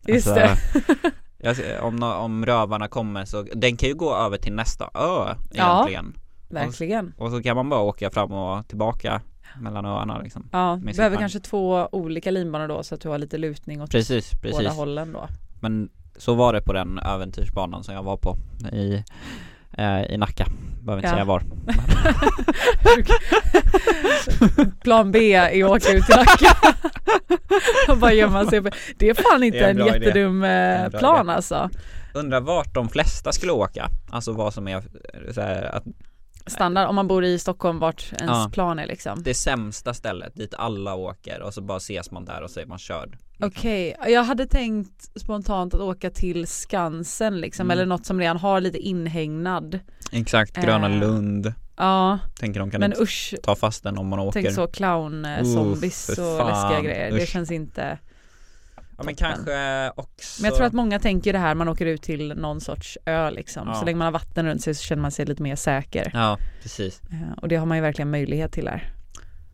just 0.08 0.28
Alltså, 0.28 0.48
det. 0.74 1.12
jag, 1.38 1.84
om, 1.86 2.04
om 2.04 2.46
rövarna 2.46 2.88
kommer 2.88 3.26
så, 3.26 3.46
den 3.54 3.78
kan 3.78 3.90
ju 3.90 3.96
gå 3.96 4.16
över 4.16 4.38
till 4.38 4.54
nästa 4.54 4.90
ö 4.94 5.36
egentligen. 5.54 6.14
Verkligen. 6.54 7.14
Och 7.18 7.32
så 7.32 7.44
kan 7.44 7.56
man 7.56 7.70
bara 7.70 7.80
åka 7.80 8.10
fram 8.12 8.32
och 8.32 8.68
tillbaka 8.68 9.22
mellan 9.60 9.86
öarna 9.86 10.20
liksom. 10.20 10.50
Ja, 10.52 10.80
du 10.86 10.94
behöver 10.94 11.18
kanske 11.18 11.40
två 11.40 11.90
olika 11.92 12.32
linbanor 12.32 12.68
då 12.68 12.84
så 12.84 12.96
att 12.96 13.02
du 13.02 13.10
har 13.10 13.18
lite 13.18 13.38
lutning 13.38 13.82
åt 13.82 13.92
Precis, 13.92 14.32
båda 14.42 14.58
precis. 14.58 14.74
hållen 14.78 15.14
då. 15.14 15.28
Men 15.62 15.90
så 16.18 16.34
var 16.34 16.54
det 16.54 16.62
på 16.62 16.74
den 16.74 17.00
äventyrsbanan 17.00 17.84
som 17.84 17.96
jag 17.96 18.04
var 18.04 18.18
på 18.18 18.38
i, 18.74 19.04
eh, 19.78 20.04
i 20.04 20.18
Nacka. 20.18 20.46
Behöver 20.82 21.00
inte 21.02 21.08
Ja. 21.10 21.14
säga 21.14 21.26
var. 21.26 21.44
Plan 24.84 25.12
B 25.12 25.34
är 25.34 25.66
att 25.66 25.72
åka 25.72 25.92
ut 25.94 26.06
till 26.06 26.16
Nacka 26.16 26.56
och 27.92 27.98
bara 28.02 28.14
gömma 28.14 28.46
sig. 28.46 28.62
Det 28.98 29.10
är 29.10 29.14
fan 29.32 29.44
inte 29.44 29.58
är 29.60 29.70
en 29.72 29.82
en, 29.82 29.86
jättedum 29.88 30.44
eh, 30.44 30.50
en 30.84 30.92
bra 30.92 31.00
plan 31.00 31.26
idé. 31.26 31.34
alltså. 31.36 31.70
Undrar 32.14 32.40
vart 32.42 32.74
de 32.74 32.90
flesta 32.90 33.32
skulle 33.32 33.52
åka. 33.52 33.90
Alltså 34.10 34.32
vad 34.34 34.54
som 34.54 34.68
är 34.68 34.76
eh, 34.76 34.82
så 35.34 35.42
här, 35.42 35.64
att 35.76 35.84
Standard 36.48 36.88
om 36.90 36.96
man 36.96 37.08
bor 37.08 37.24
i 37.24 37.40
Stockholm 37.40 37.80
vart 37.80 38.14
ens 38.20 38.22
Ja. 38.32 38.50
plan 38.54 38.80
är 38.80 38.88
liksom. 38.88 39.24
det 39.24 39.34
sämsta 39.34 39.94
stället 39.94 40.36
dit 40.36 40.54
alla 40.58 40.96
åker 40.96 41.42
och 41.42 41.54
så 41.54 41.62
bara 41.62 41.78
ses 41.78 42.12
man 42.12 42.26
där 42.26 42.42
och 42.42 42.50
så 42.52 42.60
är 42.60 42.66
man 42.66 42.78
körd. 42.80 43.10
liksom. 43.12 43.48
Okej, 43.48 43.96
jag 44.08 44.24
hade 44.24 44.46
tänkt 44.46 45.20
spontant 45.20 45.74
att 45.74 45.80
åka 45.82 46.10
till 46.10 46.48
Skansen 46.48 47.38
liksom 47.42 47.66
Mm. 47.68 47.72
eller 47.72 47.86
något 47.86 48.06
som 48.06 48.20
redan 48.20 48.38
har 48.38 48.62
lite 48.62 48.78
inhägnad. 48.78 49.80
Exakt, 50.12 50.56
Gröna 50.56 50.90
Eh, 50.90 51.00
Lund. 51.00 51.54
Ja, 51.78 52.20
Tänker 52.40 52.60
de 52.60 52.72
kan 52.72 52.80
men 52.80 52.94
usch. 53.02 53.34
ta 53.44 53.56
fast 53.56 53.84
den 53.84 53.98
om 53.98 54.08
man 54.08 54.20
åker. 54.20 54.42
Tänk 54.42 54.56
så 54.56 54.68
clown 54.68 55.26
eh, 55.26 55.44
zombies 55.44 56.10
och 56.10 56.46
läskiga 56.46 56.82
grejer. 56.82 57.12
Det 57.12 57.24
usch. 57.24 57.30
känns 57.30 57.52
inte. 57.52 57.98
Ja 59.04 59.06
men 59.06 59.16
toppen. 59.16 59.36
kanske 59.46 59.92
också. 60.02 60.42
Men 60.42 60.50
jag 60.50 60.56
tror 60.58 60.68
att 60.68 60.74
många 60.74 61.00
tänker 61.00 61.34
det 61.34 61.40
här, 61.40 61.56
man 61.56 61.68
åker 61.68 61.86
ut 61.86 62.02
till 62.02 62.34
någon 62.36 62.62
sorts 62.62 62.98
ö 63.06 63.30
liksom. 63.30 63.68
Ja. 63.68 63.74
Så 63.76 63.86
länge 63.86 63.98
man 63.98 64.06
har 64.06 64.12
vatten 64.12 64.46
runt 64.46 64.62
sig 64.62 64.76
så 64.76 64.84
känner 64.84 65.02
man 65.02 65.12
sig 65.12 65.26
lite 65.26 65.44
mer 65.44 65.56
säker. 65.56 66.12
Ja, 66.14 66.38
precis. 66.62 67.02
Eh, 67.12 67.38
Och 67.42 67.48
det 67.48 67.56
har 67.56 67.66
man 67.66 67.78
ju 67.78 67.82
verkligen 67.82 68.12
möjlighet 68.12 68.52
till 68.52 68.68
här. 68.68 68.94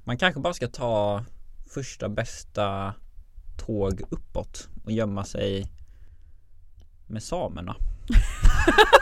Man 0.04 0.18
kanske 0.18 0.40
bara 0.42 0.54
ska 0.54 0.68
ta 0.68 1.26
första 1.74 2.10
bästa 2.10 2.94
tåg 3.66 4.02
uppåt 4.10 4.68
och 4.86 4.92
gömma 4.92 5.24
sig 5.24 5.72
med 7.08 7.24
samerna. 7.24 7.76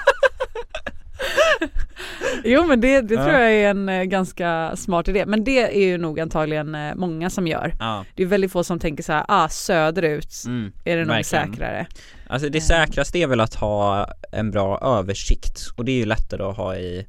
Jo 2.43 2.65
men 2.65 2.81
det, 2.81 3.01
det 3.01 3.15
tror 3.15 3.29
jag 3.29 3.51
är 3.51 3.69
en 3.69 3.89
eh, 3.89 4.03
ganska 4.03 4.75
smart 4.75 5.07
idé. 5.07 5.25
Men 5.25 5.43
det 5.43 5.77
är 5.83 5.87
ju 5.87 5.97
nog 5.97 6.19
antagligen 6.19 6.75
eh, 6.75 6.95
många 6.95 7.29
som 7.29 7.47
gör. 7.47 7.75
Ja, 7.79 8.05
Det 8.15 8.23
är 8.23 8.27
väldigt 8.27 8.51
få 8.51 8.63
som 8.63 8.79
tänker 8.79 9.03
så 9.03 9.13
här, 9.13 9.25
ah 9.27 9.49
söderut 9.49 10.43
mm. 10.45 10.71
är 10.85 10.97
det 10.97 11.05
nog 11.05 11.15
verkligen. 11.15 11.53
säkrare. 11.53 11.87
Alltså 12.27 12.49
det 12.49 12.57
Eh. 12.57 12.61
säkraste 12.63 13.17
är 13.19 13.27
väl 13.27 13.39
att 13.39 13.53
ha 13.55 14.07
en 14.31 14.51
bra 14.51 14.79
översikt 14.81 15.59
och 15.75 15.85
det 15.85 15.91
är 15.91 15.95
ju 15.97 16.05
lättare 16.05 16.43
att 16.43 16.57
ha 16.57 16.75
i 16.75 17.07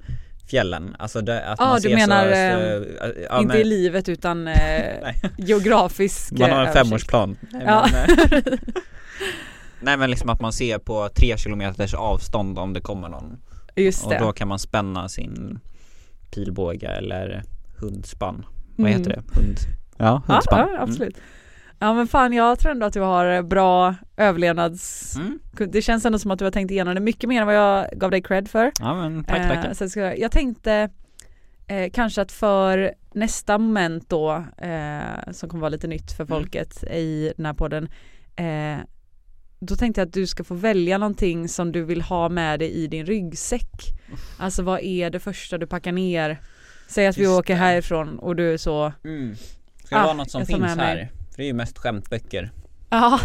fjällen. 0.51 0.97
Alltså 0.99 1.21
det, 1.21 1.45
att 1.47 1.59
Ja, 1.61 1.67
man 1.67 1.77
du 1.77 1.83
ser 1.83 1.95
menar, 1.97 2.25
så, 2.25 2.31
så, 2.31 3.15
ja, 3.31 3.39
Inte 3.41 3.53
men- 3.53 3.57
i 3.61 3.65
livet 3.65 4.09
utan 4.09 4.45
Nej. 4.45 5.15
geografisk 5.39 6.31
Man 6.33 6.51
har 6.51 6.61
en 6.61 6.67
eh, 6.67 6.73
femårsplan. 6.73 7.37
Ja. 7.67 7.87
men, 7.93 8.43
Nej 9.81 9.97
men 9.97 10.11
liksom 10.11 10.31
att 10.31 10.41
man 10.41 10.53
ser 10.53 10.79
på 10.79 11.09
tre 11.09 11.37
kilometers 11.39 11.95
avstånd 11.95 12.59
om 12.59 12.73
det 12.73 12.81
kommer 12.81 13.09
någon 13.09 13.39
Just 13.79 14.05
och 14.05 14.11
det. 14.13 14.19
då 14.19 14.33
kan 14.33 14.49
man 14.49 14.59
spänna 14.59 15.09
sin 15.09 15.61
pilbåge 16.35 16.87
eller 16.89 17.43
hundspann. 17.79 18.45
Vad 18.77 18.89
Mm. 18.91 18.99
heter 18.99 19.11
det? 19.11 19.23
Hund? 19.41 19.57
Ja, 19.97 20.23
Ja, 20.29 20.35
hundspann. 20.35 20.69
ja 20.73 20.81
absolut. 20.83 21.17
Ja 21.79 21.95
men 21.95 22.07
fan 22.09 22.33
jag 22.33 22.59
tror 22.59 22.73
ändå 22.73 22.87
att 22.87 22.93
du 22.93 23.01
har 23.01 23.43
bra 23.43 23.95
överlevnads... 24.17 25.17
Mm. 25.17 25.39
Mm. 25.59 25.71
Det 25.71 25.83
känns 25.83 26.05
ändå 26.07 26.19
som 26.19 26.31
att 26.31 26.39
du 26.39 26.45
har 26.45 26.53
tänkt 26.53 26.71
igenom 26.71 26.95
det 26.95 27.01
mycket 27.01 27.29
mer 27.29 27.41
än 27.41 27.47
vad 27.47 27.57
jag 27.57 27.89
gav 27.93 28.11
dig 28.11 28.23
cred 28.23 28.49
för. 28.49 28.73
Ja 28.81 28.95
men 28.95 29.25
tack 29.25 29.39
Eh, 29.39 29.63
tack. 29.75 29.91
så 29.93 29.99
jag, 29.99 30.19
jag 30.19 30.33
tänkte 30.33 30.89
eh, 31.67 31.91
kanske 31.93 32.23
att 32.23 32.33
för 32.33 32.95
nästa 33.15 33.59
moment 33.59 34.09
då, 34.11 34.45
eh, 34.59 35.33
som 35.33 35.49
kommer 35.49 35.61
vara 35.61 35.69
lite 35.69 35.87
nytt 35.87 36.13
för 36.13 36.25
Mm. 36.25 36.29
folket 36.29 36.85
i 36.85 37.33
den 37.37 37.47
här 37.47 37.53
podden, 37.55 37.89
eh, 38.37 38.79
då 39.61 39.77
tänkte 39.77 40.01
jag 40.01 40.07
att 40.09 40.13
du 40.15 40.27
ska 40.27 40.45
få 40.45 40.55
välja 40.55 40.99
någonting 40.99 41.49
som 41.49 41.73
du 41.73 41.85
vill 41.85 42.03
ha 42.03 42.29
med 42.29 42.59
dig 42.59 42.71
i 42.71 42.87
din 42.87 43.07
ryggsäck. 43.07 43.71
Alltså 44.39 44.63
vad 44.63 44.81
är 44.81 45.11
det 45.11 45.21
första 45.21 45.59
du 45.59 45.67
packar 45.67 45.93
ner? 45.93 46.41
Säg 46.89 47.07
att 47.07 47.19
vi 47.19 47.23
Just 47.23 47.39
åker 47.39 47.55
det. 47.55 47.61
härifrån 47.61 48.19
och 48.19 48.37
du 48.37 48.53
är 48.53 48.57
så, 48.57 48.93
Mm. 49.05 49.37
Ska 49.85 49.95
det 49.97 50.03
Ah, 50.03 50.05
vara 50.05 50.15
något 50.17 50.31
som 50.31 50.47
finns 50.47 50.63
här? 50.77 51.11
För 51.31 51.37
det 51.37 51.43
är 51.43 51.47
ju 51.47 51.53
mest 51.53 51.79
skämtböcker. 51.79 52.53
ja 52.91 53.21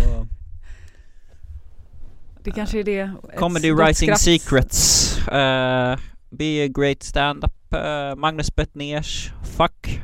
Och 2.35 2.43
det 2.43 2.51
kanske 2.51 2.79
är 2.79 2.83
det. 2.83 3.11
Comedy 3.37 3.71
Writing. 3.71 4.15
Secrets. 4.15 5.17
Uh, 5.27 5.97
be 6.29 6.63
a 6.65 6.67
great 6.75 7.03
stand-up. 7.03 7.53
Uh, 7.75 8.15
Magnus 8.15 8.55
Bettners. 8.55 9.31
Fuck. 9.57 10.01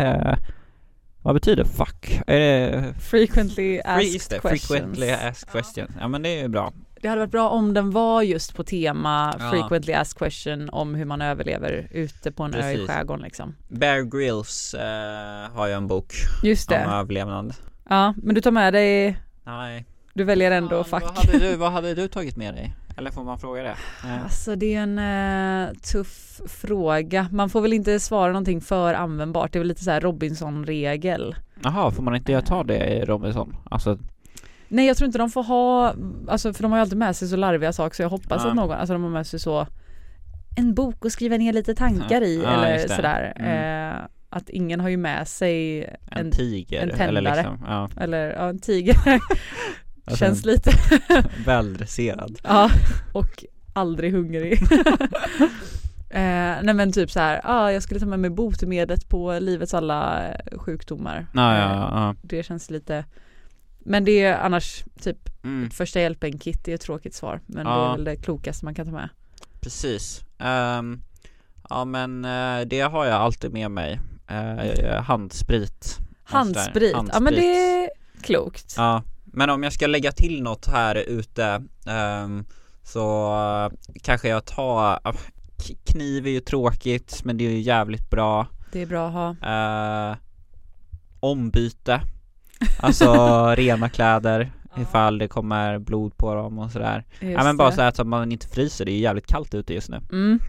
Uh, 0.00 0.34
vad 1.22 1.34
betyder 1.34 1.64
fuck? 1.64 2.20
Är 2.26 2.38
det 2.40 2.94
Frequently 3.00 3.54
Free, 3.54 3.80
asked 3.84 4.30
det, 4.30 4.40
questions. 4.40 4.66
frequently 4.68 5.10
asked 5.10 5.48
questions. 5.52 5.90
Ja 6.00 6.08
men 6.08 6.22
det 6.22 6.28
är 6.28 6.42
ju 6.42 6.48
bra. 6.48 6.72
Det 7.00 7.08
hade 7.08 7.20
varit 7.20 7.30
bra 7.30 7.48
om 7.48 7.74
den 7.74 7.90
var 7.90 8.22
just 8.22 8.54
på 8.54 8.64
tema 8.64 9.34
Ja. 9.38 9.50
frequently 9.50 9.92
asked 9.92 10.18
question 10.18 10.68
om 10.70 10.94
hur 10.94 11.04
man 11.04 11.22
överlever 11.22 11.88
ute 11.90 12.32
på 12.32 12.42
en 12.42 12.54
ö 12.54 12.58
i 12.58 12.62
Precis. 12.74 12.88
skärgården 12.88 13.22
liksom. 13.24 13.54
Bear 13.68 14.00
Grylls 14.02 14.74
uh, 14.74 15.56
har 15.56 15.66
ju 15.66 15.72
en 15.72 15.86
bok 15.86 16.12
Just 16.42 16.70
om 16.72 16.76
det. 16.78 16.84
överlevnad. 16.84 17.54
Ja, 17.88 18.14
men 18.22 18.34
du 18.34 18.40
tar 18.40 18.50
med 18.50 18.72
dig, 18.72 19.16
Nej. 19.44 19.86
du 20.14 20.24
väljer 20.24 20.50
ändå 20.50 20.84
Fan, 20.84 21.00
fack. 21.00 21.16
Vad 21.16 21.26
hade, 21.26 21.38
du, 21.38 21.56
vad 21.56 21.72
hade 21.72 21.94
du 21.94 22.08
tagit 22.08 22.36
med 22.36 22.54
dig? 22.54 22.74
Eller 22.96 23.10
får 23.10 23.24
man 23.24 23.38
fråga 23.38 23.62
det? 23.62 23.76
Eh, 24.04 24.22
Alltså 24.22 24.56
det 24.56 24.74
är 24.74 24.80
en 24.82 24.98
eh, 25.68 25.72
tuff 25.74 26.40
fråga. 26.48 27.28
Man 27.32 27.50
får 27.50 27.60
väl 27.60 27.72
inte 27.72 28.00
svara 28.00 28.28
någonting 28.32 28.60
för 28.60 28.94
användbart. 28.94 29.52
Det 29.52 29.56
är 29.56 29.60
väl 29.60 29.68
lite 29.68 29.84
så 29.84 29.90
här 29.90 30.00
Robinson-regel. 30.00 31.34
Jaha, 31.62 31.90
får 31.90 32.02
man 32.02 32.16
inte 32.16 32.40
ta 32.42 32.64
det 32.64 32.84
i 32.86 33.04
Robinson? 33.04 33.56
Alltså, 33.70 33.98
Nej 34.68 34.86
jag 34.86 34.96
tror 34.96 35.06
inte 35.06 35.18
de 35.18 35.30
får 35.30 35.42
ha, 35.42 35.94
alltså 36.28 36.52
för 36.52 36.62
de 36.62 36.72
har 36.72 36.78
ju 36.78 36.82
alltid 36.82 36.98
med 36.98 37.16
sig 37.16 37.28
så 37.28 37.36
larviga 37.36 37.72
saker 37.72 37.96
så 37.96 38.02
jag 38.02 38.10
hoppas 38.10 38.42
Ja. 38.44 38.48
att 38.50 38.56
någon, 38.56 38.70
alltså 38.78 38.92
de 38.92 39.02
har 39.02 39.10
med 39.10 39.26
sig 39.26 39.40
så 39.40 39.66
en 40.56 40.74
bok 40.74 41.04
och 41.04 41.12
skriva 41.12 41.36
ner 41.36 41.52
lite 41.52 41.74
tankar 41.74 42.22
i 42.22 42.42
Ja, 42.44 42.50
eller 42.50 42.88
sådär. 42.88 43.32
Mm. 43.36 43.90
Eh, 43.92 44.00
att 44.30 44.48
ingen 44.48 44.80
har 44.80 44.88
ju 44.88 44.96
med 44.96 45.28
sig 45.28 45.82
en, 46.10 46.26
en, 46.26 46.30
tiger 46.30 46.82
en 46.82 46.88
eller 46.90 46.96
tändare. 46.98 47.36
liksom, 47.36 47.64
ja. 47.66 47.88
eller 47.96 48.30
ja, 48.30 48.48
en 48.48 48.58
tiger. 48.58 48.96
Alltså 50.04 50.24
Känns 50.24 50.44
lite, 50.44 50.72
Väldresserad. 51.46 52.38
ja, 52.44 52.70
och 53.12 53.44
aldrig 53.72 54.12
hungrig. 54.12 54.62
eh, 56.10 56.56
nej 56.62 56.74
men 56.74 56.92
typ 56.92 57.10
så 57.10 57.20
här, 57.20 57.40
ah, 57.44 57.70
jag 57.72 57.82
skulle 57.82 58.00
ta 58.00 58.06
med 58.06 58.18
mig 58.20 58.30
botemedlet 58.30 59.08
på 59.08 59.38
livets 59.38 59.74
alla 59.74 60.28
eh, 60.28 60.58
sjukdomar. 60.58 61.26
Ja, 61.34 61.52
Eh, 61.54 61.60
ja, 61.60 61.88
ja. 61.90 62.14
Det 62.22 62.42
känns 62.42 62.70
lite, 62.70 63.04
men 63.78 64.04
det 64.04 64.22
är 64.22 64.38
annars 64.38 64.84
typ 65.02 65.28
Mm, 65.44 65.70
första 65.70 66.00
hjälpen-kit, 66.00 66.64
det 66.64 66.70
är 66.70 66.74
ett 66.74 66.80
tråkigt 66.80 67.14
svar. 67.14 67.40
Men 67.46 67.64
det 67.66 67.70
Ja. 67.72 67.88
är 67.88 67.96
väl 67.96 68.04
det 68.04 68.16
klokaste 68.16 68.64
man 68.64 68.74
kan 68.74 68.86
ta 68.86 68.92
med. 68.92 69.08
precis. 69.60 70.20
Ehm, 70.38 71.02
ja 71.70 71.84
men 71.84 72.24
eh, 72.24 72.60
det 72.66 72.80
har 72.80 73.04
jag 73.04 73.14
alltid 73.14 73.52
med 73.52 73.70
mig. 73.70 74.00
Uh, 74.30 75.00
handsprit. 75.02 75.84
sådär. 75.84 76.02
Handsprit, 76.24 76.92
ja 77.12 77.20
men 77.20 77.34
det 77.34 77.44
är 77.84 77.90
klokt. 78.22 78.74
Ja, 78.76 79.02
Men 79.32 79.50
om 79.50 79.62
jag 79.62 79.72
ska 79.72 79.86
lägga 79.86 80.12
till 80.12 80.42
något 80.42 80.66
här 80.66 80.94
ute 80.94 81.62
ehm, 81.86 82.44
så 82.82 83.32
eh, 83.34 83.78
kanske 84.02 84.28
jag 84.28 84.44
tar 84.44 85.00
Kniv 85.84 86.26
är 86.26 86.30
ju 86.30 86.40
tråkigt 86.40 87.20
men 87.24 87.36
det 87.36 87.46
är 87.46 87.50
ju 87.50 87.60
jävligt 87.60 88.10
bra 88.10 88.46
Det 88.72 88.82
är 88.82 88.86
bra 88.86 89.06
att 89.08 89.12
ha. 89.40 90.10
eh, 90.10 90.16
Ombyte 91.20 92.00
Alltså 92.80 93.06
rena 93.56 93.88
kläder 93.88 94.52
ifall 94.80 95.18
det 95.18 95.28
kommer 95.28 95.78
blod 95.78 96.16
på 96.16 96.34
dem 96.34 96.58
och 96.58 96.70
sådär 96.70 97.04
Just 97.20 97.32
Ja 97.38 97.44
men 97.44 97.56
bara 97.56 97.72
så 97.72 97.82
att 97.82 98.06
man 98.06 98.32
inte 98.32 98.48
fryser, 98.48 98.84
det 98.84 98.90
är 98.90 98.94
ju 98.94 99.00
jävligt 99.02 99.26
kallt 99.26 99.54
ute 99.54 99.74
just 99.74 99.88
nu 99.88 100.00
Mm, 100.12 100.40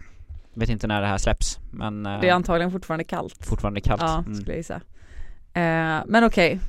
Vet 0.54 0.68
inte 0.68 0.86
när 0.86 1.00
det 1.00 1.06
här 1.06 1.18
släpps 1.18 1.58
men 1.70 2.06
eh, 2.06 2.20
det 2.20 2.28
är 2.28 2.32
antagligen 2.34 2.72
fortfarande 2.72 3.04
kallt. 3.04 3.46
fortfarande 3.46 3.80
kallt 3.80 4.02
Ja, 4.02 4.18
mm. 4.18 4.34
skulle 4.34 4.50
jag 4.52 4.56
gissa. 4.58 4.74
Eh, 5.54 6.02
men 6.06 6.24
okej. 6.24 6.60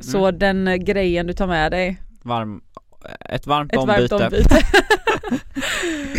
Så 0.00 0.26
Mm. 0.26 0.38
den 0.38 0.68
eh, 0.68 0.74
grejen 0.76 1.26
du 1.26 1.32
tar 1.32 1.46
med 1.46 1.72
dig, 1.72 2.02
Varm, 2.22 2.60
ett 3.20 3.46
varmt 3.46 3.72
ett 3.72 3.78
ombyte 3.78 4.14
varmt 4.16 4.32
ombyte. 4.32 4.58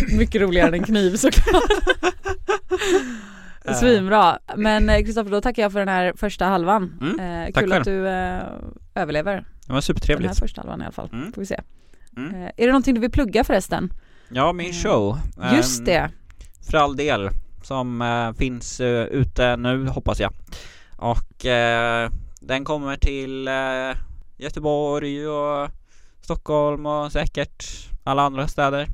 Mycket 0.16 0.40
roligare 0.42 0.68
än 0.68 0.74
en 0.74 0.82
kniv 0.82 1.16
såklart. 1.16 1.70
Eh, 3.64 3.74
Svinbra. 3.74 4.38
Men 4.56 4.88
eh, 4.90 5.02
Kristoffer, 5.04 5.30
då 5.30 5.40
tackar 5.40 5.62
jag 5.62 5.72
för 5.72 5.78
den 5.78 5.88
här 5.88 6.12
första 6.16 6.44
halvan. 6.44 6.98
Mm, 7.00 7.20
Eh, 7.46 7.52
kul 7.52 7.72
att 7.72 7.84
du 7.84 8.08
eh, 8.08 8.42
överlever 8.94 9.34
Det 9.36 9.44
var 9.68 9.74
den 9.74 9.82
supertrevligt 9.82 10.28
här 10.28 10.34
första 10.34 10.60
halvan 10.60 10.80
i 10.80 10.84
alla 10.84 10.92
fall. 10.92 11.08
Mm. 11.12 11.32
Får 11.32 11.40
vi 11.42 11.46
se. 11.46 11.60
Mm. 12.16 12.34
Eh, 12.34 12.46
är 12.46 12.52
det 12.56 12.66
någonting 12.66 12.94
du 12.94 13.00
vill 13.00 13.10
plugga 13.10 13.44
förresten? 13.44 13.92
Ja, 14.28 14.52
min 14.52 14.72
show 14.72 15.18
Just 15.54 15.78
Ehm, 15.80 15.84
det. 15.84 16.10
För 16.70 16.78
all 16.78 16.96
del 16.96 17.30
Som 17.62 18.02
eh, 18.02 18.32
finns 18.32 18.80
eh, 18.80 19.04
ute 19.04 19.56
nu 19.56 19.86
hoppas 19.88 20.20
jag 20.20 20.32
Och 20.96 21.46
eh, 21.46 22.10
den 22.40 22.64
kommer 22.64 22.96
till 22.96 23.48
eh, 23.48 23.96
Göteborg 24.36 25.28
och 25.28 25.70
Stockholm 26.20 26.86
och 26.86 27.12
säkert 27.12 27.64
alla 28.04 28.22
andra 28.22 28.48
städer 28.48 28.86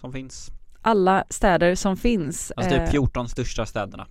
Som 0.00 0.12
finns 0.12 0.50
Alla 0.84 1.24
städer 1.30 1.74
som 1.74 1.96
finns. 1.96 2.52
Alltså 2.56 2.74
eh, 2.74 2.84
typ 2.84 2.90
14 2.90 3.28
största 3.28 3.66
städerna 3.66 4.06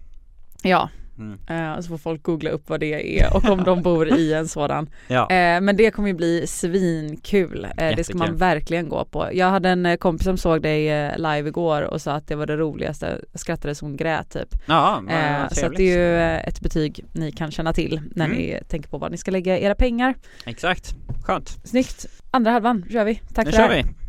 Ja, 0.64 0.90
mm. 1.22 1.40
eh, 1.76 1.80
så 1.82 1.88
får 1.88 1.98
folk 1.98 2.24
googla 2.24 2.50
upp 2.50 2.70
vad 2.70 2.80
det 2.80 3.20
är 3.22 3.36
och 3.36 3.50
om 3.50 3.64
de 3.64 3.82
bor 3.82 4.18
i 4.18 4.34
en 4.34 4.48
sådan. 4.48 4.90
Ja, 5.08 5.22
Eh, 5.32 5.62
men 5.62 5.78
det 5.78 5.92
kommer 5.92 6.08
ju 6.08 6.14
bli 6.16 6.48
svinkul. 6.48 7.68
Eh, 7.78 7.96
det 7.96 8.04
ska 8.04 8.18
man 8.18 8.26
Jättekul. 8.28 8.40
verkligen 8.40 8.90
gå 8.90 9.06
på. 9.06 9.30
Jag 9.34 9.50
hade 9.50 9.70
en 9.70 9.98
kompis 9.98 10.26
som 10.26 10.38
såg 10.38 10.62
dig 10.62 11.12
live 11.18 11.48
igår 11.50 11.82
och 11.82 12.02
sa 12.02 12.12
att 12.12 12.28
det 12.28 12.36
var 12.36 12.46
det 12.46 12.58
roligaste. 12.58 13.20
Jag 13.32 13.40
skrattade 13.42 13.76
som 13.76 13.98
grät 13.98 14.30
typ. 14.30 14.56
ja 14.66 15.04
så 15.52 15.70
det 15.70 15.84
är 15.84 15.98
ju 15.98 16.40
ett 16.50 16.62
betyg 16.62 17.06
ni 17.14 17.32
kan 17.32 17.52
känna 17.52 17.74
till 17.74 18.02
när 18.16 18.26
Mm. 18.26 18.38
ni 18.38 18.60
tänker 18.68 18.90
på 18.90 18.98
vad 18.98 19.12
ni 19.12 19.18
ska 19.18 19.32
lägga 19.32 19.60
era 19.60 19.76
pengar. 19.76 20.16
Exakt, 20.46 20.96
skönt 21.24 21.58
Snyggt. 21.64 22.06
Andra 22.32 22.52
halvan 22.52 22.86
kör 22.92 23.06
vi. 23.06 23.22
Tack 23.34 23.46
Nu 23.46 23.52
för 23.52 23.58
det 23.62 23.68
här. 23.68 23.84
vi 23.84 24.01